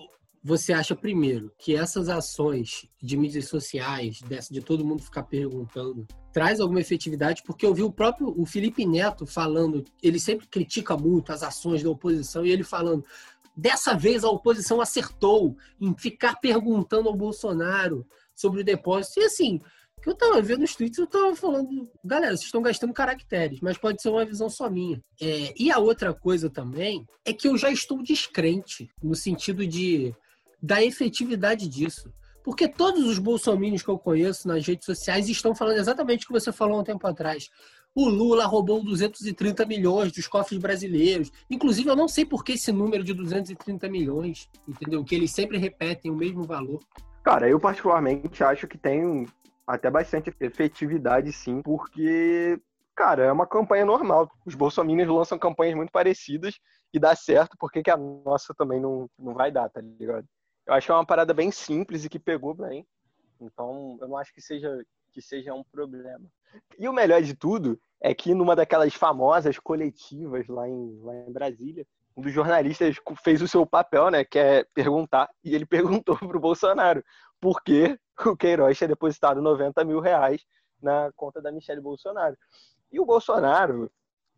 você 0.44 0.72
acha, 0.72 0.96
primeiro, 0.96 1.52
que 1.58 1.76
essas 1.76 2.08
ações 2.08 2.88
de 3.02 3.18
mídias 3.18 3.48
sociais, 3.48 4.22
dessa, 4.22 4.54
de 4.54 4.62
todo 4.62 4.86
mundo 4.86 5.04
ficar 5.04 5.24
perguntando, 5.24 6.08
traz 6.32 6.60
alguma 6.60 6.80
efetividade? 6.80 7.44
Porque 7.44 7.66
eu 7.66 7.74
vi 7.74 7.84
o 7.84 7.92
próprio 7.92 8.34
o 8.36 8.46
Felipe 8.46 8.86
Neto 8.86 9.26
falando, 9.26 9.84
ele 10.02 10.20
sempre 10.20 10.48
critica 10.48 10.96
muito 10.96 11.32
as 11.32 11.44
ações 11.44 11.84
da 11.84 11.90
oposição, 11.90 12.46
e 12.46 12.52
ele 12.52 12.64
falando, 12.64 13.04
dessa 13.56 13.94
vez 13.94 14.24
a 14.24 14.30
oposição 14.30 14.80
acertou 14.80 15.58
em 15.80 15.94
ficar 15.96 16.40
perguntando 16.40 17.10
ao 17.10 17.16
Bolsonaro 17.16 18.08
sobre 18.40 18.62
o 18.62 18.64
depósito. 18.64 19.20
E 19.20 19.24
assim, 19.26 19.60
que 20.02 20.10
eu 20.10 20.16
tava 20.16 20.42
vendo 20.42 20.62
nos 20.62 20.76
tweets, 20.76 20.98
eu 20.98 21.08
tava 21.08 21.36
falando, 21.36 21.90
galera, 22.04 22.32
vocês 22.36 22.46
estão 22.46 22.62
gastando 22.62 22.94
caracteres, 22.94 23.60
mas 23.62 23.78
pode 23.78 24.02
ser 24.02 24.10
uma 24.10 24.26
visão 24.26 24.50
só 24.50 24.70
minha. 24.70 25.02
É, 25.22 25.54
e 25.58 25.72
a 25.72 25.78
outra 25.78 26.14
coisa 26.14 26.50
também 26.50 27.06
é 27.26 27.34
que 27.34 27.48
eu 27.48 27.58
já 27.58 27.70
estou 27.70 28.02
descrente 28.02 28.90
no 29.04 29.16
sentido 29.16 29.66
de 29.68 30.14
da 30.62 30.84
efetividade 30.84 31.68
disso. 31.68 32.12
Porque 32.44 32.68
todos 32.68 33.06
os 33.06 33.20
bolsominions 33.20 33.84
que 33.84 33.90
eu 33.90 34.00
conheço 34.00 34.48
nas 34.48 34.66
redes 34.66 34.86
sociais 34.86 35.30
estão 35.30 35.54
falando 35.54 35.78
exatamente 35.78 36.24
o 36.24 36.28
que 36.28 36.34
você 36.34 36.52
falou 36.52 36.80
um 36.80 36.84
tempo 36.84 37.06
atrás. 37.06 37.50
O 37.94 38.08
Lula 38.08 38.46
roubou 38.46 38.84
230 38.84 39.66
milhões 39.66 40.12
dos 40.12 40.28
cofres 40.28 40.60
brasileiros. 40.60 41.32
Inclusive, 41.50 41.90
eu 41.90 41.96
não 41.96 42.08
sei 42.08 42.26
por 42.26 42.44
que 42.44 42.54
esse 42.54 42.72
número 42.72 43.04
de 43.04 43.14
230 43.14 43.90
milhões, 43.90 44.50
entendeu? 44.68 45.04
Que 45.04 45.16
eles 45.16 45.32
sempre 45.32 45.58
repetem 45.58 46.12
o 46.12 46.16
mesmo 46.16 46.44
valor. 46.44 46.80
Cara, 47.30 47.48
eu 47.48 47.60
particularmente 47.60 48.44
acho 48.44 48.68
que 48.68 48.76
tem 48.76 49.28
até 49.68 49.88
bastante 49.88 50.34
efetividade, 50.40 51.32
sim, 51.32 51.62
porque, 51.62 52.60
cara, 52.96 53.24
é 53.26 53.32
uma 53.32 53.46
campanha 53.46 53.86
normal. 53.86 54.28
Os 54.44 54.56
bolsominions 54.56 55.08
lançam 55.08 55.38
campanhas 55.38 55.76
muito 55.76 55.92
parecidas 55.92 56.60
e 56.92 56.98
dá 56.98 57.16
certo, 57.16 57.56
por 57.56 57.72
que, 57.72 57.84
que 57.84 57.92
a 57.92 57.96
nossa 57.96 58.52
também 58.56 58.82
não, 58.82 59.08
não 59.16 59.36
vai 59.36 59.52
dar, 59.52 59.70
tá 59.70 59.80
ligado? 59.80 60.28
Eu 60.66 60.74
acho 60.74 60.88
que 60.88 60.92
é 60.92 60.96
uma 60.96 61.06
parada 61.06 61.32
bem 61.32 61.52
simples 61.52 62.04
e 62.04 62.10
que 62.10 62.18
pegou 62.18 62.56
bem. 62.56 62.84
Então, 63.40 63.96
eu 64.02 64.08
não 64.08 64.18
acho 64.18 64.34
que 64.34 64.42
seja, 64.42 64.84
que 65.12 65.22
seja 65.22 65.54
um 65.54 65.64
problema. 65.64 66.26
E 66.80 66.90
o 66.90 66.94
melhor 66.94 67.22
de 67.22 67.36
tudo 67.36 67.80
é 68.02 68.12
que 68.12 68.34
numa 68.34 68.56
daquelas 68.56 68.96
famosas 68.96 69.60
coletivas 69.60 70.48
lá 70.48 70.68
em, 70.68 71.00
lá 71.04 71.14
em 71.16 71.32
Brasília, 71.32 71.86
um 72.16 72.22
dos 72.22 72.34
jornalistas 72.34 72.98
fez 73.24 73.42
o 73.42 73.48
seu 73.48 73.66
papel, 73.66 74.10
né, 74.10 74.24
que 74.24 74.38
é 74.38 74.66
perguntar, 74.74 75.30
e 75.44 75.56
ele 75.56 75.66
perguntou 76.04 76.18
para 76.18 76.38
o 76.38 76.42
Bolsonaro 76.42 77.04
por 77.40 77.62
que 77.64 77.98
o 78.26 78.36
Queiroz 78.36 78.78
tinha 78.78 78.88
depositado 78.88 79.42
90 79.42 79.84
mil 79.86 80.00
reais 80.00 80.44
na 80.82 81.12
conta 81.16 81.42
da 81.42 81.52
Michelle 81.52 81.82
Bolsonaro. 81.82 82.38
E 82.92 83.00
o 83.00 83.06
Bolsonaro, 83.06 83.92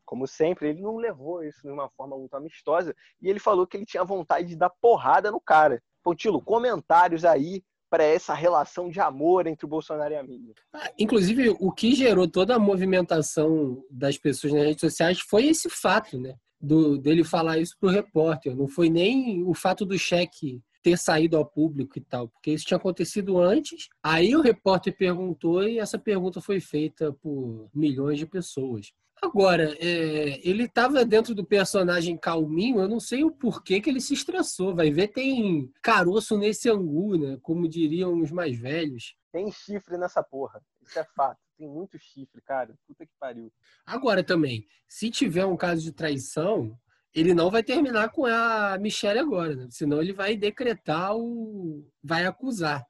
como 0.05 0.27
sempre, 0.27 0.69
ele 0.69 0.81
não 0.81 0.97
levou 0.97 1.43
isso 1.43 1.61
de 1.61 1.69
uma 1.69 1.89
forma 1.89 2.17
muito 2.17 2.35
amistosa, 2.35 2.95
e 3.21 3.29
ele 3.29 3.39
falou 3.39 3.65
que 3.65 3.77
ele 3.77 3.85
tinha 3.85 4.03
vontade 4.03 4.47
de 4.47 4.55
dar 4.55 4.69
porrada 4.69 5.31
no 5.31 5.39
cara. 5.39 5.81
Pontilo, 6.03 6.41
comentários 6.41 7.23
aí 7.25 7.63
para 7.91 8.03
essa 8.05 8.33
relação 8.33 8.89
de 8.89 9.01
amor 9.01 9.47
entre 9.47 9.65
o 9.65 9.69
Bolsonaro 9.69 10.13
e 10.13 10.17
a 10.17 10.23
mídia. 10.23 10.55
Ah, 10.71 10.89
inclusive, 10.97 11.49
o 11.59 11.71
que 11.71 11.93
gerou 11.93 12.25
toda 12.25 12.55
a 12.55 12.59
movimentação 12.59 13.83
das 13.91 14.17
pessoas 14.17 14.53
nas 14.53 14.63
redes 14.63 14.79
sociais 14.79 15.19
foi 15.19 15.47
esse 15.47 15.69
fato, 15.69 16.17
né? 16.17 16.35
Do, 16.61 16.97
dele 16.97 17.23
falar 17.23 17.57
isso 17.57 17.75
pro 17.79 17.89
repórter. 17.89 18.55
Não 18.55 18.67
foi 18.67 18.89
nem 18.89 19.43
o 19.43 19.53
fato 19.53 19.85
do 19.85 19.97
cheque 19.97 20.61
ter 20.83 20.97
saído 20.97 21.37
ao 21.37 21.45
público 21.45 21.97
e 21.97 22.01
tal, 22.01 22.27
porque 22.27 22.51
isso 22.51 22.65
tinha 22.65 22.77
acontecido 22.77 23.39
antes. 23.39 23.87
Aí 24.03 24.35
o 24.35 24.41
repórter 24.41 24.95
perguntou 24.95 25.63
e 25.63 25.79
essa 25.79 25.97
pergunta 25.97 26.41
foi 26.41 26.59
feita 26.59 27.13
por 27.13 27.69
milhões 27.73 28.17
de 28.17 28.25
pessoas. 28.25 28.91
Agora, 29.21 29.77
é, 29.79 30.39
ele 30.43 30.63
estava 30.63 31.05
dentro 31.05 31.35
do 31.35 31.45
personagem 31.45 32.17
calminho, 32.17 32.79
eu 32.79 32.89
não 32.89 32.99
sei 32.99 33.23
o 33.23 33.29
porquê 33.29 33.79
que 33.79 33.87
ele 33.87 34.01
se 34.01 34.15
estressou. 34.15 34.75
Vai 34.75 34.89
ver, 34.89 35.09
tem 35.09 35.71
caroço 35.83 36.35
nesse 36.35 36.67
angu, 36.67 37.15
né? 37.15 37.37
Como 37.43 37.69
diriam 37.69 38.19
os 38.19 38.31
mais 38.31 38.57
velhos. 38.57 39.15
Tem 39.31 39.51
chifre 39.51 39.95
nessa 39.95 40.23
porra. 40.23 40.59
Isso 40.81 40.97
é 40.97 41.05
fato. 41.15 41.37
Tem 41.61 41.69
muito 41.69 41.99
chifre, 41.99 42.41
cara. 42.41 42.73
Puta 42.87 43.05
que 43.05 43.13
pariu. 43.19 43.53
Agora 43.85 44.23
também, 44.23 44.65
se 44.87 45.11
tiver 45.11 45.45
um 45.45 45.55
caso 45.55 45.83
de 45.83 45.91
traição, 45.91 46.75
ele 47.13 47.35
não 47.35 47.51
vai 47.51 47.61
terminar 47.61 48.09
com 48.09 48.25
a 48.25 48.79
Michelle 48.79 49.19
agora, 49.19 49.55
né? 49.55 49.67
Senão 49.69 50.01
ele 50.01 50.11
vai 50.11 50.35
decretar 50.35 51.15
o. 51.15 51.87
vai 52.03 52.25
acusar. 52.25 52.83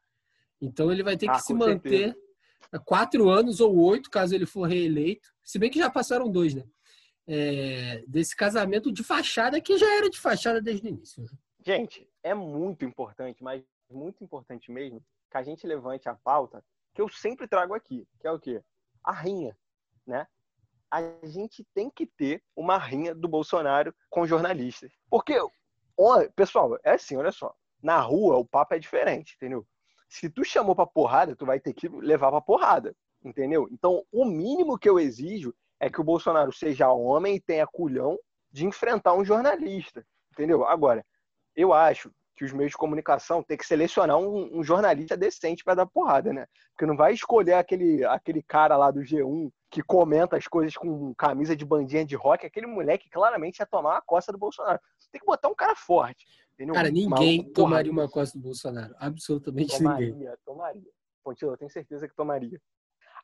Então 0.62 0.90
ele 0.90 1.04
vai 1.04 1.18
ter 1.18 1.26
que 1.26 1.34
ah, 1.34 1.40
se 1.40 1.54
manter. 1.54 2.14
Certeza 2.14 2.22
quatro 2.86 3.30
anos 3.30 3.60
ou 3.60 3.78
oito, 3.78 4.10
caso 4.10 4.34
ele 4.34 4.46
for 4.46 4.64
reeleito. 4.64 5.28
Se 5.44 5.60
bem 5.60 5.70
que 5.70 5.78
já 5.78 5.90
passaram 5.90 6.32
dois, 6.32 6.54
né? 6.56 6.64
É, 7.28 8.06
desse 8.08 8.34
casamento 8.34 8.90
de 8.90 9.04
fachada 9.04 9.60
que 9.60 9.78
já 9.78 9.98
era 9.98 10.10
de 10.10 10.18
fachada 10.18 10.62
desde 10.62 10.88
o 10.88 10.90
início. 10.92 11.24
Né? 11.24 11.30
Gente, 11.66 12.10
é 12.24 12.34
muito 12.34 12.86
importante, 12.86 13.44
mas 13.44 13.62
muito 13.90 14.24
importante 14.24 14.72
mesmo, 14.72 15.04
que 15.30 15.38
a 15.38 15.44
gente 15.44 15.68
levante 15.68 16.08
a 16.08 16.16
pauta 16.16 16.64
que 16.94 17.02
eu 17.02 17.10
sempre 17.10 17.48
trago 17.48 17.74
aqui, 17.74 18.08
que 18.20 18.28
é 18.28 18.32
o 18.32 18.40
quê? 18.40 18.62
A 19.04 19.12
rinha, 19.12 19.58
né? 20.06 20.28
A 20.90 21.02
gente 21.24 21.66
tem 21.74 21.90
que 21.90 22.06
ter 22.06 22.44
uma 22.56 22.78
rinha 22.78 23.16
do 23.16 23.28
Bolsonaro 23.28 23.96
com 24.10 24.28
jornalistas. 24.28 24.92
Porque, 25.10 25.38
pessoal, 26.36 26.78
é 26.84 26.92
assim, 26.92 27.16
olha 27.16 27.32
só. 27.32 27.56
Na 27.82 28.00
rua 28.00 28.38
o 28.38 28.46
papo 28.46 28.76
é 28.76 28.80
diferente, 28.80 29.36
entendeu? 29.36 29.66
se 30.12 30.30
tu 30.30 30.44
chamou 30.44 30.76
pra 30.76 30.86
porrada, 30.86 31.36
tu 31.38 31.46
vai 31.46 31.58
ter 31.58 31.74
que 31.74 31.88
levar 31.88 32.30
pra 32.32 32.42
porrada, 32.42 32.94
entendeu? 33.24 33.70
Então, 33.72 34.06
o 34.12 34.26
mínimo 34.26 34.78
que 34.78 34.90
eu 34.90 35.00
exijo 35.00 35.56
é 35.80 35.90
que 35.90 36.02
o 36.02 36.04
Bolsonaro 36.04 36.52
seja 36.52 36.92
homem 36.92 37.36
e 37.36 37.40
tenha 37.40 37.66
culhão 37.66 38.20
de 38.52 38.66
enfrentar 38.66 39.14
um 39.14 39.24
jornalista, 39.24 40.06
entendeu? 40.34 40.66
Agora, 40.66 41.06
eu 41.56 41.72
acho 41.72 42.14
que 42.42 42.46
os 42.46 42.54
meios 42.54 42.72
de 42.72 42.78
comunicação 42.78 43.44
têm 43.44 43.56
que 43.56 43.64
selecionar 43.64 44.18
um, 44.18 44.58
um 44.58 44.64
jornalista 44.64 45.16
decente 45.16 45.64
para 45.64 45.76
dar 45.76 45.86
porrada, 45.86 46.34
né? 46.34 46.48
Porque 46.72 46.88
não 46.88 46.98
vai 46.98 47.14
escolher 47.14 47.54
aquele, 47.54 48.04
aquele 48.04 48.42
cara 48.42 48.76
lá 48.76 48.90
do 48.90 49.02
G1 49.02 49.52
que 49.70 49.84
comenta 49.84 50.38
as 50.38 50.48
coisas 50.48 50.76
com 50.76 51.14
camisa 51.14 51.56
de 51.56 51.64
bandinha 51.64 52.04
de 52.04 52.16
rock, 52.16 52.44
aquele 52.44 52.66
moleque 52.66 53.12
claramente 53.12 53.60
ia 53.60 53.66
tomar 53.68 53.98
a 53.98 54.02
costa 54.02 54.32
do 54.32 54.40
Bolsonaro. 54.40 54.80
Tem 55.12 55.20
que 55.20 55.26
botar 55.28 55.50
um 55.50 55.54
cara 55.54 55.76
forte. 55.76 56.26
Entendeu? 56.56 56.74
Cara, 56.74 56.90
ninguém 56.90 57.44
Mal, 57.44 57.54
tomaria 57.54 57.92
uma 57.92 58.10
costa 58.10 58.36
do 58.40 58.44
Bolsonaro. 58.44 58.96
Absolutamente 58.98 59.78
tomaria, 59.78 60.12
ninguém. 60.12 60.34
Tomaria, 60.44 60.92
Pontilho, 61.24 61.52
eu 61.52 61.58
tenho 61.58 61.70
certeza 61.70 62.08
que 62.08 62.16
tomaria. 62.16 62.60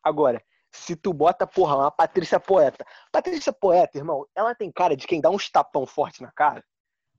Agora, 0.04 0.40
se 0.72 0.96
tu 0.96 1.12
bota, 1.12 1.48
porra, 1.48 1.76
uma 1.76 1.90
Patrícia 1.90 2.40
Poeta. 2.40 2.86
Patrícia 3.12 3.52
Poeta, 3.52 3.98
irmão, 3.98 4.28
ela 4.36 4.54
tem 4.54 4.72
cara 4.72 4.96
de 4.96 5.08
quem 5.08 5.20
dá 5.20 5.32
uns 5.32 5.50
tapão 5.50 5.88
forte 5.88 6.22
na 6.22 6.32
cara. 6.32 6.64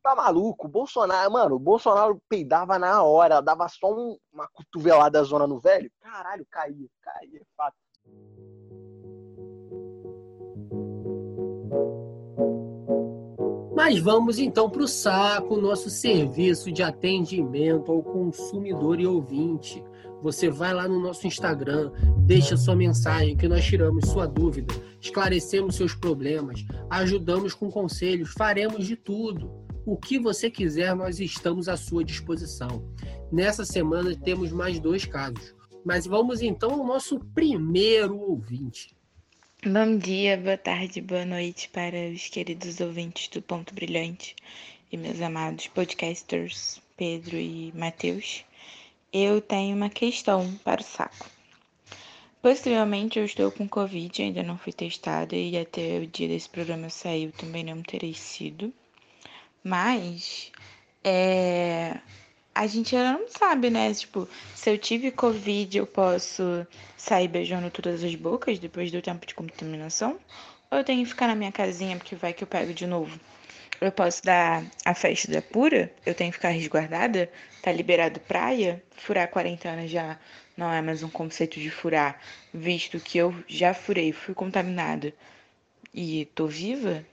Tá 0.09 0.15
maluco? 0.15 0.67
Bolsonaro, 0.67 1.31
mano, 1.31 1.57
o 1.57 1.59
Bolsonaro 1.59 2.19
peidava 2.31 2.79
na 2.79 3.03
hora, 3.03 3.43
dava 3.43 3.69
só 3.69 3.93
um, 3.93 4.17
uma 4.33 4.49
cotovelada 4.49 5.23
zona 5.23 5.47
no 5.47 5.61
velho. 5.61 5.91
Caralho, 6.01 6.47
caía, 6.51 6.89
caía, 7.03 7.43
fato. 7.55 7.77
Mas 13.77 13.99
vamos 13.99 14.39
então 14.39 14.71
para 14.71 14.81
o 14.81 14.89
saco, 14.89 15.61
nosso 15.61 15.91
serviço 15.91 16.73
de 16.73 16.83
atendimento 16.83 17.93
ao 17.93 18.03
consumidor 18.03 18.99
e 18.99 19.07
ouvinte. 19.07 19.85
Você 20.23 20.49
vai 20.49 20.73
lá 20.73 20.89
no 20.89 20.99
nosso 20.99 21.27
Instagram, 21.27 21.93
deixa 22.21 22.57
sua 22.57 22.75
mensagem 22.75 23.37
que 23.37 23.47
nós 23.47 23.63
tiramos 23.63 24.09
sua 24.09 24.25
dúvida, 24.25 24.73
esclarecemos 25.03 25.77
seus 25.77 25.95
problemas, 25.95 26.65
ajudamos 26.89 27.53
com 27.53 27.71
conselhos, 27.71 28.33
faremos 28.33 28.87
de 28.87 28.97
tudo. 28.97 29.68
O 29.91 29.97
que 29.97 30.19
você 30.19 30.51
quiser, 30.51 30.95
nós 30.95 31.19
estamos 31.19 31.67
à 31.67 31.75
sua 31.75 32.05
disposição. 32.05 32.95
Nessa 33.33 33.65
semana 33.65 34.15
temos 34.15 34.53
mais 34.53 34.79
dois 34.79 35.07
casos. 35.07 35.55
Mas 35.83 36.05
vamos 36.05 36.43
então 36.43 36.73
ao 36.73 36.87
nosso 36.87 37.19
primeiro 37.35 38.21
ouvinte. 38.21 38.95
Bom 39.65 39.97
dia, 39.97 40.37
boa 40.37 40.59
tarde, 40.59 41.01
boa 41.01 41.25
noite 41.25 41.71
para 41.71 42.13
os 42.13 42.29
queridos 42.29 42.81
ouvintes 42.81 43.29
do 43.29 43.41
Ponto 43.41 43.73
Brilhante 43.73 44.37
e 44.93 44.97
meus 44.99 45.23
amados 45.23 45.69
podcasters 45.69 46.83
Pedro 46.95 47.39
e 47.39 47.73
Matheus. 47.75 48.45
Eu 49.11 49.41
tenho 49.41 49.75
uma 49.75 49.89
questão 49.89 50.55
para 50.63 50.83
o 50.83 50.85
saco. 50.85 51.31
Possivelmente 52.43 53.19
eu 53.19 53.25
estou 53.25 53.51
com 53.51 53.67
Covid, 53.67 54.23
ainda 54.23 54.43
não 54.43 54.59
fui 54.59 54.75
testada 54.75 55.35
e 55.35 55.57
até 55.57 55.99
o 55.99 56.07
dia 56.07 56.29
desse 56.29 56.51
programa 56.51 56.91
sair 56.91 57.25
eu 57.25 57.33
também 57.33 57.65
não 57.65 57.83
terei 57.83 58.13
sido. 58.13 58.71
Mas 59.63 60.51
é, 61.05 61.99
a 62.55 62.67
gente 62.67 62.95
ainda 62.97 63.19
não 63.19 63.29
sabe, 63.29 63.71
né? 63.71 63.93
Tipo, 63.95 64.29
se 64.55 64.71
eu 64.71 64.79
tive 64.79 65.11
Covid, 65.11 65.79
eu 65.79 65.87
posso 65.87 66.67
sair 66.97 67.29
beijando 67.29 67.71
todas 67.71 68.03
as 68.03 68.15
bocas 68.15 68.59
depois 68.59 68.91
do 68.91 69.03
tempo 69.03 69.27
de 69.27 69.35
contaminação? 69.35 70.19
Ou 70.71 70.79
eu 70.79 70.85
tenho 70.85 71.03
que 71.03 71.09
ficar 71.09 71.29
na 71.29 71.35
minha 71.35 71.53
casinha 71.53 71.97
porque 71.97 72.17
vai 72.17 72.33
que 72.33 72.43
eu 72.45 72.49
pego 72.49 72.75
de 72.75 72.87
novo? 72.87 73.19
Eu 73.81 73.93
posso 73.93 74.23
dar 74.25 74.65
a 74.85 74.93
festa 74.93 75.31
da 75.31 75.41
pura? 75.41 75.93
Eu 76.05 76.15
tenho 76.15 76.31
que 76.31 76.37
ficar 76.37 76.49
resguardada? 76.49 77.31
Tá 77.63 77.71
liberado 77.71 78.19
praia? 78.21 78.83
Furar 78.97 79.29
40 79.29 79.69
anos 79.69 79.91
já 79.91 80.19
não 80.57 80.73
é 80.73 80.83
mais 80.83 81.05
um 81.05 81.09
conceito 81.09 81.61
de 81.61 81.71
furar, 81.71 82.21
visto 82.53 82.99
que 82.99 83.17
eu 83.17 83.33
já 83.47 83.73
furei, 83.73 84.13
fui 84.13 84.35
contaminada 84.35 85.15
e 85.95 86.25
tô 86.35 86.49
viva? 86.49 87.07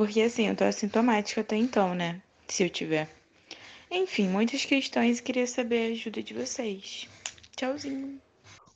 Porque 0.00 0.22
assim, 0.22 0.48
eu 0.48 0.56
tô 0.56 0.64
assintomática 0.64 1.42
até 1.42 1.56
então, 1.56 1.94
né? 1.94 2.22
Se 2.48 2.62
eu 2.62 2.70
tiver. 2.70 3.06
Enfim, 3.90 4.28
muitas 4.28 4.64
questões 4.64 5.18
e 5.18 5.22
queria 5.22 5.46
saber 5.46 5.90
a 5.90 5.92
ajuda 5.92 6.22
de 6.22 6.32
vocês. 6.32 7.06
Tchauzinho. 7.54 8.18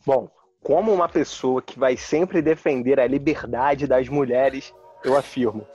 Bom, 0.05 0.29
como 0.63 0.93
uma 0.93 1.09
pessoa 1.09 1.63
que 1.63 1.79
vai 1.79 1.97
sempre 1.97 2.43
defender 2.43 3.01
a 3.01 3.07
liberdade 3.07 3.87
das 3.87 4.07
mulheres, 4.07 4.71
eu 5.03 5.17
afirmo, 5.17 5.67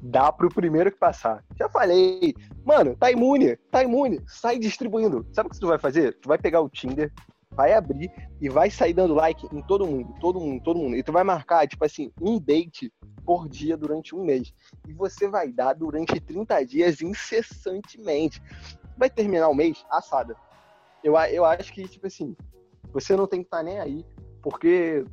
dá 0.00 0.30
pro 0.30 0.48
primeiro 0.48 0.92
que 0.92 0.98
passar. 0.98 1.42
Já 1.58 1.68
falei, 1.68 2.32
mano, 2.64 2.94
tá 2.94 3.10
imune, 3.10 3.56
tá 3.72 3.82
imune, 3.82 4.20
sai 4.28 4.56
distribuindo. 4.56 5.26
Sabe 5.32 5.48
o 5.48 5.50
que 5.50 5.58
tu 5.58 5.66
vai 5.66 5.80
fazer? 5.80 6.16
Tu 6.20 6.28
vai 6.28 6.38
pegar 6.38 6.60
o 6.60 6.70
Tinder, 6.70 7.10
vai 7.54 7.72
abrir 7.72 8.10
e 8.40 8.48
vai 8.48 8.70
sair 8.70 8.92
dando 8.92 9.14
like 9.14 9.46
em 9.52 9.62
todo 9.62 9.86
mundo, 9.86 10.14
todo 10.20 10.40
mundo, 10.40 10.62
todo 10.62 10.78
mundo. 10.78 10.96
E 10.96 11.02
tu 11.02 11.12
vai 11.12 11.24
marcar, 11.24 11.66
tipo 11.66 11.84
assim, 11.84 12.12
um 12.20 12.38
date 12.38 12.92
por 13.24 13.48
dia 13.48 13.76
durante 13.76 14.14
um 14.14 14.24
mês. 14.24 14.52
E 14.88 14.92
você 14.92 15.28
vai 15.28 15.52
dar 15.52 15.74
durante 15.74 16.18
30 16.18 16.64
dias 16.64 17.00
incessantemente 17.00 18.42
vai 18.96 19.08
terminar 19.08 19.48
o 19.48 19.54
mês 19.54 19.84
assada. 19.90 20.36
Eu, 21.02 21.14
eu 21.16 21.44
acho 21.44 21.72
que, 21.72 21.88
tipo 21.88 22.06
assim, 22.06 22.36
você 22.92 23.16
não 23.16 23.26
tem 23.26 23.40
que 23.40 23.46
estar 23.46 23.58
tá 23.58 23.62
nem 23.62 23.80
aí, 23.80 24.04
porque 24.42 25.04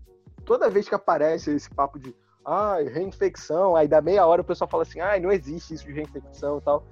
toda 0.46 0.70
vez 0.70 0.88
que 0.88 0.96
aparece 0.96 1.52
esse 1.52 1.70
papo 1.70 2.00
de 2.00 2.16
ai, 2.46 2.86
reinfecção, 2.86 3.76
aí 3.76 3.88
da 3.88 4.02
meia 4.02 4.26
hora 4.26 4.42
o 4.42 4.46
pessoal 4.46 4.70
fala 4.70 4.84
assim, 4.84 5.00
ai, 5.00 5.20
não 5.20 5.32
existe 5.32 5.74
isso 5.74 5.86
de 5.86 5.94
reinfecção 5.94 6.58
e 6.58 6.62
tal. 6.62 6.84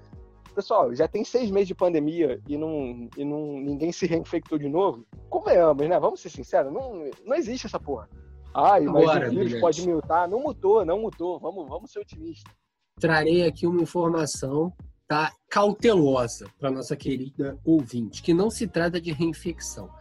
Pessoal, 0.57 0.91
já 0.95 1.07
tem 1.07 1.23
seis 1.23 1.51
meses 1.51 1.67
de 1.67 1.75
pandemia 1.75 2.41
e 2.49 2.57
não, 2.57 3.07
e 3.15 3.23
não 3.23 3.59
ninguém 3.59 3.91
se 3.91 4.07
reinfectou 4.07 4.57
de 4.57 4.67
novo. 4.67 5.05
Convenhamos, 5.29 5.87
né? 5.87 5.99
Vamos 5.99 6.19
ser 6.19 6.31
sinceros, 6.31 6.73
não, 6.73 7.07
não 7.23 7.35
existe 7.35 7.67
essa 7.67 7.79
porra. 7.79 8.09
Ai, 8.55 8.81
mas 8.81 9.03
Agora, 9.03 9.27
o 9.27 9.29
vírus 9.29 9.59
pode 9.59 9.87
mutar. 9.87 10.27
Não 10.27 10.39
mutou, 10.39 10.83
não 10.83 10.99
mutou. 10.99 11.39
Vamos, 11.39 11.69
vamos 11.69 11.91
ser 11.91 11.99
otimistas. 11.99 12.51
Trarei 12.99 13.45
aqui 13.45 13.67
uma 13.67 13.83
informação 13.83 14.73
tá 15.07 15.31
cautelosa 15.47 16.49
para 16.57 16.71
nossa 16.71 16.95
querida 16.95 17.55
ouvinte, 17.63 18.23
que 18.23 18.33
não 18.33 18.49
se 18.49 18.65
trata 18.65 18.99
de 18.99 19.11
reinfecção. 19.11 19.91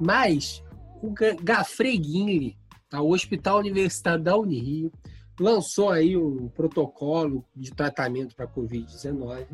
Mas 0.00 0.64
o 1.02 1.12
Gafreguinle, 1.42 2.56
tá? 2.88 3.02
o 3.02 3.12
Hospital 3.12 3.58
Universitário 3.58 4.24
da 4.24 4.34
Unirio, 4.34 4.90
lançou 5.38 5.90
aí 5.90 6.16
um 6.16 6.48
protocolo 6.48 7.44
de 7.54 7.70
tratamento 7.70 8.34
para 8.34 8.48
Covid-19, 8.48 9.46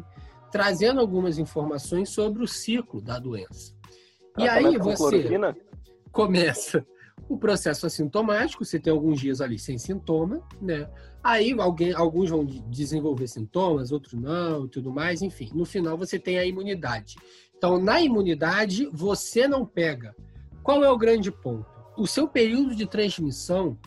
trazendo 0.53 1.01
algumas 1.01 1.39
informações 1.39 2.11
sobre 2.11 2.45
o 2.45 2.47
ciclo 2.47 3.01
da 3.01 3.19
doença. 3.19 3.75
e 4.39 4.47
aí 4.47 4.79
você 4.79 5.25
começa 6.13 6.87
o 7.29 7.39
processo 7.39 7.87
assintomático, 7.87 8.65
você 8.65 8.79
tem 8.79 8.93
alguns 8.93 9.19
dias 9.19 9.41
ali 9.41 9.59
sem 9.59 9.79
sintoma, 9.79 10.47
né? 10.61 10.89
Aí 11.25 11.53
alguém, 11.59 11.93
alguns 11.93 12.29
vão 12.29 12.45
desenvolver 12.45 13.27
sintomas, 13.27 13.93
outros 13.93 14.21
não, 14.21 14.69
tudo 14.69 14.93
mais, 14.93 15.23
enfim. 15.23 15.51
No 15.55 15.65
final 15.65 15.97
você 15.97 16.19
tem 16.19 16.39
a 16.39 16.45
imunidade. 16.45 17.17
Então, 17.57 17.79
na 17.79 18.03
imunidade, 18.03 18.89
você 18.93 19.49
não 19.49 19.65
pega. 19.65 20.15
Qual 20.63 20.85
é 20.85 20.91
o 20.91 20.99
grande 20.99 21.31
ponto? 21.31 21.67
O 21.97 22.07
seu 22.07 22.29
período 22.29 22.75
de 22.75 22.87
transmissão 22.87 23.79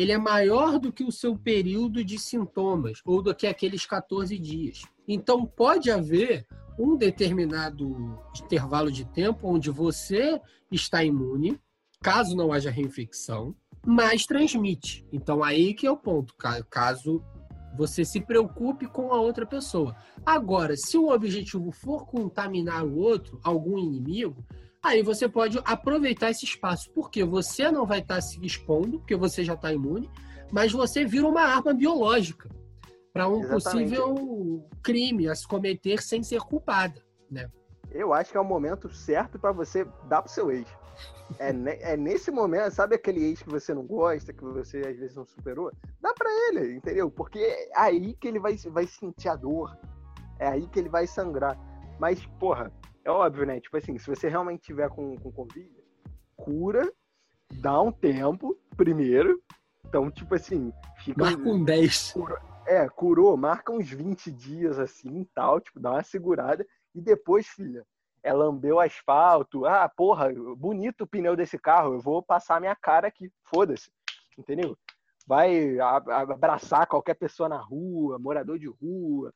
ele 0.00 0.12
é 0.12 0.18
maior 0.18 0.78
do 0.78 0.92
que 0.92 1.02
o 1.02 1.10
seu 1.10 1.36
período 1.36 2.04
de 2.04 2.18
sintomas, 2.18 3.00
ou 3.04 3.20
do 3.20 3.34
que 3.34 3.46
aqueles 3.46 3.84
14 3.84 4.38
dias. 4.38 4.82
Então, 5.08 5.44
pode 5.44 5.90
haver 5.90 6.46
um 6.78 6.96
determinado 6.96 8.16
intervalo 8.40 8.92
de 8.92 9.04
tempo 9.04 9.48
onde 9.48 9.70
você 9.70 10.40
está 10.70 11.02
imune, 11.02 11.58
caso 12.00 12.36
não 12.36 12.52
haja 12.52 12.70
reinfecção, 12.70 13.56
mas 13.84 14.24
transmite. 14.24 15.04
Então, 15.12 15.42
aí 15.42 15.74
que 15.74 15.86
é 15.86 15.90
o 15.90 15.96
ponto, 15.96 16.32
caso 16.70 17.20
você 17.76 18.04
se 18.04 18.20
preocupe 18.20 18.86
com 18.86 19.12
a 19.12 19.20
outra 19.20 19.46
pessoa. 19.46 19.96
Agora, 20.24 20.76
se 20.76 20.96
o 20.96 21.10
objetivo 21.10 21.70
for 21.72 22.06
contaminar 22.06 22.84
o 22.84 22.96
outro, 22.96 23.40
algum 23.42 23.78
inimigo, 23.78 24.44
aí 24.82 25.02
você 25.02 25.28
pode 25.28 25.60
aproveitar 25.64 26.30
esse 26.30 26.44
espaço, 26.44 26.90
porque 26.92 27.24
você 27.24 27.70
não 27.70 27.86
vai 27.86 28.00
estar 28.00 28.20
se 28.20 28.44
expondo, 28.44 28.98
porque 28.98 29.16
você 29.16 29.44
já 29.44 29.54
está 29.54 29.72
imune, 29.72 30.10
mas 30.50 30.72
você 30.72 31.04
vira 31.04 31.26
uma 31.26 31.42
arma 31.42 31.74
biológica 31.74 32.48
para 33.12 33.28
um 33.28 33.42
Exatamente. 33.42 33.90
possível 33.96 34.68
crime 34.82 35.28
a 35.28 35.34
se 35.34 35.46
cometer 35.46 36.02
sem 36.02 36.22
ser 36.22 36.40
culpada, 36.40 37.02
né? 37.30 37.50
Eu 37.90 38.12
acho 38.12 38.30
que 38.30 38.36
é 38.36 38.40
o 38.40 38.44
momento 38.44 38.92
certo 38.92 39.38
para 39.38 39.50
você 39.50 39.86
dar 40.08 40.22
pro 40.22 40.30
seu 40.30 40.50
ex. 40.50 40.68
É, 41.38 41.92
é, 41.92 41.96
nesse 41.96 42.30
momento, 42.30 42.70
sabe 42.72 42.94
aquele 42.94 43.22
ex 43.24 43.42
que 43.42 43.50
você 43.50 43.74
não 43.74 43.86
gosta, 43.86 44.32
que 44.32 44.44
você 44.44 44.78
às 44.78 44.96
vezes 44.96 45.16
não 45.16 45.26
superou? 45.26 45.70
Dá 46.00 46.12
para 46.14 46.30
ele, 46.48 46.76
entendeu? 46.76 47.10
Porque 47.10 47.38
é 47.38 47.70
aí 47.74 48.14
que 48.14 48.28
ele 48.28 48.38
vai, 48.38 48.56
vai 48.56 48.86
sentir 48.86 49.28
a 49.28 49.36
dor. 49.36 49.76
É 50.38 50.48
aí 50.48 50.66
que 50.68 50.78
ele 50.78 50.88
vai 50.88 51.06
sangrar. 51.06 51.58
Mas, 51.98 52.24
porra, 52.38 52.72
é 53.08 53.12
óbvio, 53.12 53.46
né? 53.46 53.60
Tipo 53.60 53.76
assim, 53.76 53.98
se 53.98 54.06
você 54.06 54.28
realmente 54.28 54.62
tiver 54.62 54.88
com, 54.90 55.16
com 55.16 55.32
Covid, 55.32 55.70
cura, 56.36 56.90
dá 57.54 57.80
um 57.80 57.90
tempo 57.90 58.58
primeiro. 58.76 59.42
Então, 59.86 60.10
tipo 60.10 60.34
assim, 60.34 60.72
fica. 60.98 61.24
Marca 61.24 61.48
um 61.48 61.64
10. 61.64 62.12
Cura, 62.12 62.42
é, 62.66 62.88
curou, 62.88 63.36
marca 63.36 63.72
uns 63.72 63.88
20 63.90 64.30
dias 64.30 64.78
assim 64.78 65.26
tal, 65.34 65.60
tipo, 65.60 65.80
dá 65.80 65.92
uma 65.92 66.02
segurada. 66.02 66.66
E 66.94 67.00
depois, 67.00 67.46
filha, 67.46 67.86
é 68.22 68.32
lamber 68.32 68.74
o 68.74 68.80
asfalto. 68.80 69.64
Ah, 69.64 69.88
porra, 69.88 70.32
bonito 70.56 71.04
o 71.04 71.06
pneu 71.06 71.34
desse 71.34 71.58
carro, 71.58 71.94
eu 71.94 72.00
vou 72.00 72.22
passar 72.22 72.60
minha 72.60 72.76
cara 72.76 73.08
aqui, 73.08 73.32
foda-se. 73.42 73.90
Entendeu? 74.36 74.76
Vai 75.26 75.78
abraçar 75.80 76.86
qualquer 76.86 77.14
pessoa 77.14 77.48
na 77.48 77.58
rua, 77.58 78.18
morador 78.18 78.58
de 78.58 78.66
rua, 78.66 79.32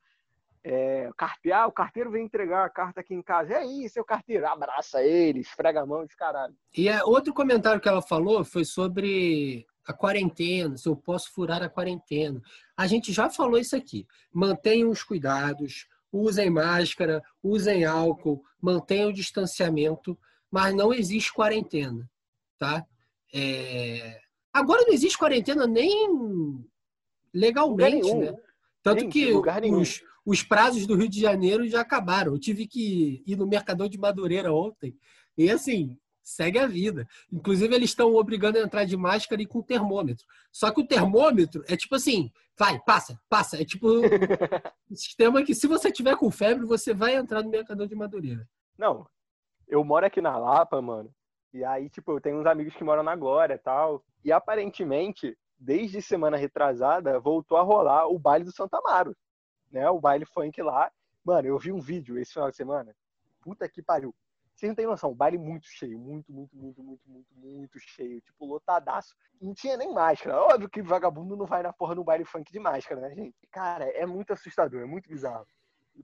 é, 0.64 1.10
carteiro, 1.16 1.58
ah, 1.58 1.66
o 1.66 1.72
carteiro 1.72 2.10
vem 2.10 2.24
entregar 2.24 2.64
a 2.64 2.70
carta 2.70 3.00
aqui 3.00 3.14
em 3.14 3.22
casa. 3.22 3.52
E 3.52 3.54
aí, 3.54 3.88
seu 3.88 4.04
carteiro? 4.04 4.46
Abraça 4.46 5.02
ele, 5.02 5.40
esfrega 5.40 5.82
a 5.82 5.86
mão 5.86 6.06
de 6.06 6.14
caralho. 6.16 6.54
E 6.76 6.88
é, 6.88 7.02
outro 7.04 7.34
comentário 7.34 7.80
que 7.80 7.88
ela 7.88 8.02
falou 8.02 8.44
foi 8.44 8.64
sobre 8.64 9.66
a 9.84 9.92
quarentena, 9.92 10.76
se 10.76 10.88
eu 10.88 10.94
posso 10.94 11.32
furar 11.32 11.62
a 11.62 11.68
quarentena. 11.68 12.40
A 12.76 12.86
gente 12.86 13.12
já 13.12 13.28
falou 13.28 13.58
isso 13.58 13.74
aqui. 13.74 14.06
Mantenham 14.32 14.90
os 14.90 15.02
cuidados, 15.02 15.88
usem 16.12 16.48
máscara, 16.48 17.22
usem 17.42 17.84
álcool, 17.84 18.44
mantenham 18.60 19.10
o 19.10 19.12
distanciamento, 19.12 20.16
mas 20.50 20.74
não 20.74 20.92
existe 20.92 21.32
quarentena, 21.32 22.08
tá? 22.58 22.86
É... 23.34 24.20
Agora 24.52 24.82
não 24.82 24.92
existe 24.92 25.18
quarentena 25.18 25.66
nem 25.66 26.64
legalmente, 27.34 28.14
né? 28.14 28.36
Tanto 28.82 29.08
que 29.08 29.32
os, 29.32 30.02
os 30.24 30.42
prazos 30.42 30.86
do 30.86 30.94
Rio 30.94 31.08
de 31.08 31.20
Janeiro 31.20 31.66
já 31.68 31.80
acabaram. 31.80 32.32
Eu 32.32 32.38
tive 32.38 32.66
que 32.66 33.22
ir 33.26 33.36
no 33.36 33.46
Mercador 33.46 33.88
de 33.88 33.98
Madureira 33.98 34.52
ontem. 34.52 34.96
E 35.36 35.50
assim, 35.50 35.98
segue 36.22 36.58
a 36.58 36.66
vida. 36.66 37.06
Inclusive, 37.30 37.74
eles 37.74 37.90
estão 37.90 38.14
obrigando 38.14 38.58
a 38.58 38.62
entrar 38.62 38.84
de 38.84 38.96
máscara 38.96 39.42
e 39.42 39.46
com 39.46 39.60
termômetro. 39.60 40.24
Só 40.50 40.70
que 40.70 40.80
o 40.80 40.86
termômetro 40.86 41.64
é 41.68 41.76
tipo 41.76 41.96
assim, 41.96 42.30
vai, 42.56 42.78
passa, 42.80 43.20
passa. 43.28 43.60
É 43.60 43.64
tipo 43.64 43.88
um 44.90 44.94
sistema 44.94 45.42
que 45.42 45.54
se 45.54 45.66
você 45.66 45.90
tiver 45.90 46.16
com 46.16 46.30
febre, 46.30 46.64
você 46.64 46.94
vai 46.94 47.16
entrar 47.16 47.42
no 47.42 47.50
Mercador 47.50 47.88
de 47.88 47.94
Madureira. 47.94 48.48
Não, 48.78 49.06
eu 49.66 49.82
moro 49.84 50.06
aqui 50.06 50.20
na 50.20 50.36
Lapa, 50.38 50.80
mano. 50.80 51.12
E 51.52 51.64
aí, 51.64 51.90
tipo, 51.90 52.12
eu 52.12 52.20
tenho 52.20 52.40
uns 52.40 52.46
amigos 52.46 52.74
que 52.74 52.84
moram 52.84 53.02
na 53.02 53.14
Glória 53.14 53.54
e 53.54 53.58
tal. 53.58 54.02
E 54.24 54.32
aparentemente, 54.32 55.36
desde 55.58 56.00
semana 56.00 56.36
retrasada, 56.36 57.20
voltou 57.20 57.58
a 57.58 57.62
rolar 57.62 58.06
o 58.06 58.18
baile 58.18 58.44
do 58.44 58.52
Santa 58.52 58.78
Amaro 58.78 59.14
né? 59.72 59.88
O 59.90 60.00
baile 60.00 60.24
funk 60.24 60.60
lá. 60.62 60.90
Mano, 61.24 61.48
eu 61.48 61.58
vi 61.58 61.72
um 61.72 61.80
vídeo 61.80 62.18
esse 62.18 62.32
final 62.32 62.50
de 62.50 62.56
semana. 62.56 62.94
Puta 63.40 63.68
que 63.68 63.82
pariu. 63.82 64.14
Vocês 64.54 64.68
não 64.68 64.76
tem 64.76 64.86
noção, 64.86 65.10
o 65.10 65.14
baile 65.14 65.38
muito 65.38 65.66
cheio, 65.66 65.98
muito, 65.98 66.30
muito, 66.30 66.54
muito, 66.54 66.82
muito, 66.82 67.02
muito, 67.08 67.26
muito 67.34 67.78
cheio, 67.80 68.20
tipo, 68.20 68.44
lotadaço. 68.44 69.14
Não 69.40 69.54
tinha 69.54 69.76
nem 69.76 69.92
máscara. 69.92 70.40
Óbvio 70.40 70.68
que 70.68 70.82
vagabundo 70.82 71.36
não 71.36 71.46
vai 71.46 71.62
na 71.62 71.72
porra 71.72 71.94
no 71.94 72.04
baile 72.04 72.24
funk 72.24 72.52
de 72.52 72.60
máscara, 72.60 73.00
né, 73.00 73.14
gente? 73.14 73.34
Cara, 73.50 73.84
é 73.86 74.04
muito 74.04 74.32
assustador, 74.32 74.82
é 74.82 74.84
muito 74.84 75.08
bizarro. 75.08 75.46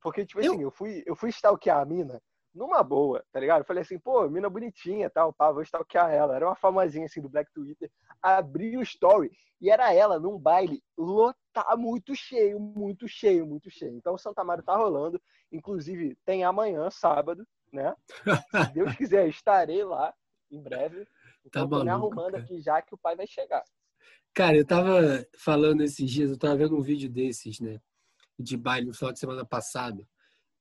Porque, 0.01 0.25
tipo 0.25 0.41
assim, 0.41 0.63
eu 0.63 0.71
fui, 0.71 1.03
eu 1.07 1.15
fui 1.15 1.31
stalkear 1.31 1.79
a 1.79 1.85
mina 1.85 2.21
numa 2.59 2.83
boa, 2.83 3.25
tá 3.33 3.39
ligado? 3.39 3.61
Eu 3.61 3.65
falei 3.65 3.83
assim, 3.83 3.99
pô, 3.99 4.29
mina 4.29 4.51
bonitinha 4.51 5.09
tal, 5.09 5.33
pá, 5.33 5.53
vou 5.53 5.63
stalkear 5.63 6.11
ela. 6.11 6.35
Era 6.35 6.47
uma 6.47 6.57
famosinha 6.57 7.07
assim 7.07 7.23
do 7.23 7.29
Black 7.29 7.51
Twitter. 7.53 7.91
Abri 8.21 8.77
o 8.77 8.83
story 8.83 9.31
e 9.61 9.71
era 9.71 9.95
ela 9.95 10.19
num 10.19 10.37
baile 10.37 10.83
lotado, 10.97 11.79
muito 11.79 12.15
cheio, 12.15 12.59
muito 12.59 13.09
cheio, 13.09 13.47
muito 13.47 13.71
cheio. 13.71 13.97
Então 13.97 14.15
o 14.15 14.19
Santa 14.19 14.43
Maria 14.45 14.65
tá 14.65 14.77
rolando. 14.77 15.21
Inclusive, 15.51 16.19
tem 16.27 16.45
amanhã, 16.45 16.91
sábado, 16.91 17.47
né? 17.73 17.95
Se 18.67 18.73
Deus 18.75 18.95
quiser, 18.97 19.29
estarei 19.29 19.85
lá 19.85 20.13
em 20.51 20.61
breve. 20.61 21.07
Então, 21.47 21.69
tá 21.69 21.79
tô 21.79 21.85
me 21.85 21.91
arrumando 21.91 22.33
cara. 22.33 22.43
aqui 22.43 22.61
já 22.61 22.83
que 22.83 22.95
o 22.95 22.99
pai 22.99 23.17
vai 23.17 23.27
chegar. 23.27 23.63
Cara, 24.35 24.57
eu 24.57 24.67
tava 24.67 25.27
falando 25.39 25.83
esses 25.83 26.11
dias, 26.11 26.31
eu 26.31 26.39
tava 26.39 26.57
vendo 26.57 26.77
um 26.77 26.83
vídeo 26.83 27.09
desses, 27.09 27.61
né? 27.61 27.81
De 28.39 28.57
baile 28.57 28.87
no 28.87 28.95
final 28.95 29.13
de 29.13 29.19
semana 29.19 29.45
passado. 29.45 30.07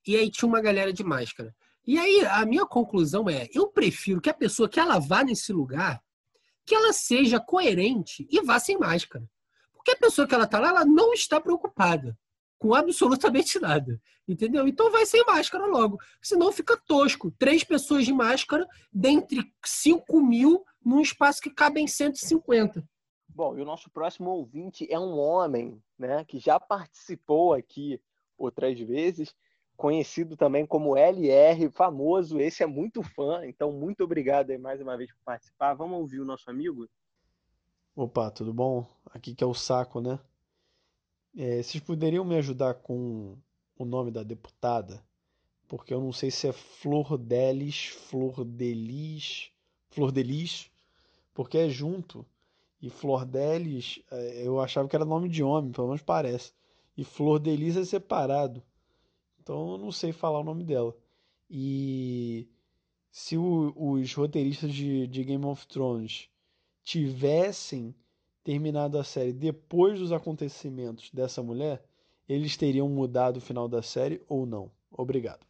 E 0.06 0.16
aí 0.16 0.30
tinha 0.30 0.48
uma 0.48 0.60
galera 0.60 0.92
de 0.92 1.04
máscara. 1.04 1.54
E 1.86 1.98
aí, 1.98 2.24
a 2.26 2.44
minha 2.44 2.66
conclusão 2.66 3.28
é: 3.28 3.48
eu 3.52 3.68
prefiro 3.68 4.20
que 4.20 4.30
a 4.30 4.34
pessoa 4.34 4.68
que 4.68 4.80
ela 4.80 4.98
vá 4.98 5.24
nesse 5.24 5.52
lugar, 5.52 6.02
que 6.64 6.74
ela 6.74 6.92
seja 6.92 7.40
coerente 7.40 8.26
e 8.30 8.40
vá 8.42 8.58
sem 8.58 8.78
máscara. 8.78 9.28
Porque 9.72 9.92
a 9.92 9.96
pessoa 9.96 10.28
que 10.28 10.34
ela 10.34 10.44
está 10.44 10.58
lá, 10.58 10.68
ela 10.68 10.84
não 10.84 11.14
está 11.14 11.40
preocupada 11.40 12.16
com 12.58 12.74
absolutamente 12.74 13.58
nada. 13.60 14.00
Entendeu? 14.26 14.68
Então 14.68 14.90
vai 14.90 15.06
sem 15.06 15.24
máscara 15.24 15.64
logo. 15.64 15.98
Senão 16.20 16.52
fica 16.52 16.76
tosco. 16.76 17.30
Três 17.38 17.64
pessoas 17.64 18.04
de 18.04 18.12
máscara 18.12 18.68
dentre 18.92 19.50
5 19.64 20.20
mil 20.20 20.62
num 20.84 21.00
espaço 21.00 21.40
que 21.40 21.48
cabem 21.48 21.86
150. 21.86 22.86
Bom, 23.28 23.56
e 23.56 23.62
o 23.62 23.64
nosso 23.64 23.88
próximo 23.90 24.30
ouvinte 24.30 24.86
é 24.90 24.98
um 24.98 25.16
homem, 25.16 25.82
né, 25.98 26.24
que 26.24 26.38
já 26.38 26.58
participou 26.58 27.54
aqui 27.54 28.00
outras 28.36 28.78
vezes 28.78 29.34
conhecido 29.78 30.36
também 30.36 30.66
como 30.66 30.96
LR, 30.96 31.70
famoso, 31.70 32.40
esse 32.40 32.64
é 32.64 32.66
muito 32.66 33.00
fã, 33.00 33.46
então 33.46 33.72
muito 33.72 34.02
obrigado 34.02 34.50
aí 34.50 34.58
mais 34.58 34.80
uma 34.80 34.96
vez 34.96 35.08
por 35.12 35.22
participar. 35.24 35.74
Vamos 35.74 36.00
ouvir 36.00 36.20
o 36.20 36.24
nosso 36.24 36.50
amigo? 36.50 36.88
Opa, 37.94 38.28
tudo 38.32 38.52
bom? 38.52 38.84
Aqui 39.06 39.36
que 39.36 39.44
é 39.44 39.46
o 39.46 39.54
Saco, 39.54 40.00
né? 40.00 40.18
É, 41.36 41.62
vocês 41.62 41.80
poderiam 41.82 42.24
me 42.24 42.36
ajudar 42.36 42.74
com 42.74 43.38
o 43.78 43.84
nome 43.84 44.10
da 44.10 44.24
deputada? 44.24 45.00
Porque 45.68 45.94
eu 45.94 46.00
não 46.00 46.12
sei 46.12 46.32
se 46.32 46.48
é 46.48 46.52
Flor 46.52 47.16
Delis, 47.16 47.86
Flor 47.86 48.44
Delis, 48.44 49.52
Flor 49.90 50.10
Delis, 50.10 50.72
porque 51.32 51.56
é 51.56 51.68
junto. 51.68 52.26
E 52.82 52.90
Flor 52.90 53.24
Delis, 53.24 54.02
é, 54.10 54.44
eu 54.44 54.60
achava 54.60 54.88
que 54.88 54.96
era 54.96 55.04
nome 55.04 55.28
de 55.28 55.44
homem, 55.44 55.70
pelo 55.70 55.86
menos 55.86 56.02
parece. 56.02 56.52
E 56.96 57.04
Flor 57.04 57.38
Delis 57.38 57.76
é 57.76 57.84
separado. 57.84 58.60
Então 59.48 59.72
eu 59.72 59.78
não 59.78 59.90
sei 59.90 60.12
falar 60.12 60.40
o 60.40 60.44
nome 60.44 60.62
dela. 60.62 60.94
E 61.48 62.46
se 63.10 63.34
o, 63.38 63.72
os 63.74 64.12
roteiristas 64.12 64.74
de, 64.74 65.06
de 65.06 65.24
Game 65.24 65.46
of 65.46 65.66
Thrones 65.66 66.28
tivessem 66.84 67.94
terminado 68.44 68.98
a 68.98 69.04
série 69.04 69.32
depois 69.32 69.98
dos 69.98 70.12
acontecimentos 70.12 71.10
dessa 71.12 71.42
mulher, 71.42 71.82
eles 72.28 72.58
teriam 72.58 72.90
mudado 72.90 73.38
o 73.38 73.40
final 73.40 73.66
da 73.66 73.80
série 73.80 74.22
ou 74.28 74.44
não? 74.44 74.70
Obrigado. 74.90 75.46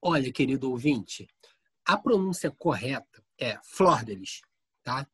Olha, 0.00 0.32
querido 0.32 0.70
ouvinte, 0.70 1.28
a 1.84 1.94
pronúncia 1.94 2.50
correta 2.50 3.22
é 3.36 3.58
Flordelis, 3.64 4.40
tá? 4.82 5.06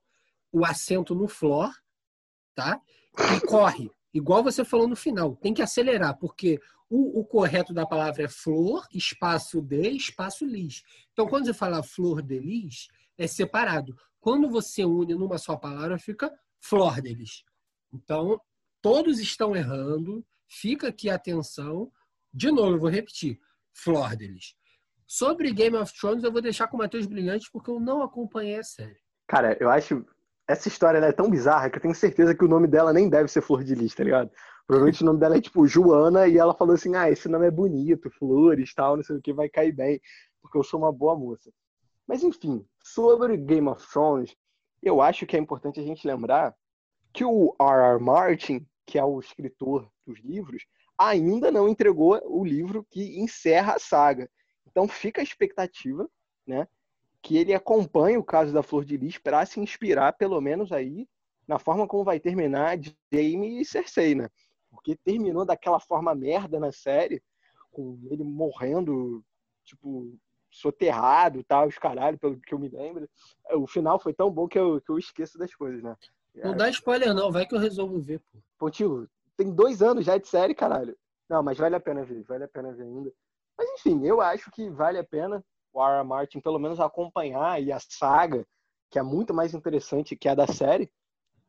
O 0.52 0.64
acento 0.64 1.12
no 1.12 1.26
flor, 1.26 1.74
tá? 2.54 2.80
E 3.36 3.40
corre, 3.48 3.90
igual 4.14 4.42
você 4.42 4.64
falou 4.64 4.88
no 4.88 4.96
final, 4.96 5.36
tem 5.36 5.52
que 5.52 5.60
acelerar, 5.60 6.16
porque 6.16 6.60
o, 6.88 7.20
o, 7.20 7.24
correto 7.24 7.74
da 7.74 7.84
palavra 7.84 8.22
é 8.22 8.28
flor, 8.28 8.86
espaço 8.92 9.60
de, 9.60 9.88
espaço 9.90 10.46
lis. 10.46 10.82
Então, 11.12 11.26
quando 11.26 11.46
você 11.46 11.52
fala 11.52 11.82
flor 11.82 12.22
de 12.22 12.38
lis, 12.38 12.88
é 13.18 13.26
separado. 13.26 13.96
Quando 14.20 14.48
você 14.48 14.84
une 14.84 15.14
numa 15.14 15.36
só 15.38 15.56
palavra, 15.56 15.98
fica 15.98 16.32
flor 16.60 17.00
de 17.00 17.12
lis. 17.12 17.44
Então, 17.92 18.40
todos 18.80 19.18
estão 19.18 19.56
errando. 19.56 20.24
Fica 20.46 20.88
aqui 20.88 21.10
atenção. 21.10 21.90
De 22.32 22.50
novo, 22.50 22.76
eu 22.76 22.80
vou 22.80 22.90
repetir. 22.90 23.40
Flor 23.72 24.16
de 24.16 24.28
lis. 24.28 24.54
Sobre 25.06 25.52
Game 25.52 25.76
of 25.76 25.92
Thrones, 25.98 26.24
eu 26.24 26.32
vou 26.32 26.40
deixar 26.40 26.68
com 26.68 26.76
o 26.76 26.80
Matheus 26.80 27.06
Brilhante, 27.06 27.50
porque 27.52 27.70
eu 27.70 27.80
não 27.80 28.02
acompanhei 28.02 28.58
a 28.58 28.62
série. 28.62 28.98
Cara, 29.26 29.56
eu 29.60 29.70
acho 29.70 30.04
essa 30.46 30.68
história 30.68 30.98
é 30.98 31.12
tão 31.12 31.30
bizarra 31.30 31.70
que 31.70 31.78
eu 31.78 31.82
tenho 31.82 31.94
certeza 31.94 32.34
que 32.34 32.44
o 32.44 32.48
nome 32.48 32.66
dela 32.66 32.92
nem 32.92 33.08
deve 33.08 33.28
ser 33.28 33.40
Flor 33.40 33.64
de 33.64 33.74
Lis, 33.74 33.94
tá 33.94 34.04
ligado? 34.04 34.30
Provavelmente 34.66 35.02
o 35.02 35.06
nome 35.06 35.20
dela 35.20 35.36
é 35.36 35.40
tipo 35.40 35.66
Joana 35.66 36.26
e 36.26 36.38
ela 36.38 36.54
falou 36.54 36.74
assim: 36.74 36.94
ah, 36.94 37.10
esse 37.10 37.28
nome 37.28 37.46
é 37.46 37.50
bonito, 37.50 38.10
flores 38.10 38.74
tal, 38.74 38.96
não 38.96 39.02
sei 39.02 39.16
o 39.16 39.22
que, 39.22 39.32
vai 39.32 39.48
cair 39.48 39.72
bem, 39.72 40.00
porque 40.42 40.56
eu 40.56 40.64
sou 40.64 40.80
uma 40.80 40.92
boa 40.92 41.16
moça. 41.16 41.50
Mas 42.06 42.22
enfim, 42.22 42.66
sobre 42.82 43.36
Game 43.36 43.68
of 43.68 43.86
Thrones, 43.90 44.34
eu 44.82 45.00
acho 45.00 45.26
que 45.26 45.36
é 45.36 45.40
importante 45.40 45.80
a 45.80 45.82
gente 45.82 46.06
lembrar 46.06 46.54
que 47.12 47.24
o 47.24 47.54
R.R. 47.60 48.02
Martin, 48.02 48.66
que 48.86 48.98
é 48.98 49.04
o 49.04 49.20
escritor 49.20 49.88
dos 50.06 50.18
livros, 50.20 50.64
ainda 50.98 51.50
não 51.50 51.68
entregou 51.68 52.20
o 52.24 52.44
livro 52.44 52.86
que 52.90 53.20
encerra 53.20 53.74
a 53.74 53.78
saga. 53.78 54.28
Então 54.66 54.88
fica 54.88 55.20
a 55.20 55.24
expectativa, 55.24 56.08
né, 56.46 56.66
que 57.24 57.38
ele 57.38 57.54
acompanhe 57.54 58.18
o 58.18 58.22
caso 58.22 58.52
da 58.52 58.62
Flor 58.62 58.84
de 58.84 58.98
Lis 58.98 59.16
para 59.16 59.44
se 59.46 59.58
inspirar, 59.58 60.12
pelo 60.12 60.38
menos 60.42 60.70
aí, 60.70 61.08
na 61.48 61.58
forma 61.58 61.88
como 61.88 62.04
vai 62.04 62.20
terminar 62.20 62.78
Jaime 63.10 63.62
e 63.62 63.64
Cersei, 63.64 64.14
né? 64.14 64.28
Porque 64.70 64.94
terminou 64.94 65.46
daquela 65.46 65.80
forma 65.80 66.14
merda 66.14 66.60
na 66.60 66.70
série, 66.70 67.22
com 67.72 67.98
ele 68.10 68.22
morrendo, 68.22 69.24
tipo, 69.64 70.14
soterrado 70.50 71.38
e 71.38 71.44
tal, 71.44 71.66
os 71.66 71.78
caralho, 71.78 72.18
pelo 72.18 72.38
que 72.38 72.52
eu 72.52 72.58
me 72.58 72.68
lembro. 72.68 73.08
O 73.52 73.66
final 73.66 73.98
foi 73.98 74.12
tão 74.12 74.30
bom 74.30 74.46
que 74.46 74.58
eu, 74.58 74.78
que 74.82 74.90
eu 74.92 74.98
esqueço 74.98 75.38
das 75.38 75.54
coisas, 75.54 75.82
né? 75.82 75.96
Não 76.34 76.54
dá 76.54 76.68
spoiler 76.68 77.14
não, 77.14 77.32
vai 77.32 77.46
que 77.46 77.54
eu 77.54 77.58
resolvo 77.58 77.98
ver, 78.02 78.20
pô. 78.20 78.38
Pô, 78.58 78.70
tio, 78.70 79.08
tem 79.34 79.50
dois 79.50 79.80
anos 79.80 80.04
já 80.04 80.18
de 80.18 80.28
série, 80.28 80.54
caralho. 80.54 80.94
Não, 81.26 81.42
mas 81.42 81.56
vale 81.56 81.74
a 81.74 81.80
pena 81.80 82.04
ver, 82.04 82.22
vale 82.24 82.44
a 82.44 82.48
pena 82.48 82.70
ver 82.74 82.82
ainda. 82.82 83.10
Mas 83.56 83.70
enfim, 83.70 84.04
eu 84.04 84.20
acho 84.20 84.50
que 84.50 84.68
vale 84.68 84.98
a 84.98 85.04
pena 85.04 85.42
o 85.74 85.82
R. 85.82 86.04
Martin 86.04 86.40
pelo 86.40 86.58
menos 86.58 86.80
acompanhar 86.80 87.62
e 87.62 87.72
a 87.72 87.78
saga, 87.80 88.46
que 88.90 88.98
é 88.98 89.02
muito 89.02 89.34
mais 89.34 89.54
interessante 89.54 90.16
que 90.16 90.28
a 90.28 90.34
da 90.34 90.46
série, 90.46 90.90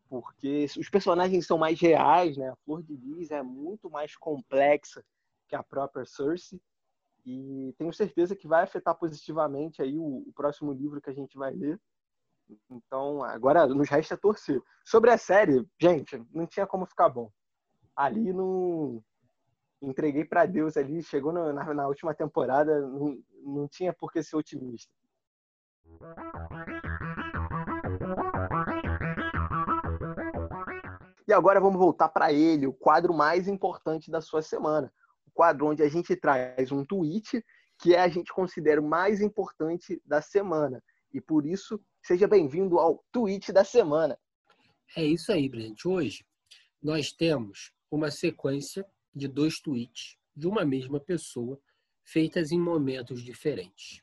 porque 0.10 0.66
os 0.78 0.90
personagens 0.90 1.46
são 1.46 1.58
mais 1.58 1.80
reais, 1.80 2.38
né? 2.38 2.50
A 2.50 2.56
Flor 2.58 2.84
de 2.84 2.96
Lis 2.96 3.32
é 3.32 3.42
muito 3.42 3.90
mais 3.90 4.16
complexa 4.16 5.04
que 5.48 5.56
a 5.56 5.64
própria 5.64 6.06
Cersei 6.06 6.60
e 7.26 7.74
tenho 7.78 7.92
certeza 7.92 8.36
que 8.36 8.48
vai 8.48 8.64
afetar 8.64 8.96
positivamente 8.96 9.82
aí 9.82 9.98
o, 9.98 10.24
o 10.28 10.34
próximo 10.36 10.72
livro 10.72 11.02
que 11.02 11.10
a 11.10 11.14
gente 11.14 11.38
vai 11.38 11.52
ler. 11.52 11.80
Então, 12.70 13.24
agora 13.24 13.66
nos 13.66 13.90
resta 13.90 14.16
torcer. 14.16 14.62
Sobre 14.84 15.10
a 15.10 15.18
série, 15.18 15.68
gente, 15.80 16.24
não 16.32 16.46
tinha 16.46 16.68
como 16.68 16.86
ficar 16.86 17.10
bom 17.10 17.32
ali 17.96 18.34
não 18.34 19.02
entreguei 19.82 20.26
para 20.26 20.46
Deus 20.46 20.78
ali, 20.78 21.02
chegou 21.04 21.32
na, 21.32 21.74
na, 21.74 21.88
última 21.88 22.14
temporada, 22.14 22.82
não, 22.82 23.18
não 23.44 23.68
tinha 23.68 23.94
por 23.94 24.12
que 24.12 24.24
ser 24.24 24.36
otimista. 24.36 24.92
E 31.28 31.34
agora 31.34 31.60
vamos 31.60 31.80
voltar 31.80 32.10
para 32.10 32.32
ele, 32.32 32.68
o 32.68 32.74
quadro 32.74 33.14
mais 33.14 33.48
importante 33.48 34.12
da 34.12 34.22
sua 34.22 34.42
semana. 34.42 34.92
O 35.26 35.32
quadro 35.32 35.68
onde 35.68 35.82
a 35.82 35.90
gente 35.90 36.16
traz 36.16 36.72
um 36.72 36.86
tweet 36.86 37.44
que 37.80 37.96
a 37.96 38.08
gente 38.08 38.32
considera 38.32 38.80
o 38.80 38.88
mais 38.88 39.22
importante 39.22 40.02
da 40.06 40.22
semana. 40.22 40.84
E 41.14 41.20
por 41.20 41.46
isso, 41.46 41.82
seja 42.04 42.28
bem-vindo 42.28 42.78
ao 42.78 43.04
tweet 43.12 43.52
da 43.52 43.64
semana. 43.64 44.18
É 44.96 45.04
isso 45.04 45.32
aí, 45.32 45.50
Brent. 45.50 45.86
Hoje 45.86 46.26
nós 46.82 47.12
temos 47.12 47.72
uma 47.90 48.12
sequência 48.12 48.86
de 49.16 49.28
dois 49.28 49.60
tweets 49.60 50.18
de 50.36 50.48
uma 50.48 50.66
mesma 50.66 51.00
pessoa, 51.00 51.60
feitas 52.04 52.52
em 52.52 52.60
momentos 52.60 53.24
diferentes. 53.24 54.02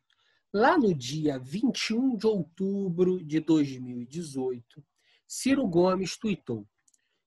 Lá 0.52 0.78
no 0.78 0.94
dia 0.94 1.38
21 1.38 2.16
de 2.16 2.26
outubro 2.26 3.22
de 3.22 3.40
2018, 3.40 4.84
Ciro 5.26 5.66
Gomes 5.66 6.16
tweetou: 6.16 6.66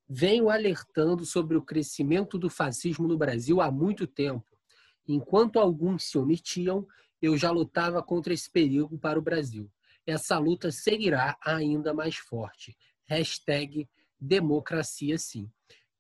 Venho 0.08 0.50
alertando 0.50 1.26
sobre 1.26 1.58
o 1.58 1.62
crescimento 1.62 2.38
do 2.38 2.50
fascismo 2.50 3.08
no 3.08 3.18
Brasil 3.18 3.62
há 3.62 3.72
muito 3.72 4.06
tempo. 4.06 4.46
Enquanto 5.08 5.60
alguns 5.60 6.04
se 6.04 6.18
omitiam, 6.18 6.88
eu 7.22 7.38
já 7.38 7.52
lutava 7.52 8.02
contra 8.04 8.34
esse 8.34 8.50
perigo 8.50 8.98
para 8.98 9.18
o 9.18 9.22
Brasil. 9.22 9.72
Essa 10.06 10.38
luta 10.38 10.72
seguirá 10.72 11.38
ainda 11.44 11.94
mais 11.94 12.16
forte. 12.16 12.78
Hashtag 13.06 13.88
democracia 14.20 15.18
sim. 15.18 15.50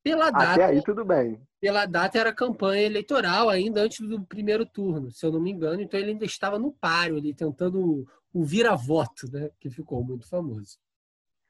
Pela 0.06 0.30
data, 0.30 0.52
Até 0.52 0.66
aí 0.66 0.84
tudo 0.84 1.04
bem. 1.04 1.42
Pela 1.60 1.88
data 1.88 2.20
era 2.20 2.32
campanha 2.32 2.84
eleitoral 2.84 3.50
ainda 3.50 3.82
antes 3.82 4.08
do 4.08 4.24
primeiro 4.24 4.64
turno, 4.64 5.10
se 5.10 5.26
eu 5.26 5.32
não 5.32 5.42
me 5.42 5.50
engano. 5.50 5.82
Então 5.82 6.00
ele 6.00 6.12
ainda 6.12 6.26
estava 6.26 6.60
no 6.60 6.72
páreo 6.72 7.18
ali, 7.18 7.34
tentando 7.34 8.06
o 8.32 8.44
vira-voto, 8.44 9.26
né? 9.32 9.50
Que 9.60 9.68
ficou 9.68 10.04
muito 10.04 10.30
famoso. 10.30 10.78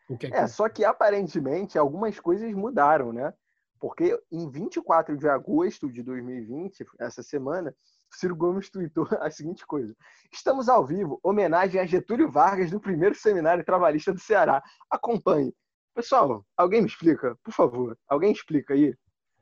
Que 0.08 0.28
é, 0.28 0.30
que... 0.30 0.34
é, 0.34 0.48
só 0.48 0.70
que 0.70 0.86
aparentemente 0.86 1.78
algumas 1.78 2.18
coisas 2.18 2.50
mudaram, 2.54 3.12
né? 3.12 3.34
Porque 3.78 4.18
em 4.32 4.50
24 4.50 5.18
de 5.18 5.28
agosto 5.28 5.92
de 5.92 6.02
2020, 6.02 6.86
essa 6.98 7.22
semana, 7.22 7.76
Ciro 8.10 8.38
Gomes 8.38 8.70
tweetou 8.70 9.06
a 9.20 9.30
seguinte 9.30 9.68
coisa: 9.68 9.94
Estamos 10.32 10.70
ao 10.70 10.86
vivo, 10.86 11.20
homenagem 11.22 11.82
a 11.82 11.86
Getúlio 11.86 12.32
Vargas 12.32 12.72
do 12.72 12.80
primeiro 12.80 13.16
seminário 13.16 13.66
trabalhista 13.66 14.14
do 14.14 14.20
Ceará. 14.22 14.64
Acompanhe. 14.90 15.54
Pessoal, 15.96 16.46
alguém 16.58 16.82
me 16.82 16.88
explica, 16.88 17.38
por 17.42 17.54
favor. 17.54 17.98
Alguém 18.06 18.34
explica 18.34 18.74
aí. 18.74 18.94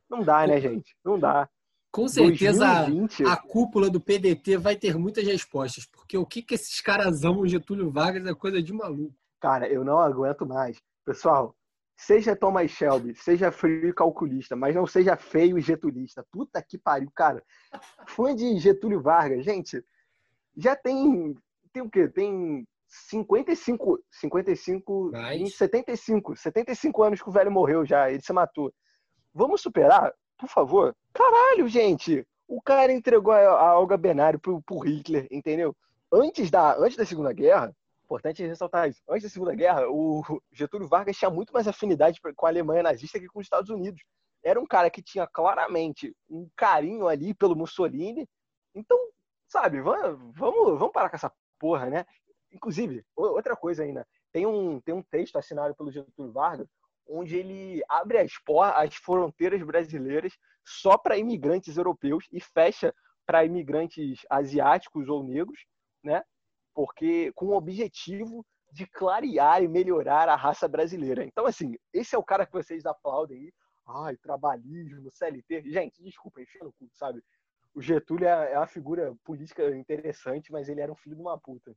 Não 0.08 0.22
dá, 0.22 0.46
né, 0.46 0.62
gente? 0.62 0.96
Não 1.04 1.18
dá. 1.18 1.50
Com 1.92 2.08
certeza 2.08 2.86
2020... 2.86 3.26
a, 3.26 3.34
a, 3.34 3.38
cúpula 3.38 3.90
do 3.90 4.00
PDT 4.00 4.58
vai 4.58 4.76
ter 4.76 4.96
muitas 4.96 5.26
respostas, 5.26 5.86
porque 5.86 6.16
o 6.16 6.26
que, 6.26 6.44
que 6.44 6.54
esses 6.54 6.80
caras 6.80 7.24
amam 7.24 7.48
Getúlio 7.48 7.90
Vargas 7.90 8.26
é 8.26 8.34
coisa 8.36 8.62
de 8.62 8.72
maluco. 8.72 9.16
Cara, 9.40 9.68
eu 9.68 9.84
não 9.84 10.00
aguento 10.00 10.46
mais. 10.46 10.78
Pessoal, 11.04 11.56
seja 11.96 12.36
Thomas 12.36 12.70
Shelby, 12.70 13.16
seja 13.16 13.52
frio 13.52 13.90
e 13.90 13.94
calculista, 13.94 14.56
mas 14.56 14.76
não 14.76 14.86
seja 14.86 15.18
feio 15.18 15.58
e 15.58 15.62
getulista. 15.62 16.26
Puta 16.32 16.62
que 16.62 16.78
pariu, 16.78 17.12
cara. 17.16 17.44
Fã 18.08 18.36
de 18.36 18.58
Getúlio 18.60 19.02
Vargas, 19.02 19.44
gente, 19.44 19.84
já 20.56 20.76
tem. 20.76 21.36
Tem 21.72 21.82
o 21.82 21.90
quê? 21.90 22.08
Tem 22.08 22.68
55, 22.94 24.04
55, 24.12 25.10
Mas... 25.12 25.56
75, 25.56 26.36
75 26.36 27.04
anos 27.04 27.22
que 27.22 27.30
o 27.30 27.32
velho 27.32 27.52
morreu 27.52 27.84
já, 27.84 28.12
ele 28.12 28.22
se 28.22 28.32
matou. 28.32 28.72
Vamos 29.34 29.62
superar, 29.62 30.14
por 30.38 30.48
favor? 30.48 30.96
Caralho, 31.12 31.68
gente! 31.68 32.26
O 32.48 32.62
cara 32.62 32.92
entregou 32.92 33.34
a 33.34 33.80
Olga 33.80 33.98
Benário 33.98 34.40
pro, 34.40 34.62
pro 34.62 34.78
Hitler, 34.78 35.28
entendeu? 35.32 35.76
Antes 36.12 36.52
da, 36.52 36.78
antes 36.78 36.96
da 36.96 37.06
Segunda 37.06 37.34
Guerra, 37.34 37.76
importante 38.04 38.46
ressaltar 38.46 38.88
isso, 38.88 39.02
antes 39.10 39.24
da 39.24 39.30
Segunda 39.30 39.56
Guerra, 39.56 39.88
o 39.90 40.22
Getúlio 40.52 40.88
Vargas 40.88 41.18
tinha 41.18 41.32
muito 41.32 41.52
mais 41.52 41.68
afinidade 41.68 42.22
com 42.36 42.46
a 42.46 42.50
Alemanha 42.50 42.84
nazista 42.84 43.20
que 43.20 43.28
com 43.28 43.40
os 43.40 43.46
Estados 43.48 43.72
Unidos. 43.72 44.04
Era 44.44 44.60
um 44.60 44.68
cara 44.68 44.92
que 44.92 45.02
tinha 45.02 45.26
claramente 45.26 46.16
um 46.30 46.48
carinho 46.56 47.08
ali 47.08 47.34
pelo 47.34 47.56
Mussolini. 47.56 48.30
Então, 48.76 49.00
sabe, 49.48 49.82
vamos, 49.82 50.20
vamos, 50.36 50.78
vamos 50.78 50.92
parar 50.92 51.10
com 51.10 51.16
essa 51.16 51.32
porra, 51.58 51.90
né? 51.90 52.06
Inclusive, 52.54 53.04
outra 53.16 53.56
coisa 53.56 53.84
ainda, 53.84 54.08
tem 54.32 54.46
um, 54.46 54.80
tem 54.80 54.94
um 54.94 55.02
texto 55.02 55.38
assinado 55.38 55.76
pelo 55.76 55.92
Getúlio 55.92 56.32
Vargas 56.32 56.68
onde 57.08 57.38
ele 57.38 57.84
abre 57.88 58.18
as, 58.18 58.32
as 58.76 58.96
fronteiras 58.96 59.62
brasileiras 59.64 60.34
só 60.64 60.98
para 60.98 61.18
imigrantes 61.18 61.78
europeus 61.78 62.26
e 62.32 62.40
fecha 62.40 62.94
para 63.26 63.46
imigrantes 63.46 64.22
asiáticos 64.30 65.08
ou 65.10 65.24
negros, 65.24 65.66
né? 66.04 66.24
Porque 66.74 67.32
com 67.34 67.48
o 67.48 67.56
objetivo 67.56 68.46
de 68.72 68.88
clarear 68.88 69.62
e 69.62 69.68
melhorar 69.68 70.28
a 70.28 70.36
raça 70.36 70.68
brasileira. 70.68 71.24
Então, 71.24 71.46
assim, 71.46 71.78
esse 71.94 72.16
é 72.16 72.18
o 72.18 72.24
cara 72.24 72.46
que 72.46 72.52
vocês 72.52 72.86
aplaudem 72.86 73.38
aí. 73.38 73.54
Ai, 73.86 74.18
trabalhismo, 74.18 75.12
CLT. 75.12 75.70
Gente, 75.70 76.02
desculpa, 76.02 76.42
enchendo 76.42 76.70
o 76.70 76.74
cu, 76.74 76.90
sabe? 76.94 77.22
O 77.76 77.82
Getúlio 77.82 78.28
é, 78.28 78.54
é 78.54 78.58
uma 78.58 78.68
figura 78.68 79.14
política 79.24 79.76
interessante, 79.76 80.52
mas 80.52 80.70
ele 80.70 80.82
era 80.82 80.92
um 80.92 80.96
filho 80.96 81.16
de 81.16 81.22
uma 81.22 81.38
puta. 81.38 81.76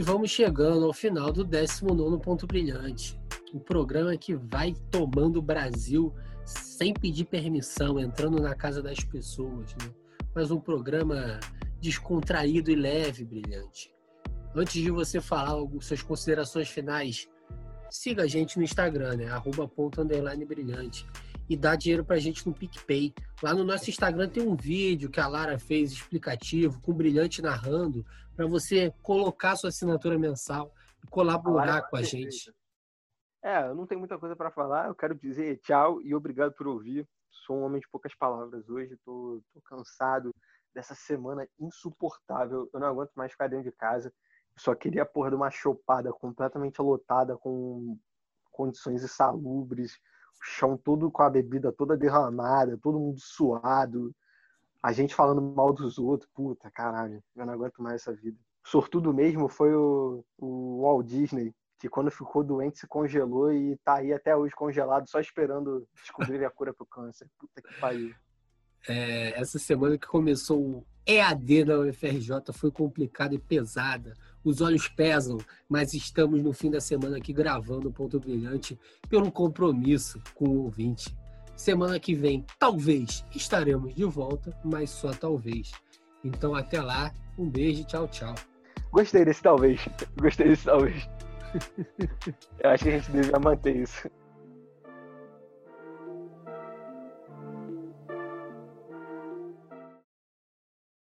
E 0.00 0.02
vamos 0.02 0.30
chegando 0.30 0.86
ao 0.86 0.94
final 0.94 1.30
do 1.30 1.44
19 1.44 2.22
Ponto 2.22 2.46
Brilhante. 2.46 3.20
Um 3.52 3.58
programa 3.58 4.16
que 4.16 4.34
vai 4.34 4.74
tomando 4.90 5.40
o 5.40 5.42
Brasil 5.42 6.10
sem 6.42 6.94
pedir 6.94 7.26
permissão, 7.26 8.00
entrando 8.00 8.40
na 8.40 8.54
casa 8.54 8.82
das 8.82 9.00
pessoas. 9.00 9.74
Né? 9.74 9.90
Mas 10.34 10.50
um 10.50 10.58
programa 10.58 11.38
descontraído 11.82 12.70
e 12.70 12.76
leve, 12.76 13.26
brilhante. 13.26 13.94
Antes 14.56 14.80
de 14.82 14.90
você 14.90 15.20
falar 15.20 15.62
suas 15.82 16.00
considerações 16.00 16.70
finais, 16.70 17.28
siga 17.90 18.22
a 18.22 18.26
gente 18.26 18.56
no 18.56 18.64
Instagram, 18.64 19.16
né? 19.16 19.28
Arroba 19.28 19.68
ponto 19.68 20.00
underline 20.00 20.46
brilhante 20.46 21.06
e 21.50 21.56
dá 21.56 21.74
dinheiro 21.74 22.04
pra 22.04 22.16
gente 22.16 22.46
no 22.46 22.54
PicPay. 22.54 23.12
Lá 23.42 23.52
no 23.52 23.64
nosso 23.64 23.90
Instagram 23.90 24.28
tem 24.28 24.46
um 24.46 24.54
vídeo 24.54 25.10
que 25.10 25.18
a 25.18 25.26
Lara 25.26 25.58
fez 25.58 25.90
explicativo, 25.90 26.80
com 26.80 26.94
brilhante 26.94 27.42
narrando, 27.42 28.06
para 28.36 28.46
você 28.46 28.94
colocar 29.02 29.56
sua 29.56 29.70
assinatura 29.70 30.16
mensal 30.16 30.72
e 31.02 31.08
colaborar 31.08 31.90
com 31.90 31.96
a 31.96 32.02
gente. 32.02 32.54
É, 33.42 33.66
eu 33.66 33.74
não 33.74 33.84
tenho 33.84 33.98
muita 33.98 34.16
coisa 34.16 34.36
para 34.36 34.52
falar. 34.52 34.86
Eu 34.86 34.94
quero 34.94 35.12
dizer 35.12 35.58
tchau 35.58 36.00
e 36.00 36.14
obrigado 36.14 36.52
por 36.52 36.68
ouvir. 36.68 37.04
Sou 37.28 37.56
um 37.56 37.62
homem 37.64 37.80
de 37.80 37.88
poucas 37.88 38.14
palavras 38.14 38.68
hoje. 38.68 38.96
Tô, 39.04 39.42
tô 39.52 39.60
cansado 39.62 40.32
dessa 40.72 40.94
semana 40.94 41.48
insuportável. 41.58 42.70
Eu 42.72 42.78
não 42.78 42.86
aguento 42.86 43.10
mais 43.16 43.32
ficar 43.32 43.48
dentro 43.48 43.68
de 43.68 43.76
casa. 43.76 44.08
Eu 44.54 44.62
só 44.62 44.72
queria 44.72 45.02
a 45.02 45.06
porra 45.06 45.30
de 45.30 45.36
uma 45.36 45.50
chopada 45.50 46.12
completamente 46.12 46.80
lotada, 46.80 47.36
com 47.36 47.98
condições 48.52 49.02
insalubres, 49.02 49.98
o 50.40 50.44
chão 50.44 50.76
todo 50.76 51.10
com 51.10 51.22
a 51.22 51.30
bebida 51.30 51.72
toda 51.72 51.96
derramada, 51.96 52.78
todo 52.78 52.98
mundo 52.98 53.18
suado, 53.20 54.14
a 54.82 54.92
gente 54.92 55.14
falando 55.14 55.42
mal 55.42 55.72
dos 55.72 55.98
outros. 55.98 56.30
Puta, 56.34 56.70
caralho, 56.70 57.22
eu 57.36 57.46
não 57.46 57.54
aguento 57.54 57.82
mais 57.82 58.02
essa 58.02 58.14
vida. 58.14 58.38
Sortudo 58.64 59.12
mesmo 59.12 59.48
foi 59.48 59.74
o, 59.74 60.24
o 60.38 60.82
Walt 60.82 61.06
Disney, 61.06 61.54
que 61.78 61.88
quando 61.88 62.10
ficou 62.10 62.44
doente 62.44 62.78
se 62.78 62.86
congelou 62.86 63.52
e 63.52 63.76
tá 63.78 63.96
aí 63.96 64.12
até 64.12 64.36
hoje 64.36 64.54
congelado, 64.54 65.08
só 65.08 65.20
esperando 65.20 65.86
descobrir 65.94 66.44
a 66.44 66.50
cura 66.50 66.72
pro 66.74 66.86
câncer. 66.86 67.28
Puta 67.38 67.62
que 67.62 67.80
pariu. 67.80 68.14
É, 68.88 69.38
essa 69.38 69.58
semana 69.58 69.98
que 69.98 70.06
começou 70.06 70.58
o 70.58 70.86
EAD 71.06 71.64
da 71.64 71.78
UFRJ 71.80 72.52
foi 72.52 72.70
complicada 72.70 73.34
e 73.34 73.38
pesada. 73.38 74.14
Os 74.44 74.60
olhos 74.60 74.88
pesam, 74.88 75.38
mas 75.68 75.92
estamos 75.92 76.42
no 76.42 76.52
fim 76.52 76.70
da 76.70 76.80
semana 76.80 77.18
aqui 77.18 77.32
gravando 77.32 77.88
o 77.88 77.92
Ponto 77.92 78.18
Brilhante 78.18 78.78
pelo 79.08 79.30
compromisso 79.30 80.20
com 80.34 80.46
o 80.46 80.62
ouvinte. 80.64 81.14
Semana 81.54 82.00
que 82.00 82.14
vem, 82.14 82.44
talvez, 82.58 83.24
estaremos 83.34 83.94
de 83.94 84.04
volta, 84.04 84.56
mas 84.64 84.88
só 84.88 85.10
talvez. 85.10 85.72
Então, 86.24 86.54
até 86.54 86.80
lá, 86.80 87.12
um 87.38 87.48
beijo, 87.48 87.84
tchau, 87.84 88.08
tchau. 88.08 88.34
Gostei 88.90 89.24
desse 89.24 89.42
talvez. 89.42 89.86
Gostei 90.18 90.48
desse 90.48 90.64
talvez. 90.64 91.08
Eu 92.60 92.70
acho 92.70 92.84
que 92.84 92.90
a 92.90 92.98
gente 92.98 93.10
devia 93.12 93.38
manter 93.38 93.76
isso. 93.76 94.10